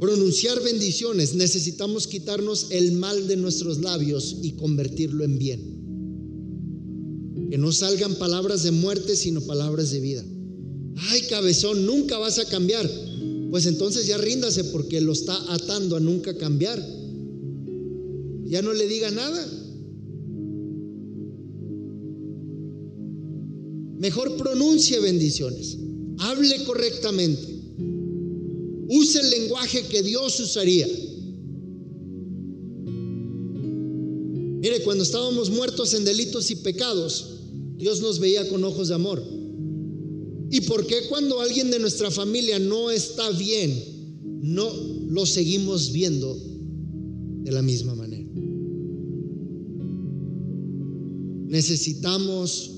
Pronunciar 0.00 0.62
bendiciones, 0.62 1.34
necesitamos 1.34 2.06
quitarnos 2.06 2.68
el 2.70 2.92
mal 2.92 3.28
de 3.28 3.36
nuestros 3.36 3.80
labios 3.80 4.36
y 4.40 4.52
convertirlo 4.52 5.24
en 5.24 5.38
bien. 5.38 5.60
Que 7.50 7.58
no 7.58 7.70
salgan 7.70 8.14
palabras 8.14 8.62
de 8.62 8.70
muerte, 8.70 9.14
sino 9.14 9.42
palabras 9.42 9.90
de 9.90 10.00
vida. 10.00 10.24
Ay, 11.10 11.20
cabezón, 11.28 11.84
nunca 11.84 12.16
vas 12.16 12.38
a 12.38 12.46
cambiar. 12.46 12.90
Pues 13.50 13.66
entonces 13.66 14.06
ya 14.06 14.16
ríndase 14.16 14.64
porque 14.64 15.02
lo 15.02 15.12
está 15.12 15.36
atando 15.52 15.96
a 15.96 16.00
nunca 16.00 16.34
cambiar. 16.38 16.82
Ya 18.46 18.62
no 18.62 18.72
le 18.72 18.88
diga 18.88 19.10
nada. 19.10 19.46
Mejor 24.06 24.36
pronuncie 24.36 25.00
bendiciones. 25.00 25.78
Hable 26.18 26.62
correctamente. 26.62 27.42
Use 28.88 29.18
el 29.18 29.30
lenguaje 29.30 29.82
que 29.90 30.00
Dios 30.04 30.38
usaría. 30.38 30.86
Mire, 34.60 34.80
cuando 34.84 35.02
estábamos 35.02 35.50
muertos 35.50 35.92
en 35.94 36.04
delitos 36.04 36.52
y 36.52 36.54
pecados, 36.54 37.40
Dios 37.78 38.00
nos 38.00 38.20
veía 38.20 38.48
con 38.48 38.62
ojos 38.62 38.86
de 38.86 38.94
amor. 38.94 39.20
¿Y 40.52 40.60
por 40.60 40.86
qué 40.86 41.08
cuando 41.08 41.40
alguien 41.40 41.72
de 41.72 41.80
nuestra 41.80 42.12
familia 42.12 42.60
no 42.60 42.92
está 42.92 43.28
bien, 43.30 43.76
no 44.40 44.72
lo 45.08 45.26
seguimos 45.26 45.90
viendo 45.90 46.40
de 47.42 47.50
la 47.50 47.62
misma 47.62 47.96
manera? 47.96 48.30
Necesitamos 51.48 52.75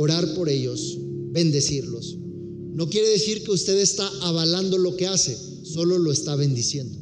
orar 0.00 0.32
por 0.34 0.48
ellos, 0.48 0.96
bendecirlos. 1.30 2.16
No 2.72 2.88
quiere 2.88 3.10
decir 3.10 3.44
que 3.44 3.50
usted 3.50 3.78
está 3.78 4.10
avalando 4.22 4.78
lo 4.78 4.96
que 4.96 5.06
hace, 5.06 5.36
solo 5.62 5.98
lo 5.98 6.10
está 6.10 6.36
bendiciendo. 6.36 6.98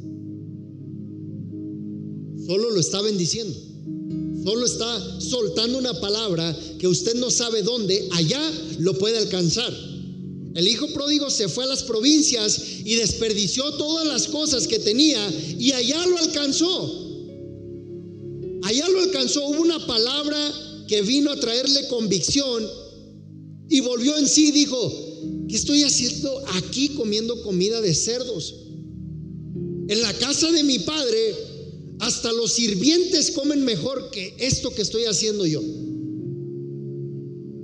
Solo 2.45 2.71
lo 2.71 2.79
está 2.79 3.01
bendiciendo. 3.01 3.57
Solo 4.43 4.65
está 4.65 5.21
soltando 5.21 5.77
una 5.77 5.93
palabra 6.01 6.53
que 6.77 6.89
usted 6.89 7.15
no 7.15 7.31
sabe 7.31 7.61
dónde, 7.63 8.05
allá 8.11 8.41
lo 8.79 8.97
puede 8.97 9.17
alcanzar. 9.17 9.73
El 10.55 10.67
hijo 10.67 10.87
pródigo 10.87 11.29
se 11.29 11.47
fue 11.47 11.63
a 11.63 11.67
las 11.67 11.83
provincias 11.83 12.61
y 12.83 12.95
desperdició 12.95 13.71
todas 13.75 14.05
las 14.07 14.27
cosas 14.27 14.67
que 14.67 14.79
tenía 14.79 15.25
y 15.57 15.71
allá 15.71 16.05
lo 16.05 16.17
alcanzó. 16.17 17.07
Allá 18.63 18.89
lo 18.89 18.99
alcanzó. 18.99 19.47
Hubo 19.47 19.61
una 19.61 19.85
palabra 19.87 20.85
que 20.85 21.01
vino 21.01 21.31
a 21.31 21.39
traerle 21.39 21.87
convicción 21.87 22.67
y 23.69 23.81
volvió 23.81 24.17
en 24.17 24.27
sí 24.27 24.47
y 24.47 24.51
dijo, 24.51 24.91
¿qué 25.47 25.55
estoy 25.55 25.83
haciendo 25.83 26.31
aquí 26.55 26.89
comiendo 26.89 27.41
comida 27.43 27.81
de 27.81 27.93
cerdos? 27.93 28.55
En 29.87 30.01
la 30.01 30.13
casa 30.13 30.51
de 30.51 30.63
mi 30.63 30.79
padre, 30.79 31.35
hasta 31.99 32.31
los 32.33 32.53
sirvientes 32.53 33.31
comen 33.31 33.63
mejor 33.63 34.09
que 34.11 34.35
esto 34.39 34.71
que 34.71 34.81
estoy 34.81 35.05
haciendo 35.05 35.45
yo. 35.45 35.61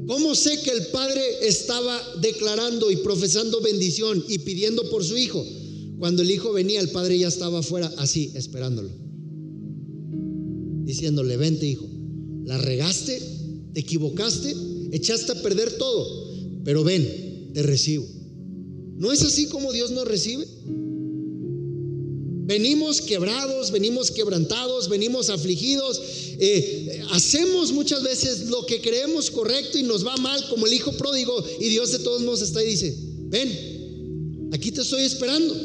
¿Cómo 0.07 0.35
sé 0.35 0.59
que 0.61 0.69
el 0.69 0.87
padre 0.87 1.21
estaba 1.41 1.99
declarando 2.21 2.91
y 2.91 2.97
profesando 2.97 3.59
bendición 3.61 4.23
y 4.29 4.39
pidiendo 4.39 4.87
por 4.89 5.03
su 5.03 5.17
hijo? 5.17 5.43
Cuando 5.97 6.21
el 6.21 6.29
hijo 6.29 6.53
venía, 6.53 6.79
el 6.81 6.89
padre 6.89 7.17
ya 7.17 7.27
estaba 7.27 7.59
afuera 7.59 7.91
así, 7.97 8.31
esperándolo. 8.35 8.89
Diciéndole, 10.83 11.37
vente 11.37 11.65
hijo, 11.65 11.87
la 12.43 12.59
regaste, 12.59 13.19
te 13.73 13.79
equivocaste, 13.79 14.55
echaste 14.91 15.31
a 15.31 15.41
perder 15.41 15.77
todo, 15.77 16.33
pero 16.63 16.83
ven, 16.83 17.51
te 17.53 17.63
recibo. 17.63 18.05
¿No 18.97 19.11
es 19.11 19.21
así 19.23 19.47
como 19.47 19.71
Dios 19.73 19.91
nos 19.91 20.07
recibe? 20.07 20.45
Venimos 22.45 23.01
quebrados, 23.01 23.71
venimos 23.71 24.11
quebrantados, 24.11 24.87
venimos 24.87 25.29
afligidos, 25.29 25.99
eh, 26.39 27.01
hacemos 27.09 27.71
muchas 27.71 28.03
veces 28.03 28.47
lo 28.49 28.65
que 28.67 28.81
creemos 28.81 29.31
correcto 29.31 29.79
y 29.79 29.83
nos 29.83 30.05
va 30.05 30.15
mal 30.17 30.47
como 30.49 30.67
el 30.67 30.73
hijo 30.73 30.91
pródigo 30.91 31.43
y 31.59 31.69
Dios 31.69 31.91
de 31.91 31.99
todos 31.99 32.21
modos 32.21 32.43
está 32.43 32.63
y 32.63 32.67
dice, 32.67 32.95
ven, 33.29 34.49
aquí 34.53 34.71
te 34.71 34.81
estoy 34.81 35.03
esperando, 35.03 35.55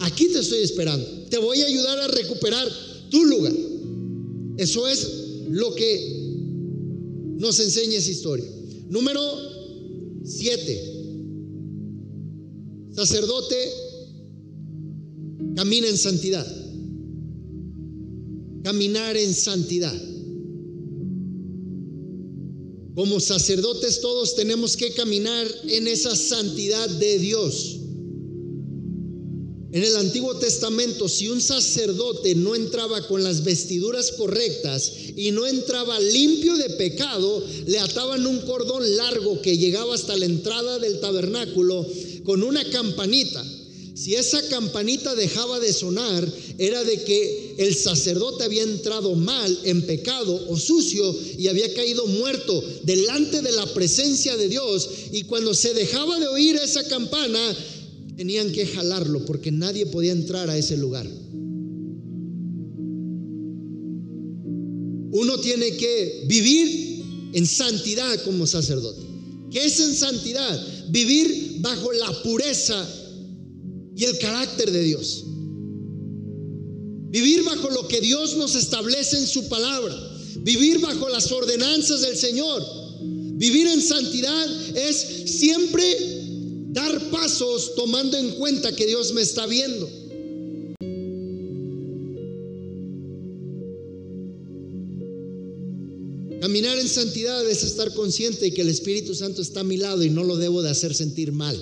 aquí 0.00 0.26
te 0.32 0.40
estoy 0.40 0.64
esperando, 0.64 1.06
te 1.30 1.38
voy 1.38 1.62
a 1.62 1.66
ayudar 1.66 2.00
a 2.00 2.08
recuperar 2.08 2.68
tu 3.08 3.24
lugar. 3.24 3.54
Eso 4.56 4.88
es 4.88 5.06
lo 5.48 5.76
que 5.76 6.27
nos 7.38 7.58
enseña 7.60 7.98
esa 7.98 8.10
historia. 8.10 8.50
Número 8.88 9.20
7. 10.24 10.96
Sacerdote 12.94 13.56
camina 15.54 15.88
en 15.88 15.96
santidad. 15.96 16.46
Caminar 18.64 19.16
en 19.16 19.32
santidad. 19.34 19.94
Como 22.94 23.20
sacerdotes 23.20 24.00
todos 24.00 24.34
tenemos 24.34 24.76
que 24.76 24.92
caminar 24.92 25.46
en 25.68 25.86
esa 25.86 26.16
santidad 26.16 26.88
de 26.90 27.20
Dios. 27.20 27.77
En 29.78 29.84
el 29.84 29.94
Antiguo 29.94 30.34
Testamento, 30.34 31.08
si 31.08 31.28
un 31.28 31.40
sacerdote 31.40 32.34
no 32.34 32.56
entraba 32.56 33.06
con 33.06 33.22
las 33.22 33.44
vestiduras 33.44 34.10
correctas 34.10 34.90
y 35.14 35.30
no 35.30 35.46
entraba 35.46 36.00
limpio 36.00 36.56
de 36.56 36.70
pecado, 36.70 37.46
le 37.64 37.78
ataban 37.78 38.26
un 38.26 38.40
cordón 38.40 38.96
largo 38.96 39.40
que 39.40 39.56
llegaba 39.56 39.94
hasta 39.94 40.16
la 40.16 40.24
entrada 40.24 40.80
del 40.80 40.98
tabernáculo 40.98 41.86
con 42.24 42.42
una 42.42 42.68
campanita. 42.70 43.44
Si 43.94 44.16
esa 44.16 44.42
campanita 44.48 45.14
dejaba 45.14 45.60
de 45.60 45.72
sonar, 45.72 46.28
era 46.58 46.82
de 46.82 47.04
que 47.04 47.54
el 47.58 47.76
sacerdote 47.76 48.42
había 48.42 48.64
entrado 48.64 49.14
mal, 49.14 49.60
en 49.62 49.82
pecado 49.82 50.44
o 50.48 50.56
sucio 50.56 51.16
y 51.38 51.46
había 51.46 51.72
caído 51.72 52.04
muerto 52.06 52.64
delante 52.82 53.42
de 53.42 53.52
la 53.52 53.66
presencia 53.74 54.36
de 54.36 54.48
Dios. 54.48 54.88
Y 55.12 55.22
cuando 55.22 55.54
se 55.54 55.72
dejaba 55.72 56.18
de 56.18 56.26
oír 56.26 56.56
esa 56.56 56.82
campana, 56.88 57.56
tenían 58.18 58.50
que 58.50 58.66
jalarlo 58.66 59.24
porque 59.24 59.52
nadie 59.52 59.86
podía 59.86 60.10
entrar 60.10 60.50
a 60.50 60.58
ese 60.58 60.76
lugar. 60.76 61.06
Uno 65.12 65.38
tiene 65.38 65.76
que 65.76 66.24
vivir 66.26 67.30
en 67.32 67.46
santidad 67.46 68.20
como 68.24 68.44
sacerdote. 68.44 69.06
¿Qué 69.52 69.64
es 69.64 69.78
en 69.78 69.94
santidad? 69.94 70.66
Vivir 70.90 71.58
bajo 71.60 71.92
la 71.92 72.22
pureza 72.24 72.84
y 73.94 74.04
el 74.04 74.18
carácter 74.18 74.72
de 74.72 74.82
Dios. 74.82 75.24
Vivir 77.10 77.44
bajo 77.44 77.70
lo 77.70 77.86
que 77.86 78.00
Dios 78.00 78.36
nos 78.36 78.56
establece 78.56 79.16
en 79.16 79.28
su 79.28 79.48
palabra. 79.48 79.96
Vivir 80.40 80.80
bajo 80.80 81.08
las 81.08 81.30
ordenanzas 81.30 82.00
del 82.00 82.16
Señor. 82.16 82.64
Vivir 83.36 83.68
en 83.68 83.80
santidad 83.80 84.76
es 84.76 84.96
siempre 85.26 86.17
dar 86.68 87.10
pasos 87.10 87.74
tomando 87.74 88.16
en 88.16 88.30
cuenta 88.32 88.74
que 88.74 88.86
Dios 88.86 89.12
me 89.12 89.22
está 89.22 89.46
viendo. 89.46 89.88
Caminar 96.40 96.78
en 96.78 96.88
santidad 96.88 97.48
es 97.48 97.64
estar 97.64 97.92
consciente 97.94 98.46
de 98.46 98.54
que 98.54 98.62
el 98.62 98.68
Espíritu 98.68 99.14
Santo 99.14 99.42
está 99.42 99.60
a 99.60 99.64
mi 99.64 99.76
lado 99.76 100.04
y 100.04 100.10
no 100.10 100.22
lo 100.22 100.36
debo 100.36 100.62
de 100.62 100.70
hacer 100.70 100.94
sentir 100.94 101.32
mal. 101.32 101.56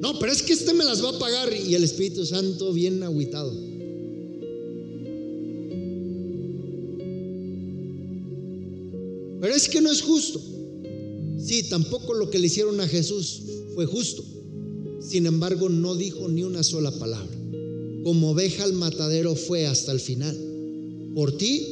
No, 0.00 0.18
pero 0.18 0.30
es 0.30 0.42
que 0.42 0.52
este 0.52 0.74
me 0.74 0.84
las 0.84 1.02
va 1.02 1.10
a 1.10 1.18
pagar 1.18 1.50
y 1.54 1.74
el 1.74 1.82
Espíritu 1.82 2.26
Santo 2.26 2.72
bien 2.74 3.02
agüitado. 3.02 3.73
Pero 9.44 9.56
es 9.56 9.68
que 9.68 9.82
no 9.82 9.92
es 9.92 10.00
justo. 10.00 10.40
Sí, 11.36 11.64
tampoco 11.64 12.14
lo 12.14 12.30
que 12.30 12.38
le 12.38 12.46
hicieron 12.46 12.80
a 12.80 12.88
Jesús 12.88 13.42
fue 13.74 13.84
justo. 13.84 14.24
Sin 15.06 15.26
embargo, 15.26 15.68
no 15.68 15.94
dijo 15.94 16.30
ni 16.30 16.42
una 16.42 16.62
sola 16.62 16.90
palabra. 16.92 17.36
Como 18.04 18.30
oveja 18.30 18.64
al 18.64 18.72
matadero 18.72 19.36
fue 19.36 19.66
hasta 19.66 19.92
el 19.92 20.00
final. 20.00 20.34
Por 21.14 21.36
ti 21.36 21.62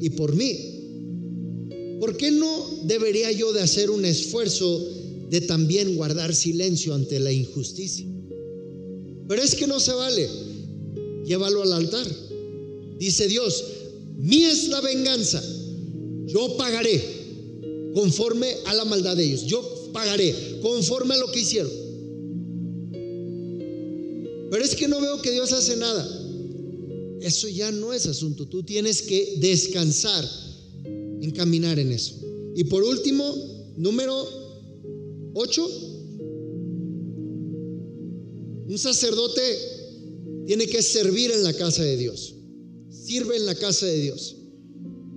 y 0.00 0.10
por 0.10 0.36
mí. 0.36 1.98
¿Por 1.98 2.16
qué 2.16 2.30
no 2.30 2.70
debería 2.84 3.32
yo 3.32 3.52
de 3.52 3.62
hacer 3.62 3.90
un 3.90 4.04
esfuerzo 4.04 4.88
de 5.28 5.40
también 5.40 5.96
guardar 5.96 6.32
silencio 6.32 6.94
ante 6.94 7.18
la 7.18 7.32
injusticia? 7.32 8.06
Pero 9.26 9.42
es 9.42 9.56
que 9.56 9.66
no 9.66 9.80
se 9.80 9.92
vale. 9.92 10.28
Llévalo 11.26 11.62
al 11.62 11.72
altar. 11.72 12.06
Dice 13.00 13.26
Dios, 13.26 13.64
mía 14.18 14.52
es 14.52 14.68
la 14.68 14.80
venganza 14.80 15.42
yo 16.32 16.56
pagaré 16.56 17.00
conforme 17.94 18.48
a 18.66 18.74
la 18.74 18.84
maldad 18.84 19.16
de 19.16 19.24
ellos. 19.24 19.44
Yo 19.44 19.90
pagaré 19.92 20.34
conforme 20.62 21.14
a 21.14 21.18
lo 21.18 21.30
que 21.30 21.40
hicieron. 21.40 21.72
Pero 24.50 24.64
es 24.64 24.74
que 24.74 24.88
no 24.88 25.00
veo 25.00 25.20
que 25.22 25.30
Dios 25.30 25.52
hace 25.52 25.76
nada. 25.76 26.06
Eso 27.20 27.48
ya 27.48 27.70
no 27.70 27.92
es 27.92 28.06
asunto. 28.06 28.46
Tú 28.46 28.62
tienes 28.62 29.02
que 29.02 29.36
descansar 29.38 30.28
en 30.84 31.30
caminar 31.30 31.78
en 31.78 31.92
eso. 31.92 32.14
Y 32.54 32.64
por 32.64 32.82
último, 32.82 33.24
número 33.76 34.28
8. 35.34 35.70
Un 38.68 38.78
sacerdote 38.78 39.42
tiene 40.46 40.66
que 40.66 40.82
servir 40.82 41.30
en 41.30 41.44
la 41.44 41.52
casa 41.52 41.82
de 41.82 41.96
Dios. 41.96 42.34
Sirve 42.90 43.36
en 43.36 43.46
la 43.46 43.54
casa 43.54 43.86
de 43.86 44.00
Dios. 44.00 44.36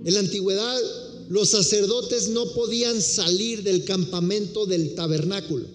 En 0.04 0.14
la 0.14 0.20
antigüedad 0.20 0.80
los 1.28 1.48
sacerdotes 1.50 2.28
no 2.28 2.52
podían 2.52 3.02
salir 3.02 3.62
del 3.62 3.84
campamento 3.84 4.66
del 4.66 4.94
tabernáculo. 4.94 5.66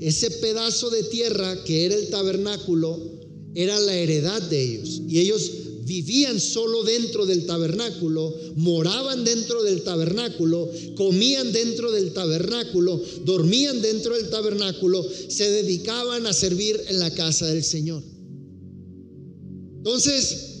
Ese 0.00 0.30
pedazo 0.30 0.90
de 0.90 1.02
tierra 1.04 1.64
que 1.64 1.86
era 1.86 1.94
el 1.94 2.08
tabernáculo 2.08 3.00
era 3.54 3.80
la 3.80 3.96
heredad 3.96 4.42
de 4.42 4.62
ellos. 4.62 5.02
Y 5.08 5.20
ellos 5.20 5.50
vivían 5.86 6.40
solo 6.40 6.82
dentro 6.82 7.26
del 7.26 7.46
tabernáculo, 7.46 8.34
moraban 8.56 9.24
dentro 9.24 9.62
del 9.62 9.82
tabernáculo, 9.82 10.68
comían 10.96 11.52
dentro 11.52 11.92
del 11.92 12.12
tabernáculo, 12.12 13.00
dormían 13.24 13.80
dentro 13.80 14.16
del 14.16 14.28
tabernáculo, 14.28 15.06
se 15.28 15.48
dedicaban 15.50 16.26
a 16.26 16.32
servir 16.32 16.78
en 16.88 16.98
la 16.98 17.10
casa 17.12 17.46
del 17.46 17.62
Señor. 17.62 18.02
Entonces, 19.78 20.55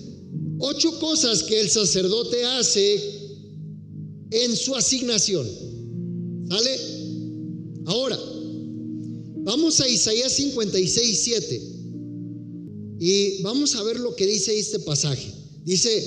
Ocho 0.58 0.98
cosas 0.98 1.42
que 1.42 1.60
el 1.60 1.70
sacerdote 1.70 2.44
hace 2.44 3.00
en 4.30 4.56
su 4.56 4.74
asignación. 4.74 5.46
¿Sale? 6.48 6.70
Ahora, 7.86 8.18
vamos 9.44 9.80
a 9.80 9.88
Isaías 9.88 10.32
56, 10.32 11.20
7. 11.24 11.62
Y 12.98 13.42
vamos 13.42 13.74
a 13.74 13.82
ver 13.82 14.00
lo 14.00 14.16
que 14.16 14.26
dice 14.26 14.58
este 14.58 14.78
pasaje. 14.80 15.32
Dice, 15.64 16.02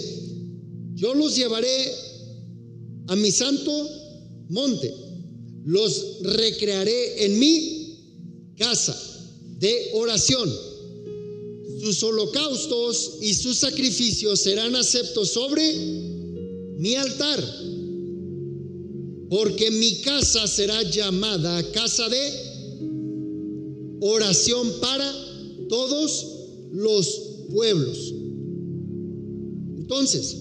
yo 0.95 1.13
los 1.13 1.35
llevaré 1.35 1.93
a 3.07 3.15
mi 3.15 3.31
santo 3.31 3.71
monte, 4.49 4.93
los 5.65 6.21
recrearé 6.23 7.25
en 7.25 7.39
mi 7.39 8.53
casa 8.57 8.99
de 9.59 9.91
oración 9.93 10.49
sus 11.79 12.03
holocaustos 12.03 13.17
y 13.21 13.33
sus 13.33 13.57
sacrificios 13.57 14.39
serán 14.39 14.75
aceptos 14.75 15.29
sobre 15.29 15.73
mi 16.77 16.95
altar, 16.95 17.43
porque 19.29 19.71
mi 19.71 19.95
casa 20.01 20.47
será 20.47 20.81
llamada 20.83 21.71
casa 21.71 22.09
de 22.09 22.49
oración 24.01 24.73
para 24.81 25.13
todos 25.69 26.25
los 26.71 27.07
pueblos. 27.51 28.13
Entonces, 29.77 30.37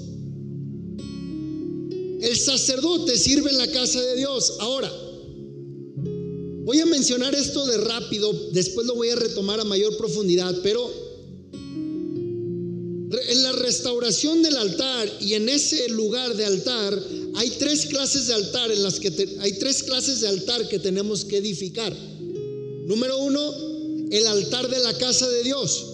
el 2.21 2.37
sacerdote 2.37 3.17
sirve 3.17 3.51
en 3.51 3.59
la 3.59 3.71
casa 3.71 4.01
de 4.01 4.17
Dios. 4.17 4.57
Ahora, 4.61 4.93
voy 6.65 6.81
a 6.81 6.87
mencionar 6.87 7.35
esto 7.35 7.65
de 7.67 7.79
rápido, 7.79 8.33
después 8.53 8.87
lo 8.87 8.95
voy 8.95 9.11
a 9.11 9.17
retomar 9.17 9.61
a 9.61 9.65
mayor 9.65 9.97
profundidad, 9.97 10.55
pero 10.63 11.08
en 13.39 13.45
la 13.45 13.53
restauración 13.53 14.43
del 14.43 14.57
altar 14.57 15.09
y 15.21 15.35
en 15.35 15.49
ese 15.49 15.89
lugar 15.91 16.35
de 16.37 16.45
altar 16.45 17.01
hay 17.37 17.51
tres 17.51 17.87
clases 17.87 18.27
de 18.27 18.35
altar 18.35 18.71
en 18.71 18.83
las 18.83 18.99
que 18.99 19.13
hay 19.41 19.53
tres 19.55 19.85
clases 19.85 20.21
de 20.21 20.29
altar 20.29 20.69
que 20.69 20.79
tenemos 20.79 21.25
que 21.25 21.39
edificar. 21.39 21.95
Número 22.87 23.19
uno, 23.19 23.41
el 24.11 24.27
altar 24.27 24.69
de 24.69 24.79
la 24.81 24.93
casa 24.99 25.29
de 25.29 25.43
Dios. 25.45 25.87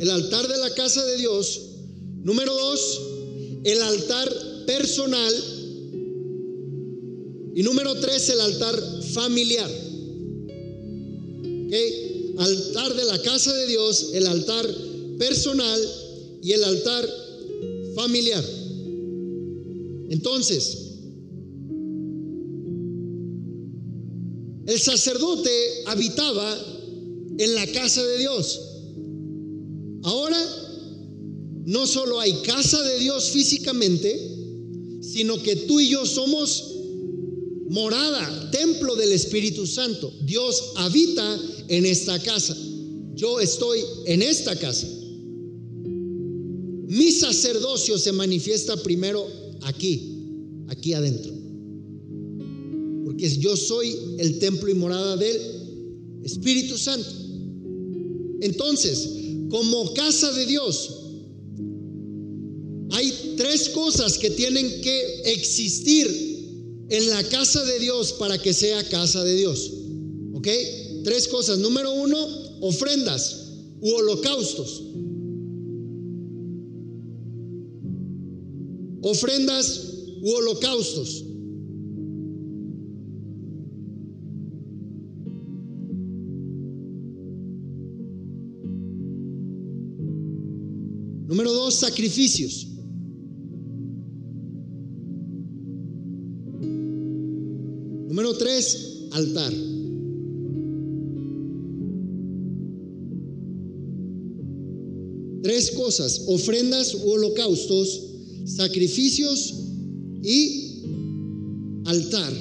El 0.00 0.10
altar 0.10 0.48
de 0.48 0.56
la 0.58 0.74
casa 0.74 1.04
de 1.04 1.16
Dios. 1.16 1.60
Número 2.24 2.52
dos, 2.52 3.00
el 3.64 3.80
altar 3.82 4.32
personal. 4.66 5.34
Y 7.54 7.62
número 7.62 7.94
tres, 8.00 8.28
el 8.30 8.40
altar 8.40 9.02
familiar. 9.12 9.70
¿Okay? 11.66 12.07
Altar 12.38 12.94
de 12.94 13.04
la 13.04 13.20
casa 13.22 13.52
de 13.52 13.66
Dios, 13.66 14.10
el 14.14 14.26
altar 14.26 14.66
personal 15.18 15.80
y 16.42 16.52
el 16.52 16.64
altar 16.64 17.08
familiar. 17.94 18.44
Entonces, 20.10 20.88
el 24.66 24.80
sacerdote 24.80 25.50
habitaba 25.86 26.58
en 27.38 27.54
la 27.54 27.66
casa 27.68 28.04
de 28.04 28.18
Dios. 28.18 28.60
Ahora, 30.02 30.38
no 31.66 31.86
solo 31.86 32.20
hay 32.20 32.32
casa 32.42 32.82
de 32.82 32.98
Dios 32.98 33.30
físicamente, 33.30 34.36
sino 35.00 35.42
que 35.42 35.56
tú 35.56 35.80
y 35.80 35.88
yo 35.90 36.06
somos 36.06 36.74
morada, 37.68 38.50
templo 38.50 38.96
del 38.96 39.12
Espíritu 39.12 39.66
Santo. 39.66 40.12
Dios 40.22 40.72
habita 40.76 41.38
en 41.68 41.86
esta 41.86 42.18
casa. 42.20 42.56
Yo 43.14 43.40
estoy 43.40 43.80
en 44.06 44.22
esta 44.22 44.56
casa. 44.56 44.86
Mi 46.88 47.12
sacerdocio 47.12 47.98
se 47.98 48.12
manifiesta 48.12 48.76
primero 48.82 49.26
aquí, 49.62 50.22
aquí 50.68 50.94
adentro. 50.94 51.32
Porque 53.04 53.28
yo 53.38 53.56
soy 53.56 53.94
el 54.18 54.38
templo 54.38 54.70
y 54.70 54.74
morada 54.74 55.16
del 55.16 55.40
Espíritu 56.24 56.78
Santo. 56.78 57.10
Entonces, 58.40 59.08
como 59.50 59.92
casa 59.94 60.32
de 60.32 60.46
Dios, 60.46 60.94
hay 62.90 63.12
tres 63.36 63.68
cosas 63.70 64.16
que 64.16 64.30
tienen 64.30 64.80
que 64.80 65.22
existir 65.26 66.28
en 66.88 67.10
la 67.10 67.22
casa 67.24 67.64
de 67.64 67.78
Dios 67.80 68.14
para 68.14 68.40
que 68.40 68.54
sea 68.54 68.88
casa 68.88 69.22
de 69.24 69.34
Dios. 69.34 69.72
¿Ok? 70.32 70.48
Tres 71.08 71.26
cosas. 71.26 71.58
Número 71.58 71.90
uno, 71.90 72.18
ofrendas 72.60 73.54
u 73.80 73.88
holocaustos. 73.94 74.84
Ofrendas 79.00 79.66
u 80.20 80.30
holocaustos. 80.30 81.24
Número 91.26 91.50
dos, 91.54 91.72
sacrificios. 91.72 92.68
Número 98.10 98.36
tres, 98.36 99.08
altar. 99.12 99.67
Ofrendas 106.26 106.94
u 106.94 107.10
holocaustos, 107.10 108.00
sacrificios 108.44 109.54
y 110.22 110.82
altar. 111.86 112.32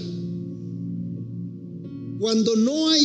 Cuando 2.19 2.55
no 2.55 2.89
hay 2.89 3.03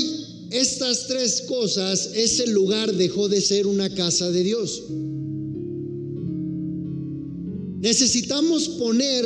estas 0.51 1.07
tres 1.07 1.43
cosas, 1.43 2.11
ese 2.15 2.47
lugar 2.49 2.95
dejó 2.95 3.29
de 3.29 3.41
ser 3.41 3.67
una 3.67 3.89
casa 3.95 4.31
de 4.31 4.43
Dios. 4.43 4.83
Necesitamos 7.81 8.69
poner 8.69 9.25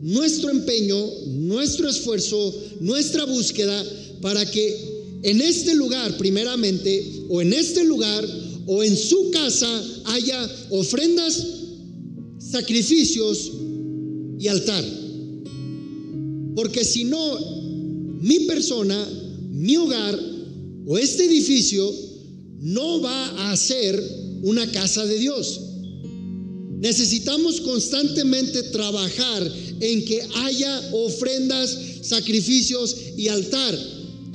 nuestro 0.00 0.50
empeño, 0.50 0.96
nuestro 1.26 1.88
esfuerzo, 1.88 2.54
nuestra 2.80 3.24
búsqueda 3.24 3.84
para 4.20 4.48
que 4.50 4.76
en 5.22 5.40
este 5.40 5.74
lugar, 5.74 6.16
primeramente, 6.16 7.04
o 7.28 7.42
en 7.42 7.52
este 7.52 7.84
lugar, 7.84 8.26
o 8.72 8.84
en 8.84 8.96
su 8.96 9.32
casa, 9.32 9.84
haya 10.04 10.48
ofrendas, 10.70 11.44
sacrificios 12.38 13.50
y 14.38 14.46
altar. 14.46 14.84
Porque 16.54 16.84
si 16.84 17.02
no, 17.02 18.20
mi 18.20 18.46
persona, 18.46 19.08
mi 19.50 19.76
hogar 19.76 20.16
o 20.86 20.96
este 20.98 21.24
edificio 21.24 21.92
no 22.60 23.00
va 23.00 23.50
a 23.50 23.56
ser 23.56 24.00
una 24.42 24.70
casa 24.70 25.04
de 25.04 25.18
Dios. 25.18 25.60
Necesitamos 26.78 27.60
constantemente 27.62 28.62
trabajar 28.62 29.52
en 29.80 30.04
que 30.04 30.22
haya 30.44 30.90
ofrendas, 30.92 31.76
sacrificios 32.02 32.96
y 33.16 33.26
altar, 33.26 33.76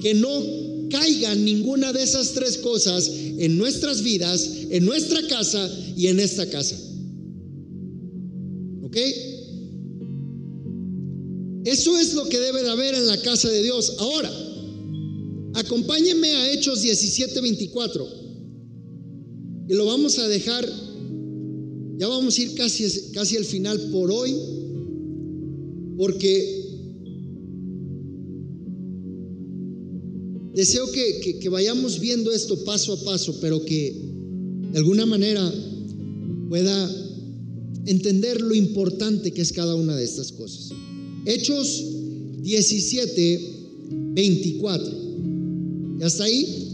que 0.02 0.14
no 0.14 0.66
caiga 0.90 1.34
ninguna 1.36 1.94
de 1.94 2.04
esas 2.04 2.34
tres 2.34 2.58
cosas 2.58 3.10
en 3.38 3.58
nuestras 3.58 4.02
vidas, 4.02 4.50
en 4.70 4.86
nuestra 4.86 5.26
casa 5.28 5.70
y 5.96 6.08
en 6.08 6.20
esta 6.20 6.50
casa. 6.50 6.78
¿Ok? 8.84 8.98
Eso 11.66 11.98
es 11.98 12.14
lo 12.14 12.30
que 12.30 12.40
debe 12.40 12.62
de 12.64 12.70
haber 12.70 12.94
en 12.94 13.08
la 13.08 13.20
casa 13.22 13.50
de 13.50 13.64
Dios. 13.64 13.96
Ahora, 14.00 14.32
acompáñenme 15.56 16.32
a 16.32 16.52
Hechos 16.52 16.84
17:24. 16.84 18.08
Y 19.68 19.74
lo 19.74 19.86
vamos 19.86 20.20
a 20.20 20.28
dejar, 20.28 20.64
ya 21.98 22.08
vamos 22.08 22.38
a 22.38 22.42
ir 22.42 22.54
casi, 22.54 23.12
casi 23.14 23.36
al 23.36 23.46
final 23.46 23.80
por 23.92 24.12
hoy, 24.12 24.36
porque 25.98 26.65
deseo 30.56 30.90
que, 30.92 31.40
que 31.40 31.50
vayamos 31.50 32.00
viendo 32.00 32.32
esto 32.32 32.64
paso 32.64 32.94
a 32.94 33.04
paso, 33.04 33.38
pero 33.42 33.64
que 33.64 33.94
de 34.72 34.78
alguna 34.78 35.06
manera 35.06 35.54
pueda 36.50 37.06
entender 37.86 38.42
lo 38.42 38.56
importante 38.56 39.32
que 39.32 39.42
es 39.42 39.52
cada 39.52 39.76
una 39.76 39.96
de 39.96 40.04
estas 40.04 40.32
cosas. 40.32 40.72
Hechos 41.26 41.84
17, 42.42 43.40
24. 44.14 45.06
¿Y 46.00 46.04
hasta 46.04 46.24
ahí? 46.24 46.66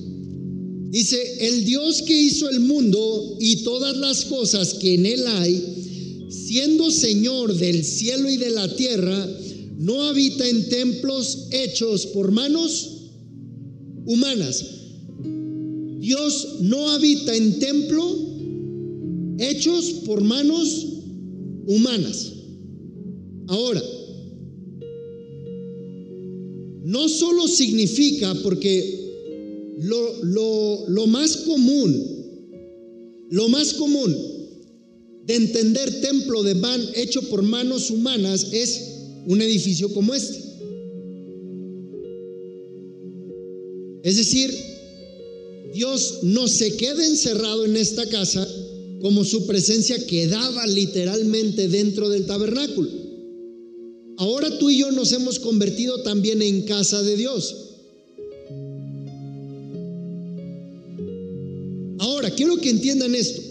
Dice, 0.89 1.47
el 1.47 1.65
Dios 1.65 2.01
que 2.01 2.21
hizo 2.21 2.49
el 2.49 2.59
mundo 2.59 3.38
y 3.39 3.57
todas 3.57 3.95
las 3.97 4.25
cosas 4.25 4.73
que 4.73 4.95
en 4.95 5.05
él 5.05 5.25
hay, 5.25 6.27
siendo 6.29 6.91
Señor 6.91 7.55
del 7.55 7.84
cielo 7.86 8.29
y 8.29 8.38
de 8.38 8.49
la 8.49 8.75
tierra, 8.75 9.29
no 9.77 10.03
habita 10.03 10.47
en 10.47 10.67
templos 10.67 11.47
hechos 11.51 12.07
por 12.07 12.32
manos 12.32 13.01
humanas. 14.12 14.66
Dios 15.99 16.57
no 16.62 16.89
habita 16.89 17.36
en 17.36 17.59
templo 17.59 18.03
hechos 19.38 19.86
por 20.05 20.22
manos 20.22 20.88
humanas. 21.68 22.34
Ahora, 23.47 23.82
no 26.84 27.07
solo 27.07 27.47
significa, 27.47 28.34
porque 28.43 29.01
lo, 29.80 30.88
lo, 30.88 31.07
más 31.07 31.38
común, 31.38 31.93
lo 33.30 33.49
más 33.49 33.74
común 33.74 34.16
de 35.26 35.36
entender 35.36 36.01
templo 36.01 36.43
de 36.43 36.55
man 36.55 36.82
hecho 36.95 37.22
por 37.30 37.41
manos 37.41 37.89
humanas 37.89 38.47
es 38.51 38.82
un 39.28 39.41
edificio 39.41 39.93
como 39.93 40.14
este. 40.14 40.51
Es 44.04 44.18
decir, 44.18 44.52
Dios 45.74 46.20
no 46.24 46.47
se 46.47 46.76
queda 46.76 47.06
encerrado 47.06 47.66
en 47.66 47.78
esta 47.78 48.08
casa 48.08 48.47
como 49.02 49.24
su 49.24 49.47
presencia 49.47 50.06
quedaba 50.06 50.66
literalmente 50.68 51.68
dentro 51.68 52.10
del 52.10 52.26
tabernáculo. 52.26 52.89
Ahora 54.18 54.58
tú 54.60 54.70
y 54.70 54.78
yo 54.78 54.91
nos 54.91 55.12
hemos 55.14 55.39
convertido 55.39 56.04
también 56.04 56.41
en 56.41 56.64
casa 56.64 57.02
de 57.02 57.18
Dios. 57.18 57.56
Ahora, 61.97 62.32
quiero 62.32 62.58
que 62.58 62.70
entiendan 62.70 63.16
esto. 63.16 63.41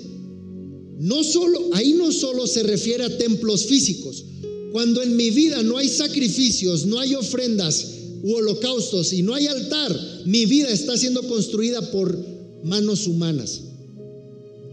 No 0.99 1.25
solo, 1.25 1.71
ahí 1.73 1.95
no 1.95 2.13
solo 2.13 2.47
se 2.47 2.63
refiere 2.63 3.05
a 3.05 3.19
templos 3.19 3.67
físicos. 3.67 4.25
Cuando 4.71 5.03
en 5.03 5.17
mi 5.17 5.31
vida 5.31 5.63
no 5.63 5.79
hay 5.79 5.89
sacrificios, 5.89 6.87
no 6.87 7.01
hay 7.01 7.15
ofrendas 7.17 8.00
u 8.23 8.35
holocaustos 8.35 9.12
y 9.12 9.23
no 9.23 9.35
hay 9.35 9.47
altar, 9.47 9.99
mi 10.27 10.47
vida 10.47 10.68
está 10.71 10.97
siendo 10.97 11.23
construida 11.23 11.91
por 11.91 12.18
manos 12.64 13.07
humanas. 13.07 13.62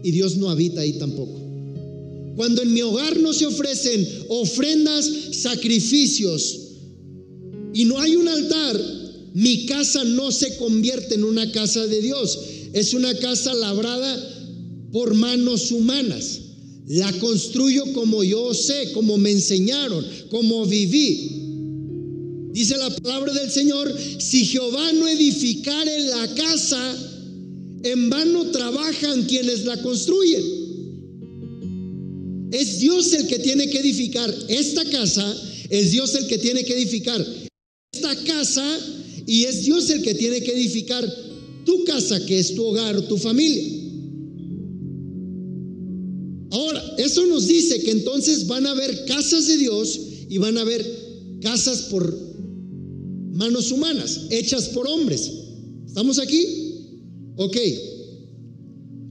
Y 0.02 0.10
Dios 0.10 0.36
no 0.36 0.50
habita 0.50 0.82
ahí 0.82 0.92
tampoco. 0.94 1.38
Cuando 2.36 2.62
en 2.62 2.72
mi 2.72 2.82
hogar 2.82 3.18
no 3.18 3.32
se 3.32 3.46
ofrecen 3.46 4.06
ofrendas, 4.28 5.10
sacrificios 5.32 6.58
y 7.74 7.84
no 7.84 7.98
hay 7.98 8.14
un 8.14 8.28
altar, 8.28 8.80
mi 9.34 9.66
casa 9.66 10.04
no 10.04 10.30
se 10.30 10.56
convierte 10.56 11.14
en 11.14 11.24
una 11.24 11.50
casa 11.52 11.86
de 11.86 12.00
Dios. 12.00 12.38
Es 12.72 12.94
una 12.94 13.14
casa 13.18 13.54
labrada 13.54 14.38
por 14.92 15.14
manos 15.14 15.70
humanas. 15.72 16.40
La 16.86 17.12
construyo 17.18 17.92
como 17.92 18.24
yo 18.24 18.54
sé, 18.54 18.92
como 18.92 19.18
me 19.18 19.30
enseñaron, 19.30 20.04
como 20.30 20.64
viví. 20.64 21.37
Dice 22.58 22.76
la 22.76 22.90
palabra 22.90 23.32
del 23.34 23.52
Señor, 23.52 23.96
si 24.18 24.44
Jehová 24.44 24.92
no 24.94 25.06
edificare 25.06 26.00
la 26.06 26.34
casa, 26.34 26.96
en 27.84 28.10
vano 28.10 28.50
trabajan 28.50 29.22
quienes 29.26 29.64
la 29.64 29.80
construyen. 29.80 30.42
Es 32.50 32.80
Dios 32.80 33.12
el 33.12 33.28
que 33.28 33.38
tiene 33.38 33.70
que 33.70 33.78
edificar 33.78 34.34
esta 34.48 34.84
casa, 34.86 35.36
es 35.70 35.92
Dios 35.92 36.12
el 36.16 36.26
que 36.26 36.38
tiene 36.38 36.64
que 36.64 36.72
edificar 36.74 37.24
esta 37.92 38.16
casa 38.24 38.66
y 39.24 39.44
es 39.44 39.64
Dios 39.64 39.88
el 39.90 40.02
que 40.02 40.14
tiene 40.14 40.42
que 40.42 40.50
edificar 40.50 41.08
tu 41.64 41.84
casa, 41.84 42.26
que 42.26 42.40
es 42.40 42.56
tu 42.56 42.64
hogar, 42.64 43.00
tu 43.02 43.18
familia. 43.18 43.62
Ahora, 46.50 46.82
eso 46.98 47.24
nos 47.26 47.46
dice 47.46 47.80
que 47.82 47.92
entonces 47.92 48.48
van 48.48 48.66
a 48.66 48.72
haber 48.72 49.04
casas 49.04 49.46
de 49.46 49.58
Dios 49.58 50.00
y 50.28 50.38
van 50.38 50.58
a 50.58 50.62
haber 50.62 50.84
casas 51.40 51.82
por 51.82 52.27
manos 53.38 53.70
humanas, 53.70 54.22
hechas 54.30 54.68
por 54.70 54.88
hombres. 54.88 55.30
¿Estamos 55.86 56.18
aquí? 56.18 56.44
Ok. 57.36 57.56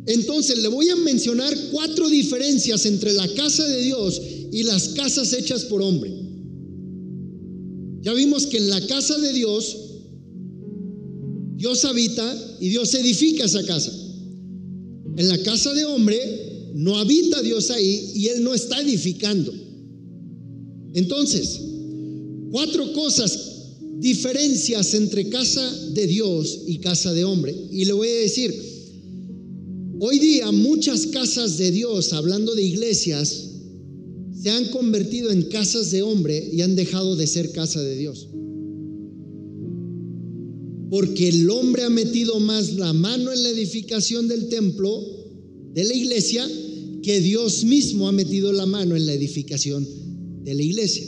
Entonces 0.05 0.57
le 0.59 0.67
voy 0.67 0.89
a 0.89 0.97
mencionar 0.97 1.55
cuatro 1.71 2.09
diferencias 2.09 2.85
entre 2.85 3.13
la 3.13 3.25
casa 3.29 3.65
de 3.65 3.81
Dios 3.83 4.21
y 4.51 4.63
las 4.63 4.89
casas 4.89 5.31
hechas 5.31 5.63
por 5.65 5.81
hombre. 5.81 6.11
Ya 8.01 8.13
vimos 8.13 8.47
que 8.47 8.57
en 8.57 8.69
la 8.69 8.85
casa 8.85 9.17
de 9.17 9.31
Dios, 9.31 9.77
Dios 11.55 11.85
habita 11.85 12.57
y 12.59 12.67
Dios 12.67 12.93
edifica 12.95 13.45
esa 13.45 13.65
casa. 13.65 13.93
En 15.15 15.29
la 15.29 15.37
casa 15.41 15.73
de 15.73 15.85
hombre 15.85 16.71
no 16.75 16.97
habita 16.97 17.41
Dios 17.41 17.71
ahí 17.71 18.11
y 18.13 18.27
Él 18.27 18.43
no 18.43 18.53
está 18.53 18.81
edificando. 18.81 19.53
Entonces, 20.93 21.61
cuatro 22.51 22.91
cosas, 22.91 23.46
diferencias 23.99 24.93
entre 24.93 25.29
casa 25.29 25.89
de 25.93 26.07
Dios 26.07 26.61
y 26.67 26.79
casa 26.79 27.13
de 27.13 27.23
hombre. 27.23 27.55
Y 27.71 27.85
le 27.85 27.93
voy 27.93 28.07
a 28.07 28.15
decir, 28.15 28.53
Hoy 29.99 30.19
día 30.19 30.51
muchas 30.51 31.07
casas 31.07 31.57
de 31.57 31.71
Dios, 31.71 32.13
hablando 32.13 32.53
de 32.53 32.61
iglesias, 32.61 33.49
se 34.39 34.51
han 34.51 34.65
convertido 34.65 35.31
en 35.31 35.43
casas 35.43 35.89
de 35.89 36.03
hombre 36.03 36.51
y 36.53 36.61
han 36.61 36.75
dejado 36.75 37.15
de 37.15 37.25
ser 37.25 37.51
casa 37.51 37.81
de 37.81 37.97
Dios. 37.97 38.29
Porque 40.91 41.29
el 41.29 41.49
hombre 41.49 41.83
ha 41.83 41.89
metido 41.89 42.39
más 42.39 42.73
la 42.73 42.93
mano 42.93 43.33
en 43.33 43.41
la 43.41 43.49
edificación 43.49 44.27
del 44.27 44.49
templo, 44.49 45.01
de 45.73 45.83
la 45.83 45.95
iglesia, 45.95 46.47
que 47.01 47.19
Dios 47.19 47.63
mismo 47.63 48.07
ha 48.07 48.11
metido 48.11 48.53
la 48.53 48.67
mano 48.67 48.95
en 48.95 49.07
la 49.07 49.13
edificación 49.13 49.87
de 50.43 50.53
la 50.53 50.61
iglesia. 50.61 51.07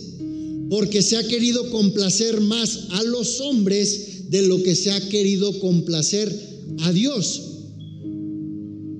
Porque 0.70 1.02
se 1.02 1.18
ha 1.18 1.28
querido 1.28 1.70
complacer 1.72 2.42
más 2.42 2.88
a 2.92 3.04
los 3.04 3.42
hombres 3.42 4.30
de 4.30 4.44
lo 4.44 4.62
que 4.62 4.76
se 4.76 4.92
ha 4.92 5.10
querido 5.10 5.60
complacer 5.60 6.34
a 6.82 6.92
Dios. 6.92 7.42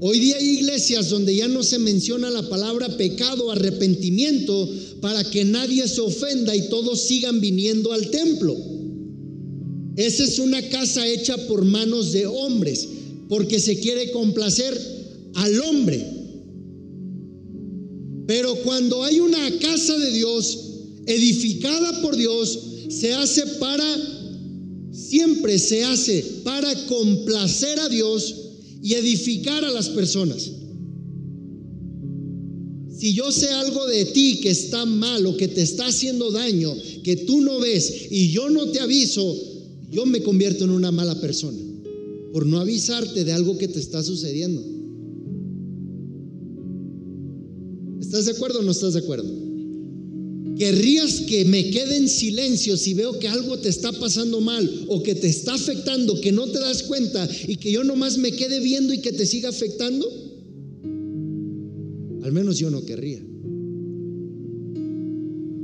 Hoy 0.02 0.20
día 0.20 0.38
hay 0.38 0.48
iglesias 0.48 1.10
donde 1.10 1.36
ya 1.36 1.48
no 1.48 1.62
se 1.62 1.78
menciona 1.78 2.30
la 2.30 2.48
palabra 2.48 2.98
pecado, 2.98 3.52
arrepentimiento, 3.52 4.70
para 5.02 5.30
que 5.30 5.44
nadie 5.44 5.88
se 5.88 6.02
ofenda 6.02 6.56
y 6.56 6.70
todos 6.70 7.02
sigan 7.02 7.42
viniendo 7.42 7.92
al 7.92 8.10
templo. 8.10 8.56
Esa 9.98 10.24
es 10.24 10.40
una 10.40 10.62
casa 10.70 11.06
hecha 11.06 11.36
por 11.48 11.66
manos 11.66 12.14
de 12.14 12.26
hombres, 12.26 12.88
porque 13.28 13.60
se 13.60 13.78
quiere 13.80 14.12
complacer 14.12 14.80
al 15.36 15.60
hombre. 15.62 16.06
Pero 18.26 18.56
cuando 18.64 19.04
hay 19.04 19.20
una 19.20 19.60
casa 19.60 19.98
de 19.98 20.14
Dios, 20.14 20.60
edificada 21.10 22.02
por 22.02 22.16
Dios, 22.16 22.60
se 22.90 23.14
hace 23.14 23.46
para, 23.60 23.84
siempre 24.92 25.58
se 25.58 25.84
hace 25.84 26.24
para 26.44 26.74
complacer 26.86 27.80
a 27.80 27.90
Dios 27.90 28.36
y 28.82 28.94
edificar 28.94 29.66
a 29.66 29.72
las 29.72 29.90
personas. 29.90 30.52
Si 32.96 33.14
yo 33.14 33.32
sé 33.32 33.50
algo 33.50 33.88
de 33.88 34.06
ti 34.06 34.40
que 34.42 34.52
está 34.52 34.86
mal 34.86 35.26
o 35.26 35.36
que 35.36 35.48
te 35.48 35.62
está 35.62 35.88
haciendo 35.88 36.32
daño, 36.32 36.74
que 37.04 37.16
tú 37.16 37.42
no 37.42 37.60
ves 37.60 38.08
y 38.12 38.32
yo 38.32 38.50
no 38.50 38.68
te 38.68 38.80
aviso, 38.80 39.36
yo 39.90 40.06
me 40.06 40.22
convierto 40.22 40.66
en 40.66 40.70
una 40.70 40.92
mala 40.92 41.20
persona 41.20 41.58
por 42.34 42.46
no 42.46 42.60
avisarte 42.60 43.24
de 43.24 43.32
algo 43.32 43.58
que 43.58 43.68
te 43.68 43.80
está 43.80 44.04
sucediendo. 44.04 44.64
¿Estás 48.00 48.26
de 48.26 48.32
acuerdo 48.32 48.60
o 48.60 48.64
no 48.64 48.72
estás 48.72 48.94
de 48.94 49.00
acuerdo? 49.00 49.49
Querrías 50.60 51.22
que 51.22 51.46
me 51.46 51.70
quede 51.72 51.96
en 51.96 52.10
silencio 52.10 52.76
si 52.76 52.94
veo 52.94 53.18
que 53.18 53.30
algo 53.30 53.60
te 53.60 53.70
está 53.70 53.94
pasando 53.94 54.42
mal 54.42 54.70
o 54.90 55.02
que 55.02 55.16
te 55.16 55.30
está 55.30 55.54
afectando, 55.54 56.20
que 56.20 56.34
no 56.34 56.48
te 56.48 56.60
das 56.60 56.84
cuenta 56.84 57.30
y 57.48 57.56
que 57.56 57.72
yo 57.72 57.86
nomás 57.86 58.18
me 58.18 58.34
quede 58.34 58.60
viendo 58.60 58.94
y 58.94 59.00
que 59.00 59.14
te 59.14 59.26
siga 59.26 59.48
afectando. 59.48 60.06
Al 62.24 62.34
menos 62.34 62.60
yo 62.60 62.70
no 62.70 62.84
querría. 62.84 63.20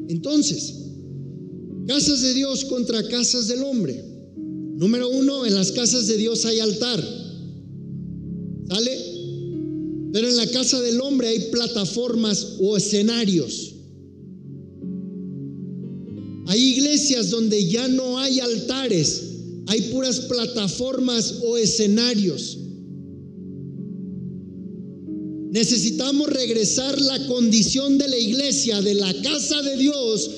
Entonces, 0.08 0.76
casas 1.86 2.22
de 2.22 2.34
Dios 2.34 2.64
contra 2.64 3.06
casas 3.10 3.50
del 3.50 3.64
hombre. 3.64 4.02
Número 4.78 5.10
uno, 5.10 5.46
en 5.46 5.56
las 5.56 5.74
casas 5.74 6.08
de 6.08 6.16
Dios 6.16 6.46
hay 6.46 6.60
altar. 6.60 7.04
¿Sale? 8.70 8.98
Pero 10.14 10.30
en 10.30 10.38
la 10.38 10.48
casa 10.48 10.82
del 10.82 11.02
hombre 11.02 11.28
hay 11.28 11.40
plataformas 11.52 12.56
o 12.62 12.78
escenarios. 12.78 13.75
Hay 16.48 16.62
iglesias 16.62 17.30
donde 17.30 17.66
ya 17.68 17.88
no 17.88 18.20
hay 18.20 18.40
altares, 18.40 19.24
hay 19.68 19.82
puras 19.92 20.22
plataformas 20.22 21.36
o 21.44 21.58
escenarios. 21.58 22.60
Necesitamos 25.52 26.30
regresar 26.30 27.00
la 27.00 27.26
condición 27.28 27.98
de 27.98 28.10
la 28.10 28.18
iglesia, 28.18 28.82
de 28.82 28.94
la 28.94 29.14
casa 29.22 29.62
de 29.62 29.78
Dios, 29.78 30.30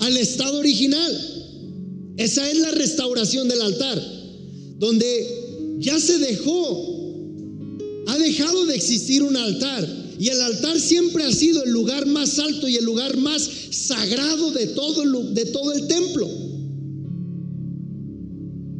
al 0.00 0.16
estado 0.16 0.58
original. 0.58 1.28
Esa 2.16 2.50
es 2.50 2.58
la 2.58 2.72
restauración 2.72 3.48
del 3.48 3.62
altar, 3.62 4.02
donde 4.78 5.76
ya 5.78 5.98
se 5.98 6.18
dejó, 6.18 8.04
ha 8.08 8.18
dejado 8.18 8.66
de 8.66 8.74
existir 8.74 9.22
un 9.22 9.36
altar. 9.36 10.01
Y 10.22 10.28
el 10.28 10.40
altar 10.40 10.78
siempre 10.78 11.24
ha 11.24 11.32
sido 11.32 11.64
el 11.64 11.72
lugar 11.72 12.06
más 12.06 12.38
alto 12.38 12.68
y 12.68 12.76
el 12.76 12.84
lugar 12.84 13.16
más 13.16 13.42
sagrado 13.72 14.52
de 14.52 14.68
todo, 14.68 15.02
de 15.32 15.44
todo 15.46 15.72
el 15.72 15.88
templo. 15.88 16.30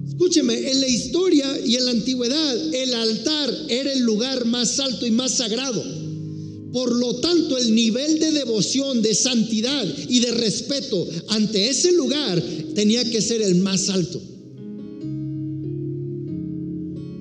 Escúcheme, 0.06 0.70
en 0.70 0.80
la 0.80 0.86
historia 0.86 1.60
y 1.66 1.74
en 1.74 1.84
la 1.86 1.90
antigüedad 1.90 2.72
el 2.72 2.94
altar 2.94 3.52
era 3.68 3.92
el 3.92 4.02
lugar 4.02 4.44
más 4.44 4.78
alto 4.78 5.04
y 5.04 5.10
más 5.10 5.32
sagrado. 5.32 5.82
Por 6.72 6.94
lo 6.94 7.16
tanto, 7.16 7.58
el 7.58 7.74
nivel 7.74 8.20
de 8.20 8.30
devoción, 8.30 9.02
de 9.02 9.12
santidad 9.12 9.84
y 10.08 10.20
de 10.20 10.30
respeto 10.30 11.08
ante 11.26 11.68
ese 11.68 11.90
lugar 11.90 12.40
tenía 12.76 13.02
que 13.10 13.20
ser 13.20 13.42
el 13.42 13.56
más 13.56 13.88
alto. 13.88 14.22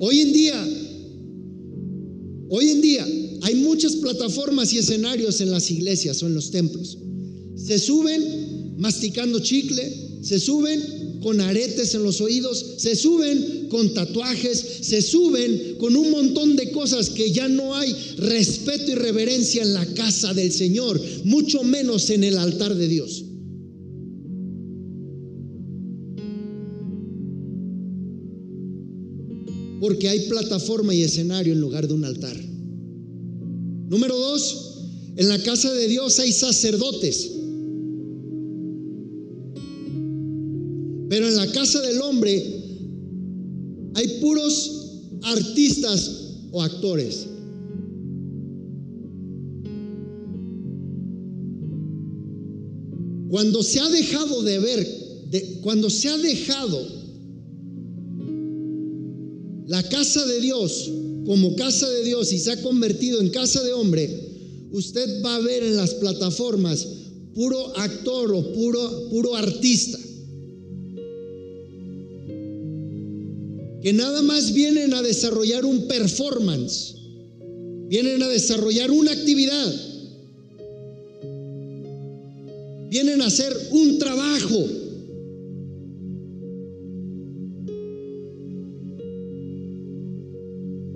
Hoy 0.03 0.21
en 0.21 0.33
día, 0.33 0.50
muchas 3.81 3.99
plataformas 3.99 4.71
y 4.73 4.77
escenarios 4.77 5.41
en 5.41 5.49
las 5.49 5.71
iglesias 5.71 6.21
o 6.21 6.27
en 6.27 6.35
los 6.35 6.51
templos. 6.51 6.99
Se 7.55 7.79
suben 7.79 8.75
masticando 8.77 9.39
chicle, 9.39 10.19
se 10.21 10.39
suben 10.39 11.19
con 11.23 11.41
aretes 11.41 11.95
en 11.95 12.03
los 12.03 12.21
oídos, 12.21 12.63
se 12.77 12.95
suben 12.95 13.69
con 13.69 13.91
tatuajes, 13.95 14.63
se 14.81 15.01
suben 15.01 15.77
con 15.79 15.95
un 15.95 16.11
montón 16.11 16.55
de 16.55 16.69
cosas 16.69 17.09
que 17.09 17.31
ya 17.31 17.47
no 17.47 17.75
hay 17.75 17.91
respeto 18.17 18.91
y 18.91 18.95
reverencia 18.95 19.63
en 19.63 19.73
la 19.73 19.85
casa 19.95 20.31
del 20.35 20.51
Señor, 20.51 21.01
mucho 21.23 21.63
menos 21.63 22.11
en 22.11 22.23
el 22.23 22.37
altar 22.37 22.75
de 22.75 22.87
Dios. 22.87 23.23
Porque 29.79 30.07
hay 30.07 30.19
plataforma 30.29 30.93
y 30.93 31.01
escenario 31.01 31.53
en 31.53 31.59
lugar 31.59 31.87
de 31.87 31.95
un 31.95 32.05
altar. 32.05 32.50
Número 33.91 34.17
dos, 34.17 34.85
en 35.17 35.27
la 35.27 35.37
casa 35.43 35.69
de 35.73 35.89
Dios 35.89 36.17
hay 36.19 36.31
sacerdotes. 36.31 37.29
Pero 41.09 41.27
en 41.27 41.35
la 41.35 41.51
casa 41.51 41.81
del 41.81 41.99
hombre 41.99 42.41
hay 43.95 44.07
puros 44.21 45.01
artistas 45.23 46.09
o 46.53 46.61
actores. 46.61 47.27
Cuando 53.29 53.61
se 53.61 53.81
ha 53.81 53.89
dejado 53.89 54.41
de 54.43 54.59
ver, 54.59 54.87
cuando 55.63 55.89
se 55.89 56.07
ha 56.07 56.17
dejado 56.17 56.87
la 59.67 59.83
casa 59.89 60.25
de 60.25 60.39
Dios 60.39 60.89
como 61.25 61.55
casa 61.55 61.89
de 61.89 62.03
Dios 62.03 62.31
y 62.33 62.39
se 62.39 62.51
ha 62.51 62.61
convertido 62.61 63.21
en 63.21 63.29
casa 63.29 63.61
de 63.63 63.73
hombre, 63.73 64.09
usted 64.71 65.23
va 65.23 65.35
a 65.35 65.39
ver 65.41 65.63
en 65.63 65.75
las 65.75 65.93
plataformas 65.95 66.87
puro 67.33 67.77
actor 67.77 68.33
o 68.33 68.53
puro, 68.53 69.09
puro 69.09 69.35
artista. 69.35 69.97
que 73.81 73.93
nada 73.93 74.21
más 74.21 74.53
vienen 74.53 74.93
a 74.93 75.01
desarrollar 75.01 75.65
un 75.65 75.87
performance, 75.87 76.95
vienen 77.87 78.21
a 78.21 78.27
desarrollar 78.27 78.91
una 78.91 79.11
actividad, 79.11 79.73
vienen 82.89 83.21
a 83.21 83.25
hacer 83.25 83.55
un 83.71 83.97
trabajo. 83.97 84.80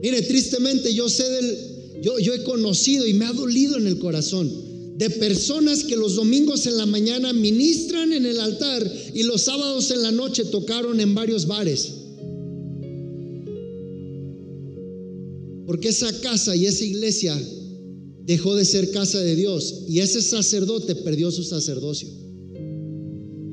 Mire, 0.05 0.21
tristemente 0.21 0.93
yo 0.93 1.09
sé 1.09 1.27
del, 1.27 1.57
yo, 2.03 2.19
yo 2.19 2.35
he 2.35 2.43
conocido 2.43 3.07
y 3.07 3.15
me 3.15 3.25
ha 3.25 3.33
dolido 3.33 3.75
en 3.77 3.87
el 3.87 3.97
corazón 3.97 4.51
de 4.99 5.09
personas 5.09 5.83
que 5.83 5.95
los 5.95 6.13
domingos 6.13 6.67
en 6.67 6.77
la 6.77 6.85
mañana 6.85 7.33
ministran 7.33 8.13
en 8.13 8.23
el 8.27 8.39
altar 8.39 8.87
y 9.15 9.23
los 9.23 9.41
sábados 9.41 9.89
en 9.89 10.03
la 10.03 10.11
noche 10.11 10.45
tocaron 10.45 10.99
en 10.99 11.15
varios 11.15 11.47
bares. 11.47 11.91
Porque 15.65 15.89
esa 15.89 16.21
casa 16.21 16.55
y 16.55 16.67
esa 16.67 16.85
iglesia 16.85 17.35
dejó 18.25 18.55
de 18.55 18.63
ser 18.63 18.91
casa 18.91 19.19
de 19.19 19.35
Dios 19.35 19.85
y 19.87 20.01
ese 20.01 20.21
sacerdote 20.21 20.93
perdió 20.93 21.31
su 21.31 21.43
sacerdocio. 21.43 22.09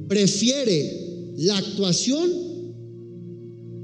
Prefiere 0.07 1.33
la 1.39 1.57
actuación 1.57 2.52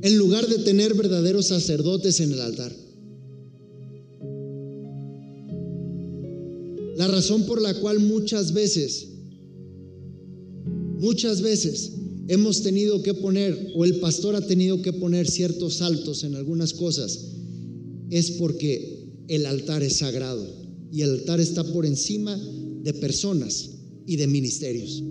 en 0.03 0.19
lugar 0.19 0.47
de 0.49 0.59
tener 0.59 0.95
verdaderos 0.95 1.47
sacerdotes 1.47 2.21
en 2.21 2.33
el 2.33 2.41
altar. 2.41 2.75
La 6.97 7.09
razón 7.09 7.47
por 7.47 7.63
la 7.63 7.75
cual 7.75 8.01
muchas 8.01 8.53
veces, 8.53 9.09
muchas 10.99 11.43
veces 11.43 11.93
hemos 12.29 12.63
tenido 12.63 13.03
que 13.03 13.15
poner, 13.15 13.73
o 13.75 13.85
el 13.85 14.01
pastor 14.01 14.37
ha 14.37 14.47
tenido 14.47 14.83
que 14.83 14.93
poner 14.93 15.29
ciertos 15.29 15.75
saltos 15.75 16.25
en 16.25 16.35
algunas 16.35 16.75
cosas, 16.75 17.37
es 18.11 18.33
porque 18.33 19.07
el 19.29 19.47
altar 19.47 19.83
es 19.83 19.95
sagrado 19.95 20.47
y 20.91 21.03
el 21.03 21.11
altar 21.11 21.41
está 21.41 21.65
por 21.65 21.87
encima 21.87 22.37
de 22.83 22.95
personas 22.95 23.71
y 24.07 24.17
de 24.17 24.27
ministerios. 24.27 25.03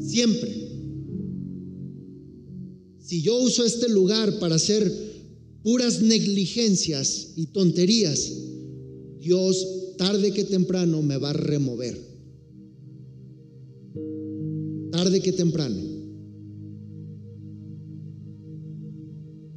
Siempre. 0.00 0.71
Si 3.12 3.20
yo 3.20 3.36
uso 3.36 3.62
este 3.62 3.90
lugar 3.90 4.38
para 4.38 4.54
hacer 4.54 4.90
puras 5.62 6.00
negligencias 6.00 7.32
y 7.36 7.44
tonterías, 7.48 8.32
Dios 9.20 9.66
tarde 9.98 10.32
que 10.32 10.44
temprano 10.44 11.02
me 11.02 11.18
va 11.18 11.28
a 11.28 11.34
remover. 11.34 11.94
Tarde 14.92 15.20
que 15.20 15.32
temprano. 15.32 15.76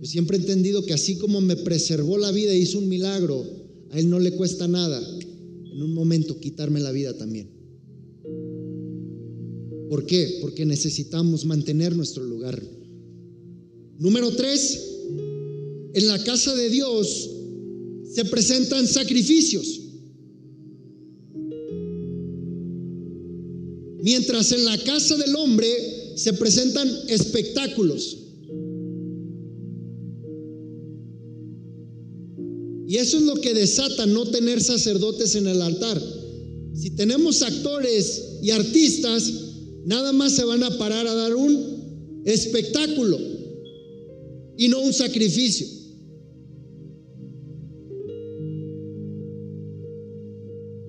siempre 0.03 0.35
he 0.35 0.41
entendido 0.41 0.85
que 0.85 0.93
así 0.93 1.15
como 1.15 1.39
me 1.39 1.55
preservó 1.55 2.17
la 2.17 2.31
vida 2.31 2.51
e 2.51 2.59
hizo 2.59 2.79
un 2.79 2.89
milagro, 2.89 3.41
a 3.91 3.97
Él 3.97 4.09
no 4.09 4.19
le 4.19 4.33
cuesta 4.33 4.67
nada 4.67 5.01
en 5.01 5.81
un 5.81 5.93
momento 5.93 6.41
quitarme 6.41 6.81
la 6.81 6.91
vida 6.91 7.17
también. 7.17 7.49
¿Por 9.89 10.05
qué? 10.05 10.39
Porque 10.41 10.65
necesitamos 10.65 11.45
mantener 11.45 11.95
nuestro 11.95 12.21
lugar. 12.21 12.61
Número 13.97 14.31
tres, 14.31 14.95
en 15.93 16.07
la 16.07 16.21
casa 16.23 16.53
de 16.53 16.69
Dios 16.69 17.29
se 18.13 18.25
presentan 18.25 18.87
sacrificios. 18.87 19.81
Mientras 24.01 24.51
en 24.51 24.65
la 24.65 24.77
casa 24.79 25.15
del 25.15 25.35
hombre 25.35 25.67
se 26.15 26.33
presentan 26.33 26.89
espectáculos. 27.07 28.17
Y 32.87 32.97
eso 32.97 33.17
es 33.17 33.23
lo 33.23 33.35
que 33.35 33.53
desata 33.53 34.05
no 34.05 34.25
tener 34.27 34.61
sacerdotes 34.61 35.35
en 35.35 35.47
el 35.47 35.61
altar. 35.61 36.01
Si 36.73 36.91
tenemos 36.91 37.41
actores 37.41 38.39
y 38.43 38.51
artistas, 38.51 39.31
nada 39.85 40.11
más 40.11 40.33
se 40.33 40.43
van 40.43 40.63
a 40.63 40.77
parar 40.77 41.07
a 41.07 41.15
dar 41.15 41.35
un 41.35 42.21
espectáculo 42.25 43.34
y 44.57 44.67
no 44.67 44.79
un 44.79 44.93
sacrificio. 44.93 45.67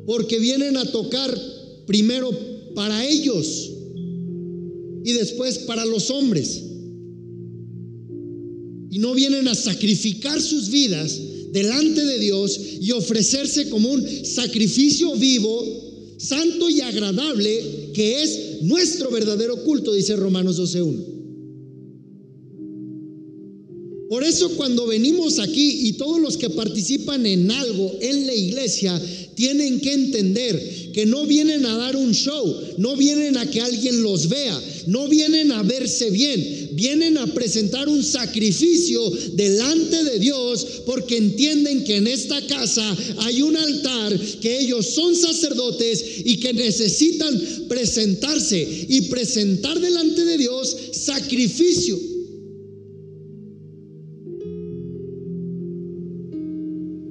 Porque 0.07 0.39
vienen 0.39 0.77
a 0.77 0.85
tocar 0.91 1.37
primero 1.87 2.31
para 2.75 3.05
ellos 3.07 3.73
y 5.05 5.13
después 5.13 5.59
para 5.59 5.85
los 5.85 6.11
hombres. 6.11 6.63
Y 8.91 8.99
no 8.99 9.15
vienen 9.15 9.49
a 9.49 9.55
sacrificar 9.55 10.41
sus 10.41 10.71
vidas 10.71 11.21
delante 11.53 12.05
de 12.05 12.19
Dios 12.19 12.59
y 12.81 12.93
ofrecerse 12.93 13.69
como 13.69 13.91
un 13.91 14.07
sacrificio 14.25 15.15
vivo, 15.17 16.15
santo 16.19 16.69
y 16.71 16.81
agradable, 16.81 17.91
que 17.95 18.23
es 18.23 18.63
nuestro 18.63 19.11
verdadero 19.11 19.65
culto, 19.65 19.93
dice 19.93 20.17
Romanos 20.17 20.59
12.1. 20.61 21.16
Por 24.09 24.23
eso 24.23 24.51
cuando 24.51 24.87
venimos 24.87 25.41
aquí 25.41 25.89
y 25.89 25.95
todos 25.95 26.21
los 26.21 26.37
que 26.37 26.49
participan 26.51 27.27
en 27.27 27.51
algo 27.51 27.93
en 28.01 28.27
la 28.27 28.35
iglesia 28.35 29.01
tienen 29.35 29.81
que 29.81 29.93
entender 29.93 30.93
que 30.93 31.07
no 31.07 31.27
vienen 31.27 31.67
a 31.67 31.77
dar 31.77 31.97
un 31.97 32.13
show, 32.15 32.57
no 32.79 32.97
vienen 32.97 33.37
a 33.37 33.51
que 33.51 33.61
alguien 33.61 34.03
los 34.03 34.29
vea, 34.29 34.59
no 34.87 35.09
vienen 35.09 35.51
a 35.51 35.63
verse 35.65 36.11
bien, 36.11 36.71
vienen 36.73 37.19
a 37.19 37.27
presentar 37.35 37.89
un 37.89 38.03
sacrificio 38.05 39.11
delante 39.35 40.05
de 40.05 40.21
Dios 40.21 40.65
porque 40.87 41.17
entienden 41.17 41.83
que 41.83 41.97
en 41.97 42.07
esta 42.07 42.41
casa 42.47 42.97
hay 43.19 43.43
un 43.43 43.57
altar, 43.57 44.19
que 44.41 44.61
ellos 44.61 44.87
son 44.87 45.17
sacerdotes 45.17 46.05
y 46.25 46.37
que 46.37 46.53
necesitan 46.53 47.67
presentarse 47.69 48.87
y 48.89 49.03
presentar 49.03 49.81
delante 49.81 50.25
de 50.25 50.39
Dios 50.39 50.77
sacrificio. 50.93 52.16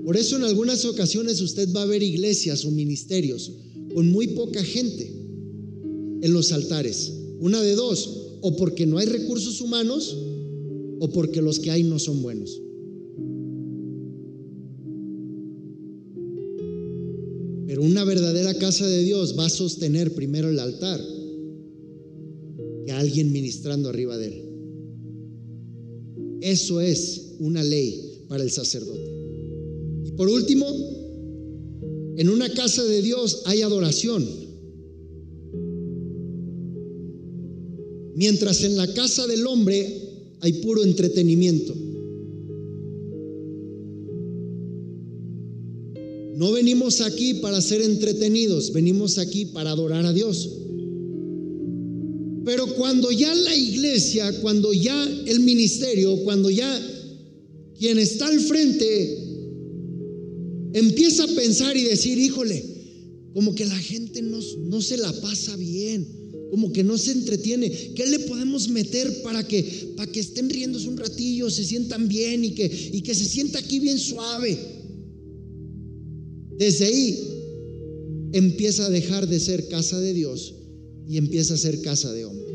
Por 0.06 0.18
eso 0.18 0.36
en 0.36 0.44
algunas 0.44 0.86
ocasiones 0.86 1.42
usted 1.42 1.74
va 1.76 1.82
a 1.82 1.88
ver 1.88 2.04
iglesias 2.04 2.64
o 2.64 2.70
ministerios 2.70 3.52
con 3.92 4.08
muy 4.12 4.28
poca 4.28 4.64
gente 4.64 5.12
en 6.22 6.32
los 6.32 6.52
altares. 6.52 7.12
Una 7.40 7.60
de 7.60 7.74
dos, 7.74 8.38
o 8.42 8.56
porque 8.56 8.86
no 8.86 9.00
hay 9.00 9.08
recursos 9.08 9.62
humanos 9.62 10.16
o 11.00 11.10
porque 11.12 11.42
los 11.42 11.60
que 11.60 11.72
hay 11.72 11.82
no 11.84 11.98
son 11.98 12.22
buenos. 12.22 12.62
Pero 17.66 17.82
una 17.82 18.04
verdadera 18.04 18.54
casa 18.60 18.86
de 18.88 19.02
Dios 19.02 19.36
va 19.38 19.48
a 19.48 19.50
sostener 19.50 20.14
primero 20.14 20.50
el 20.50 20.60
altar 20.60 21.02
que 22.86 22.92
alguien 22.92 23.32
ministrando 23.32 23.90
arriba 23.90 24.20
de 24.20 24.28
él. 24.28 24.44
Eso 26.42 26.80
es 26.80 27.34
una 27.40 27.64
ley 27.64 28.24
para 28.30 28.44
el 28.44 28.52
sacerdote. 28.52 29.15
Por 30.18 30.30
último, 30.30 30.66
en 32.18 32.30
una 32.30 32.50
casa 32.54 32.84
de 32.84 33.02
Dios 33.02 33.42
hay 33.46 33.62
adoración. 33.62 34.26
Mientras 38.16 38.64
en 38.64 38.78
la 38.78 38.88
casa 38.94 39.28
del 39.28 39.46
hombre 39.46 40.02
hay 40.40 40.54
puro 40.54 40.84
entretenimiento. 40.84 41.76
No 46.38 46.52
venimos 46.52 47.02
aquí 47.02 47.36
para 47.36 47.62
ser 47.62 47.82
entretenidos, 47.82 48.72
venimos 48.72 49.18
aquí 49.18 49.46
para 49.48 49.72
adorar 49.72 50.06
a 50.06 50.14
Dios. 50.14 50.50
Pero 52.46 52.68
cuando 52.76 53.12
ya 53.12 53.34
la 53.34 53.56
iglesia, 53.56 54.40
cuando 54.42 54.72
ya 54.72 55.04
el 55.26 55.40
ministerio, 55.40 56.24
cuando 56.24 56.50
ya 56.50 56.82
quien 57.78 57.98
está 58.00 58.28
al 58.28 58.40
frente 58.40 59.25
empieza 60.76 61.24
a 61.24 61.28
pensar 61.28 61.76
y 61.78 61.84
decir, 61.84 62.18
híjole, 62.18 62.64
como 63.34 63.56
que 63.56 63.66
la 63.66 63.78
gente 63.78 64.22
no, 64.22 64.40
no 64.68 64.82
se 64.82 64.98
la 64.98 65.12
pasa 65.22 65.56
bien, 65.56 66.06
como 66.52 66.74
que 66.74 66.84
no 66.84 66.98
se 66.98 67.14
entretiene. 67.14 67.72
¿Qué 67.96 68.06
le 68.06 68.20
podemos 68.20 68.68
meter 68.68 69.22
para 69.24 69.48
que, 69.48 69.94
para 69.96 70.12
que 70.12 70.20
estén 70.20 70.50
riéndose 70.50 70.90
un 70.90 70.98
ratillo, 70.98 71.50
se 71.50 71.64
sientan 71.64 72.10
bien 72.10 72.44
y 72.44 72.52
que, 72.52 72.90
y 72.94 73.02
que 73.02 73.16
se 73.16 73.26
sienta 73.26 73.60
aquí 73.60 73.80
bien 73.80 73.98
suave? 73.98 74.58
Desde 76.58 76.86
ahí 76.86 77.20
empieza 78.34 78.86
a 78.86 78.90
dejar 78.90 79.30
de 79.30 79.40
ser 79.40 79.70
casa 79.70 80.00
de 80.00 80.14
Dios 80.14 80.56
y 81.08 81.18
empieza 81.18 81.54
a 81.54 81.58
ser 81.58 81.82
casa 81.82 82.12
de 82.12 82.26
hombre. 82.26 82.54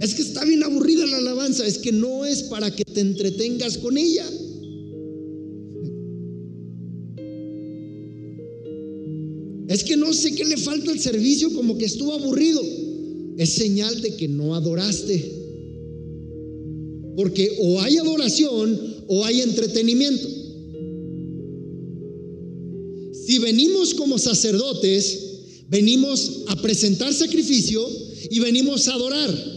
Es 0.00 0.14
que 0.14 0.22
está 0.22 0.44
bien 0.44 0.64
aburrida 0.64 1.06
la 1.06 1.18
alabanza, 1.18 1.64
es 1.64 1.78
que 1.78 1.92
no 1.92 2.26
es 2.26 2.42
para 2.44 2.74
que 2.74 2.84
te 2.84 3.00
entretengas 3.00 3.78
con 3.78 3.96
ella. 3.96 4.28
No 10.06 10.12
sé 10.12 10.34
qué 10.34 10.44
le 10.44 10.56
falta 10.56 10.92
al 10.92 11.00
servicio, 11.00 11.52
como 11.52 11.76
que 11.76 11.84
estuvo 11.84 12.12
aburrido. 12.12 12.62
Es 13.36 13.50
señal 13.50 14.00
de 14.00 14.16
que 14.16 14.28
no 14.28 14.54
adoraste. 14.54 15.32
Porque 17.16 17.56
o 17.60 17.80
hay 17.80 17.96
adoración 17.96 18.80
o 19.08 19.24
hay 19.24 19.40
entretenimiento. 19.40 20.28
Si 23.26 23.38
venimos 23.38 23.94
como 23.94 24.18
sacerdotes, 24.18 25.18
venimos 25.68 26.44
a 26.46 26.62
presentar 26.62 27.12
sacrificio 27.12 27.84
y 28.30 28.38
venimos 28.38 28.86
a 28.88 28.94
adorar. 28.94 29.56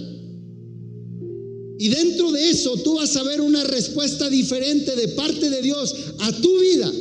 Y 1.77 1.87
dentro 1.87 2.31
de 2.31 2.49
eso 2.49 2.75
tú 2.77 2.95
vas 2.95 3.15
a 3.15 3.23
ver 3.23 3.39
una 3.39 3.63
respuesta 3.63 4.29
diferente 4.29 4.95
de 4.95 5.09
parte 5.09 5.49
de 5.49 5.61
Dios 5.61 5.95
a 6.19 6.31
tu 6.41 6.59
vida 6.59 6.91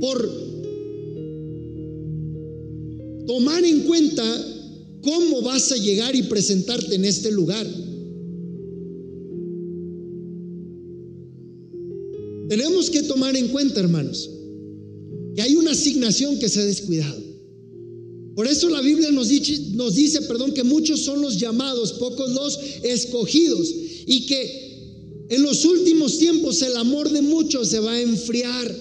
por 0.00 0.47
tomar 3.28 3.62
en 3.62 3.80
cuenta 3.80 4.24
cómo 5.02 5.42
vas 5.42 5.70
a 5.70 5.76
llegar 5.76 6.16
y 6.16 6.22
presentarte 6.22 6.94
en 6.94 7.04
este 7.04 7.30
lugar. 7.30 7.66
Tenemos 12.48 12.88
que 12.88 13.02
tomar 13.02 13.36
en 13.36 13.48
cuenta, 13.48 13.80
hermanos, 13.80 14.30
que 15.36 15.42
hay 15.42 15.56
una 15.56 15.72
asignación 15.72 16.38
que 16.38 16.48
se 16.48 16.60
ha 16.60 16.64
descuidado. 16.64 17.22
Por 18.34 18.46
eso 18.46 18.70
la 18.70 18.80
Biblia 18.80 19.10
nos 19.10 19.28
dice, 19.28 19.60
nos 19.74 19.94
dice, 19.94 20.22
perdón, 20.22 20.54
que 20.54 20.64
muchos 20.64 21.00
son 21.00 21.20
los 21.20 21.38
llamados, 21.38 21.92
pocos 21.92 22.32
los 22.32 22.58
escogidos, 22.82 23.74
y 24.06 24.24
que 24.24 25.26
en 25.28 25.42
los 25.42 25.66
últimos 25.66 26.18
tiempos 26.18 26.62
el 26.62 26.74
amor 26.78 27.10
de 27.10 27.20
muchos 27.20 27.68
se 27.68 27.80
va 27.80 27.92
a 27.92 28.00
enfriar. 28.00 28.74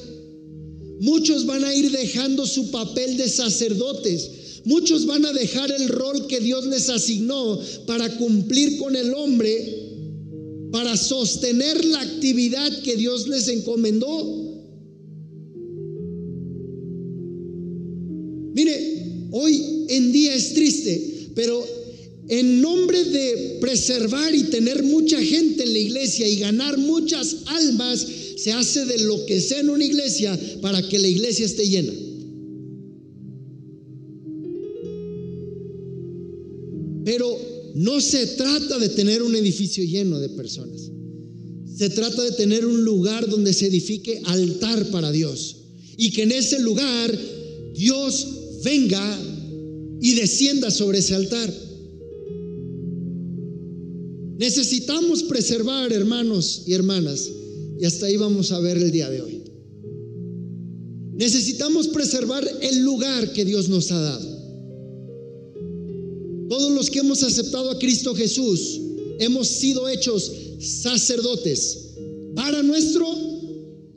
Muchos 1.01 1.45
van 1.45 1.65
a 1.65 1.75
ir 1.75 1.91
dejando 1.91 2.45
su 2.47 2.71
papel 2.71 3.17
de 3.17 3.27
sacerdotes. 3.27 4.36
Muchos 4.67 5.05
van 5.05 5.25
a 5.25 5.31
dejar 5.31 5.71
el 5.71 5.87
rol 5.87 6.27
que 6.27 6.41
Dios 6.41 6.65
les 6.65 6.89
asignó 6.89 7.57
para 7.85 8.17
cumplir 8.17 8.77
con 8.77 8.97
el 8.97 9.13
hombre, 9.13 9.53
para 10.73 10.97
sostener 10.97 11.85
la 11.85 12.01
actividad 12.01 12.81
que 12.81 12.97
Dios 12.97 13.29
les 13.29 13.47
encomendó. 13.47 14.09
Mire, 18.55 19.29
hoy 19.31 19.85
en 19.87 20.11
día 20.11 20.35
es 20.35 20.53
triste, 20.53 21.29
pero 21.33 21.65
en 22.27 22.59
nombre 22.59 23.05
de 23.05 23.59
preservar 23.61 24.35
y 24.35 24.43
tener 24.43 24.83
mucha 24.83 25.23
gente 25.23 25.63
en 25.63 25.71
la 25.71 25.79
iglesia 25.79 26.27
y 26.27 26.39
ganar 26.39 26.77
muchas 26.77 27.37
almas, 27.45 28.05
se 28.35 28.51
hace 28.51 28.83
de 28.83 28.97
lo 28.97 29.25
que 29.27 29.39
sea 29.39 29.61
en 29.61 29.69
una 29.69 29.85
iglesia 29.85 30.37
para 30.61 30.85
que 30.89 30.99
la 30.99 31.07
iglesia 31.07 31.45
esté 31.45 31.69
llena. 31.69 31.93
Pero 37.07 37.39
no 37.75 38.01
se 38.01 38.27
trata 38.27 38.77
de 38.79 38.89
tener 38.89 39.23
un 39.23 39.33
edificio 39.33 39.81
lleno 39.81 40.19
de 40.19 40.27
personas. 40.27 40.91
Se 41.77 41.89
trata 41.89 42.21
de 42.21 42.33
tener 42.33 42.65
un 42.65 42.83
lugar 42.83 43.29
donde 43.29 43.53
se 43.53 43.67
edifique 43.67 44.21
altar 44.25 44.87
para 44.87 45.09
Dios. 45.09 45.55
Y 45.95 46.11
que 46.11 46.23
en 46.23 46.33
ese 46.33 46.59
lugar 46.59 47.17
Dios 47.73 48.27
venga 48.61 49.19
y 50.01 50.15
descienda 50.15 50.69
sobre 50.69 50.99
ese 50.99 51.15
altar. 51.15 51.53
Necesitamos 54.37 55.23
preservar, 55.23 55.93
hermanos 55.93 56.63
y 56.65 56.73
hermanas, 56.73 57.29
y 57.79 57.85
hasta 57.85 58.07
ahí 58.07 58.17
vamos 58.17 58.51
a 58.51 58.59
ver 58.59 58.75
el 58.75 58.91
día 58.91 59.09
de 59.09 59.21
hoy. 59.21 59.43
Necesitamos 61.13 61.87
preservar 61.87 62.45
el 62.61 62.79
lugar 62.79 63.31
que 63.31 63.45
Dios 63.45 63.69
nos 63.69 63.93
ha 63.93 64.01
dado. 64.01 64.36
Todos 66.49 66.71
los 66.71 66.89
que 66.89 66.99
hemos 66.99 67.23
aceptado 67.23 67.71
a 67.71 67.79
Cristo 67.79 68.15
Jesús 68.15 68.79
hemos 69.19 69.47
sido 69.47 69.87
hechos 69.89 70.31
sacerdotes 70.59 71.79
para 72.35 72.63
nuestro 72.63 73.07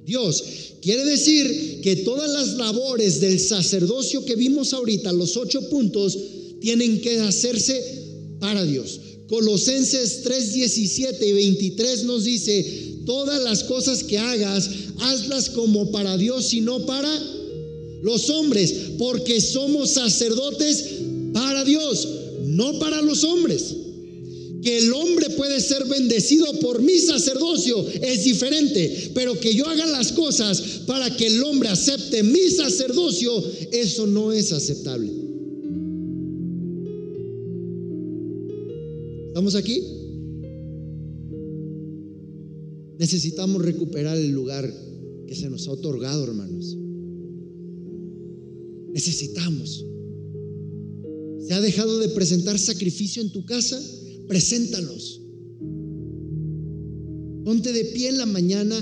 Dios. 0.05 0.42
Quiere 0.80 1.05
decir 1.05 1.80
que 1.82 1.96
todas 1.96 2.30
las 2.30 2.57
labores 2.57 3.20
del 3.20 3.38
sacerdocio 3.38 4.24
que 4.24 4.34
vimos 4.34 4.72
ahorita, 4.72 5.12
los 5.12 5.36
ocho 5.36 5.68
puntos, 5.68 6.16
tienen 6.61 7.01
que 7.01 7.20
hacerse 7.20 7.82
para 8.40 8.64
Dios. 8.64 9.01
Colosenses 9.28 10.22
3, 10.24 10.53
17 10.55 11.28
y 11.28 11.32
23 11.32 12.05
nos 12.05 12.24
dice, 12.24 12.96
todas 13.07 13.42
las 13.42 13.62
cosas 13.64 14.03
que 14.03 14.18
hagas, 14.18 14.70
hazlas 14.98 15.51
como 15.51 15.90
para 15.90 16.16
Dios 16.16 16.53
y 16.53 16.61
no 16.61 16.84
para 16.86 17.11
los 18.03 18.28
hombres, 18.30 18.74
porque 18.98 19.40
somos 19.40 19.90
sacerdotes 19.90 20.84
para 21.32 21.64
Dios, 21.64 22.09
no 22.51 22.78
para 22.78 23.01
los 23.03 23.24
hombres. 23.24 23.76
Que 24.62 24.78
el 24.78 24.92
hombre 24.92 25.30
puede 25.30 25.59
ser 25.61 25.86
bendecido 25.86 26.46
por 26.61 26.82
mi 26.82 26.98
sacerdocio 26.98 27.86
es 28.03 28.24
diferente, 28.24 29.11
pero 29.14 29.38
que 29.40 29.55
yo 29.55 29.66
haga 29.66 29.86
las 29.86 30.12
cosas 30.12 30.61
para 30.86 31.16
que 31.16 31.28
el 31.28 31.42
hombre 31.42 31.70
acepte 31.70 32.22
mi 32.22 32.51
sacerdocio, 32.51 33.42
eso 33.72 34.07
no 34.07 34.32
es 34.32 34.53
aceptable. 34.53 35.11
¿Estamos 39.28 39.55
aquí? 39.55 39.82
Necesitamos 42.98 43.64
recuperar 43.64 44.18
el 44.18 44.30
lugar 44.30 44.70
que 45.26 45.34
se 45.34 45.48
nos 45.48 45.66
ha 45.68 45.70
otorgado, 45.70 46.24
hermanos. 46.24 46.76
Necesitamos. 48.92 49.86
¿Se 51.51 51.55
ha 51.55 51.61
dejado 51.61 51.98
de 51.98 52.09
presentar 52.11 52.61
sacrificio 52.61 53.20
en 53.20 53.30
tu 53.30 53.44
casa? 53.44 53.76
Preséntalos. 54.28 55.20
Ponte 57.44 57.72
de 57.72 57.86
pie 57.86 58.11
en 58.11 58.18
la 58.18 58.26
mañana 58.26 58.80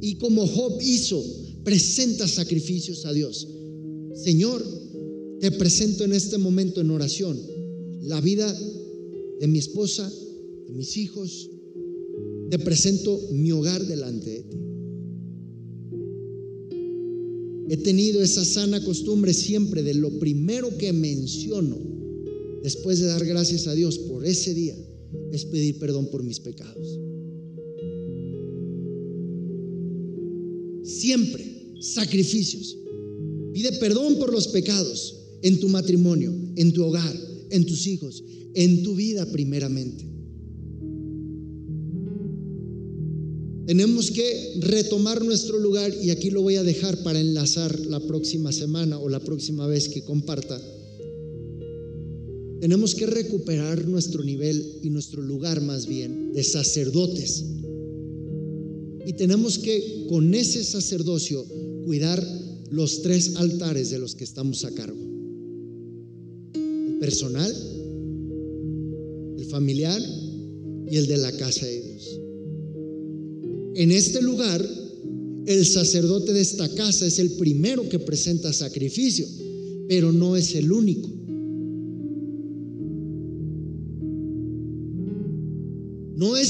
y 0.00 0.16
como 0.16 0.44
Job 0.44 0.80
hizo, 0.82 1.24
presenta 1.62 2.26
sacrificios 2.26 3.06
a 3.06 3.12
Dios. 3.12 3.46
Señor, 4.16 4.64
te 5.38 5.52
presento 5.52 6.02
en 6.02 6.12
este 6.12 6.38
momento 6.38 6.80
en 6.80 6.90
oración 6.90 7.38
la 8.02 8.20
vida 8.20 8.52
de 9.38 9.46
mi 9.46 9.60
esposa, 9.60 10.12
de 10.66 10.72
mis 10.72 10.96
hijos. 10.96 11.48
Te 12.50 12.58
presento 12.58 13.16
mi 13.30 13.52
hogar 13.52 13.86
delante 13.86 14.30
de 14.30 14.42
ti. 14.42 14.56
He 17.70 17.76
tenido 17.76 18.20
esa 18.20 18.44
sana 18.44 18.82
costumbre 18.82 19.32
siempre 19.32 19.84
de 19.84 19.94
lo 19.94 20.18
primero 20.18 20.76
que 20.76 20.92
menciono 20.92 21.96
después 22.62 22.98
de 23.00 23.06
dar 23.06 23.24
gracias 23.24 23.66
a 23.66 23.74
Dios 23.74 23.98
por 23.98 24.24
ese 24.26 24.54
día 24.54 24.76
es 25.32 25.44
pedir 25.46 25.78
perdón 25.78 26.08
por 26.10 26.22
mis 26.22 26.40
pecados. 26.40 27.00
Siempre 30.84 31.44
sacrificios. 31.80 32.76
Pide 33.52 33.72
perdón 33.72 34.16
por 34.16 34.32
los 34.32 34.48
pecados 34.48 35.16
en 35.42 35.60
tu 35.60 35.68
matrimonio, 35.68 36.34
en 36.56 36.72
tu 36.72 36.84
hogar, 36.84 37.14
en 37.50 37.64
tus 37.66 37.86
hijos, 37.86 38.22
en 38.54 38.82
tu 38.82 38.94
vida 38.94 39.26
primeramente. 39.26 40.04
Tenemos 43.66 44.10
que 44.10 44.54
retomar 44.60 45.22
nuestro 45.22 45.58
lugar 45.58 45.92
y 46.02 46.10
aquí 46.10 46.30
lo 46.30 46.40
voy 46.40 46.56
a 46.56 46.62
dejar 46.62 47.02
para 47.02 47.20
enlazar 47.20 47.78
la 47.80 48.00
próxima 48.00 48.50
semana 48.50 48.98
o 48.98 49.10
la 49.10 49.20
próxima 49.20 49.66
vez 49.66 49.90
que 49.90 50.02
comparta. 50.02 50.58
Tenemos 52.60 52.94
que 52.94 53.06
recuperar 53.06 53.86
nuestro 53.86 54.24
nivel 54.24 54.80
y 54.82 54.90
nuestro 54.90 55.22
lugar 55.22 55.60
más 55.60 55.86
bien 55.86 56.32
de 56.32 56.42
sacerdotes. 56.42 57.44
Y 59.06 59.12
tenemos 59.14 59.58
que 59.58 60.06
con 60.08 60.34
ese 60.34 60.64
sacerdocio 60.64 61.44
cuidar 61.84 62.22
los 62.70 63.02
tres 63.02 63.36
altares 63.36 63.90
de 63.90 63.98
los 63.98 64.14
que 64.14 64.24
estamos 64.24 64.64
a 64.64 64.70
cargo. 64.72 64.98
El 66.54 66.98
personal, 67.00 67.54
familiar 69.48 70.00
y 70.90 70.96
el 70.96 71.06
de 71.06 71.16
la 71.16 71.32
casa 71.32 71.66
de 71.66 71.82
Dios. 71.82 72.20
En 73.74 73.90
este 73.90 74.22
lugar, 74.22 74.66
el 75.46 75.66
sacerdote 75.66 76.32
de 76.32 76.40
esta 76.40 76.68
casa 76.74 77.06
es 77.06 77.18
el 77.18 77.30
primero 77.32 77.88
que 77.88 77.98
presenta 77.98 78.52
sacrificio, 78.52 79.26
pero 79.88 80.12
no 80.12 80.36
es 80.36 80.54
el 80.54 80.70
único. 80.70 81.08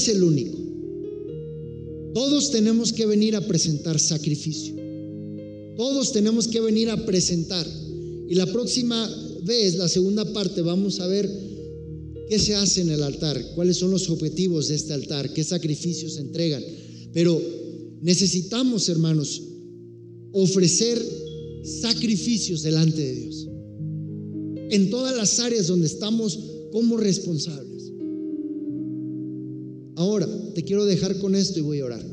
El 0.09 0.23
único. 0.23 0.57
Todos 2.13 2.51
tenemos 2.51 2.91
que 2.91 3.05
venir 3.05 3.35
a 3.35 3.47
presentar 3.47 3.99
sacrificio. 3.99 4.75
Todos 5.77 6.11
tenemos 6.11 6.47
que 6.47 6.59
venir 6.59 6.89
a 6.89 7.05
presentar. 7.05 7.65
Y 8.27 8.35
la 8.35 8.45
próxima 8.47 9.09
vez, 9.43 9.75
la 9.75 9.87
segunda 9.87 10.25
parte, 10.33 10.61
vamos 10.61 10.99
a 10.99 11.07
ver 11.07 11.29
¿Qué 12.29 12.37
se 12.37 12.53
hace 12.53 12.81
en 12.81 12.91
el 12.91 13.01
altar? 13.01 13.43
¿Cuáles 13.55 13.77
son 13.77 13.89
los 13.89 14.07
objetivos 14.11 14.67
de 14.67 14.75
este 14.75 14.93
altar? 14.93 15.33
¿Qué 15.33 15.43
sacrificios 15.43 16.13
se 16.13 16.21
entregan? 16.21 16.63
Pero 17.11 17.41
necesitamos, 18.01 18.87
hermanos, 18.87 19.41
ofrecer 20.31 21.03
sacrificios 21.63 22.61
delante 22.61 23.01
de 23.01 23.15
Dios. 23.15 23.47
En 24.69 24.91
todas 24.91 25.17
las 25.17 25.39
áreas 25.39 25.65
donde 25.65 25.87
estamos 25.87 26.37
como 26.71 26.97
responsables. 26.97 27.68
Ahora, 29.99 30.29
te 30.55 30.63
quiero 30.63 30.85
dejar 30.85 31.19
con 31.19 31.35
esto 31.35 31.59
y 31.59 31.61
voy 31.61 31.79
a 31.81 31.85
orar. 31.85 32.05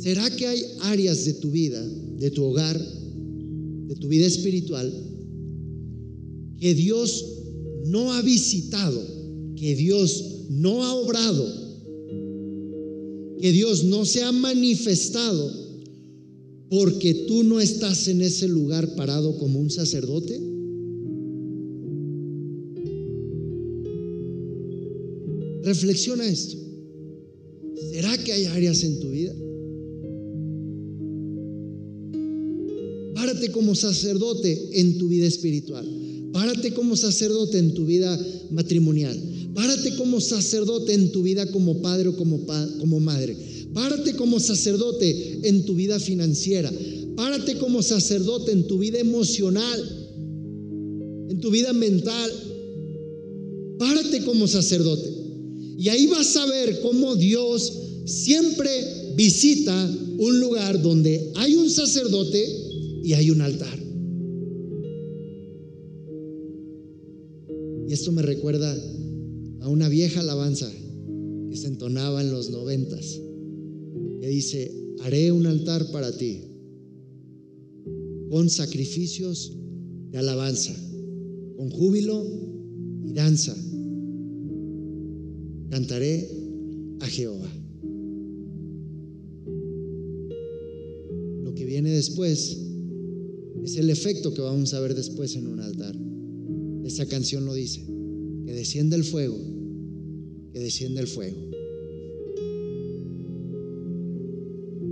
¿Será 0.00 0.34
que 0.34 0.46
hay 0.46 0.62
áreas 0.80 1.26
de 1.26 1.34
tu 1.34 1.50
vida, 1.50 1.86
de 2.16 2.30
tu 2.30 2.44
hogar, 2.44 2.80
de 2.80 3.94
tu 3.96 4.08
vida 4.08 4.24
espiritual, 4.24 4.90
que 6.58 6.74
Dios 6.74 7.26
no 7.84 8.14
ha 8.14 8.22
visitado, 8.22 9.02
que 9.54 9.76
Dios 9.76 10.46
no 10.48 10.82
ha 10.82 10.94
obrado, 10.94 11.46
que 13.38 13.52
Dios 13.52 13.84
no 13.84 14.06
se 14.06 14.22
ha 14.22 14.32
manifestado 14.32 15.52
porque 16.70 17.26
tú 17.28 17.44
no 17.44 17.60
estás 17.60 18.08
en 18.08 18.22
ese 18.22 18.48
lugar 18.48 18.94
parado 18.94 19.36
como 19.36 19.60
un 19.60 19.68
sacerdote? 19.68 20.53
Reflexiona 25.64 26.28
esto. 26.28 26.56
¿Será 27.90 28.16
que 28.18 28.32
hay 28.32 28.44
áreas 28.44 28.82
en 28.82 29.00
tu 29.00 29.10
vida? 29.10 29.34
Párate 33.14 33.50
como 33.50 33.74
sacerdote 33.74 34.80
en 34.80 34.98
tu 34.98 35.08
vida 35.08 35.26
espiritual. 35.26 35.88
Párate 36.32 36.74
como 36.74 36.96
sacerdote 36.96 37.58
en 37.58 37.72
tu 37.72 37.86
vida 37.86 38.18
matrimonial. 38.50 39.18
Párate 39.54 39.96
como 39.96 40.20
sacerdote 40.20 40.92
en 40.92 41.12
tu 41.12 41.22
vida 41.22 41.46
como 41.50 41.80
padre 41.80 42.08
o 42.08 42.16
como, 42.16 42.44
como 42.78 43.00
madre. 43.00 43.36
Párate 43.72 44.14
como 44.14 44.40
sacerdote 44.40 45.40
en 45.48 45.64
tu 45.64 45.74
vida 45.74 45.98
financiera. 45.98 46.70
Párate 47.16 47.56
como 47.56 47.82
sacerdote 47.82 48.52
en 48.52 48.66
tu 48.66 48.78
vida 48.78 48.98
emocional, 48.98 49.80
en 51.30 51.40
tu 51.40 51.50
vida 51.50 51.72
mental. 51.72 52.30
Párate 53.78 54.24
como 54.24 54.46
sacerdote. 54.46 55.23
Y 55.76 55.88
ahí 55.88 56.06
vas 56.06 56.36
a 56.36 56.46
ver 56.46 56.80
cómo 56.80 57.16
Dios 57.16 57.72
siempre 58.06 58.70
visita 59.16 59.90
un 60.18 60.40
lugar 60.40 60.80
donde 60.80 61.32
hay 61.36 61.56
un 61.56 61.70
sacerdote 61.70 62.46
y 63.02 63.12
hay 63.12 63.30
un 63.30 63.40
altar. 63.40 63.84
esto 67.94 68.10
me 68.10 68.22
recuerda 68.22 68.76
a 69.60 69.68
una 69.68 69.88
vieja 69.88 70.20
alabanza 70.20 70.70
que 71.48 71.56
se 71.56 71.68
entonaba 71.68 72.22
en 72.22 72.32
los 72.32 72.50
noventas, 72.50 73.20
que 74.20 74.28
dice, 74.28 74.72
haré 75.00 75.30
un 75.30 75.46
altar 75.46 75.90
para 75.92 76.10
ti 76.10 76.40
con 78.28 78.50
sacrificios 78.50 79.56
de 80.10 80.18
alabanza, 80.18 80.74
con 81.56 81.70
júbilo 81.70 82.26
y 83.04 83.12
danza. 83.12 83.56
Cantaré 85.74 86.30
a 87.00 87.06
Jehová. 87.08 87.52
Lo 91.42 91.52
que 91.52 91.64
viene 91.64 91.90
después 91.90 92.60
Es 93.64 93.76
el 93.76 93.90
efecto 93.90 94.32
que 94.34 94.40
vamos 94.40 94.72
a 94.72 94.78
ver 94.78 94.94
después 94.94 95.34
en 95.34 95.48
un 95.48 95.58
altar. 95.58 95.96
Esa 96.84 97.06
canción 97.06 97.44
lo 97.44 97.54
dice, 97.54 97.84
que 98.46 98.52
descienda 98.52 98.94
el 98.94 99.02
fuego, 99.02 99.36
que 100.52 100.60
descienda 100.60 101.00
el 101.00 101.08
fuego. 101.08 101.38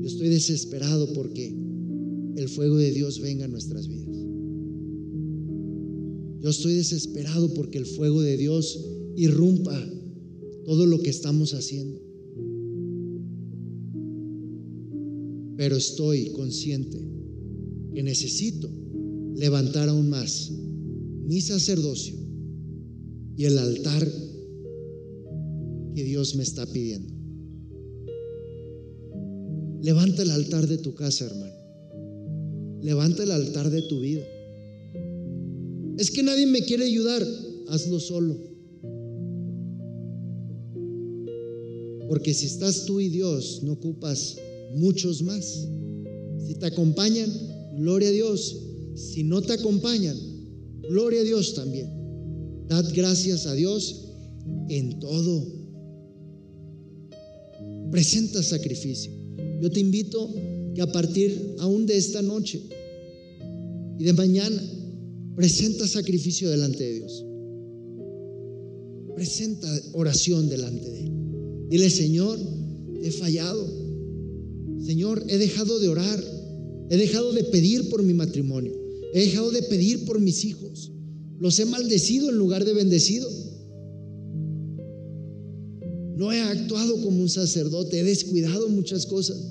Yo 0.00 0.08
estoy 0.08 0.30
desesperado 0.30 1.12
porque 1.12 1.54
el 2.34 2.48
fuego 2.48 2.76
de 2.76 2.90
Dios 2.90 3.20
venga 3.20 3.44
a 3.44 3.48
nuestras 3.48 3.86
vidas. 3.86 4.16
Yo 6.40 6.50
estoy 6.50 6.74
desesperado 6.74 7.54
porque 7.54 7.78
el 7.78 7.86
fuego 7.86 8.20
de 8.20 8.36
Dios 8.36 8.84
irrumpa 9.14 9.80
todo 10.64 10.86
lo 10.86 11.00
que 11.00 11.10
estamos 11.10 11.54
haciendo. 11.54 12.00
Pero 15.56 15.76
estoy 15.76 16.30
consciente 16.32 16.98
que 17.94 18.02
necesito 18.02 18.70
levantar 19.36 19.88
aún 19.88 20.08
más 20.08 20.50
mi 21.26 21.40
sacerdocio 21.40 22.16
y 23.36 23.44
el 23.44 23.58
altar 23.58 24.08
que 25.94 26.04
Dios 26.04 26.36
me 26.36 26.42
está 26.42 26.66
pidiendo. 26.66 27.12
Levanta 29.82 30.22
el 30.22 30.30
altar 30.30 30.66
de 30.68 30.78
tu 30.78 30.94
casa, 30.94 31.26
hermano. 31.26 31.52
Levanta 32.82 33.24
el 33.24 33.30
altar 33.30 33.70
de 33.70 33.82
tu 33.82 34.00
vida. 34.00 34.22
Es 35.98 36.10
que 36.10 36.22
nadie 36.22 36.46
me 36.46 36.62
quiere 36.62 36.84
ayudar. 36.84 37.26
Hazlo 37.68 38.00
solo. 38.00 38.51
Porque 42.12 42.34
si 42.34 42.44
estás 42.44 42.84
tú 42.84 43.00
y 43.00 43.08
Dios, 43.08 43.62
no 43.62 43.72
ocupas 43.72 44.36
muchos 44.74 45.22
más. 45.22 45.66
Si 46.46 46.54
te 46.56 46.66
acompañan, 46.66 47.32
gloria 47.74 48.10
a 48.10 48.12
Dios. 48.12 48.54
Si 48.94 49.24
no 49.24 49.40
te 49.40 49.54
acompañan, 49.54 50.14
gloria 50.90 51.22
a 51.22 51.24
Dios 51.24 51.54
también. 51.54 51.88
Dad 52.68 52.84
gracias 52.94 53.46
a 53.46 53.54
Dios 53.54 54.10
en 54.68 55.00
todo. 55.00 55.42
Presenta 57.90 58.42
sacrificio. 58.42 59.10
Yo 59.62 59.70
te 59.70 59.80
invito 59.80 60.34
que 60.74 60.82
a 60.82 60.92
partir 60.92 61.56
aún 61.60 61.86
de 61.86 61.96
esta 61.96 62.20
noche 62.20 62.60
y 63.98 64.04
de 64.04 64.12
mañana 64.12 64.62
presenta 65.34 65.88
sacrificio 65.88 66.50
delante 66.50 66.84
de 66.84 66.92
Dios. 66.92 67.24
Presenta 69.14 69.66
oración 69.94 70.50
delante 70.50 70.90
de 70.90 71.00
Él. 71.04 71.11
Dile, 71.72 71.88
Señor, 71.88 72.38
he 73.02 73.10
fallado. 73.12 73.66
Señor, 74.84 75.24
he 75.26 75.38
dejado 75.38 75.78
de 75.78 75.88
orar. 75.88 76.22
He 76.90 76.98
dejado 76.98 77.32
de 77.32 77.44
pedir 77.44 77.88
por 77.88 78.02
mi 78.02 78.12
matrimonio. 78.12 78.74
He 79.14 79.20
dejado 79.20 79.50
de 79.50 79.62
pedir 79.62 80.04
por 80.04 80.20
mis 80.20 80.44
hijos. 80.44 80.92
Los 81.40 81.58
he 81.58 81.64
maldecido 81.64 82.28
en 82.28 82.36
lugar 82.36 82.66
de 82.66 82.74
bendecido. 82.74 83.26
No 86.14 86.30
he 86.30 86.42
actuado 86.42 87.00
como 87.00 87.22
un 87.22 87.30
sacerdote. 87.30 88.00
He 88.00 88.04
descuidado 88.04 88.68
muchas 88.68 89.06
cosas. 89.06 89.42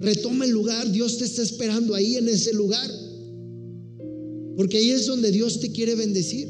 Retoma 0.00 0.46
el 0.46 0.50
lugar. 0.52 0.90
Dios 0.90 1.18
te 1.18 1.26
está 1.26 1.42
esperando 1.42 1.94
ahí 1.94 2.16
en 2.16 2.26
ese 2.30 2.54
lugar. 2.54 2.90
Porque 4.56 4.78
ahí 4.78 4.92
es 4.92 5.04
donde 5.04 5.30
Dios 5.30 5.60
te 5.60 5.70
quiere 5.72 5.94
bendecir. 5.94 6.48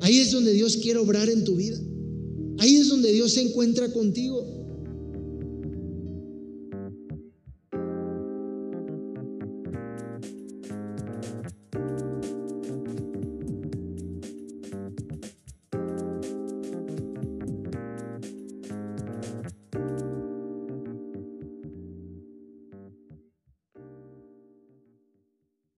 Ahí 0.00 0.20
es 0.20 0.30
donde 0.30 0.52
Dios 0.52 0.76
quiere 0.76 1.00
obrar 1.00 1.28
en 1.28 1.42
tu 1.42 1.56
vida. 1.56 1.76
Ahí 2.58 2.76
es 2.76 2.88
donde 2.88 3.12
Dios 3.12 3.32
se 3.32 3.42
encuentra 3.42 3.92
contigo. 3.92 4.57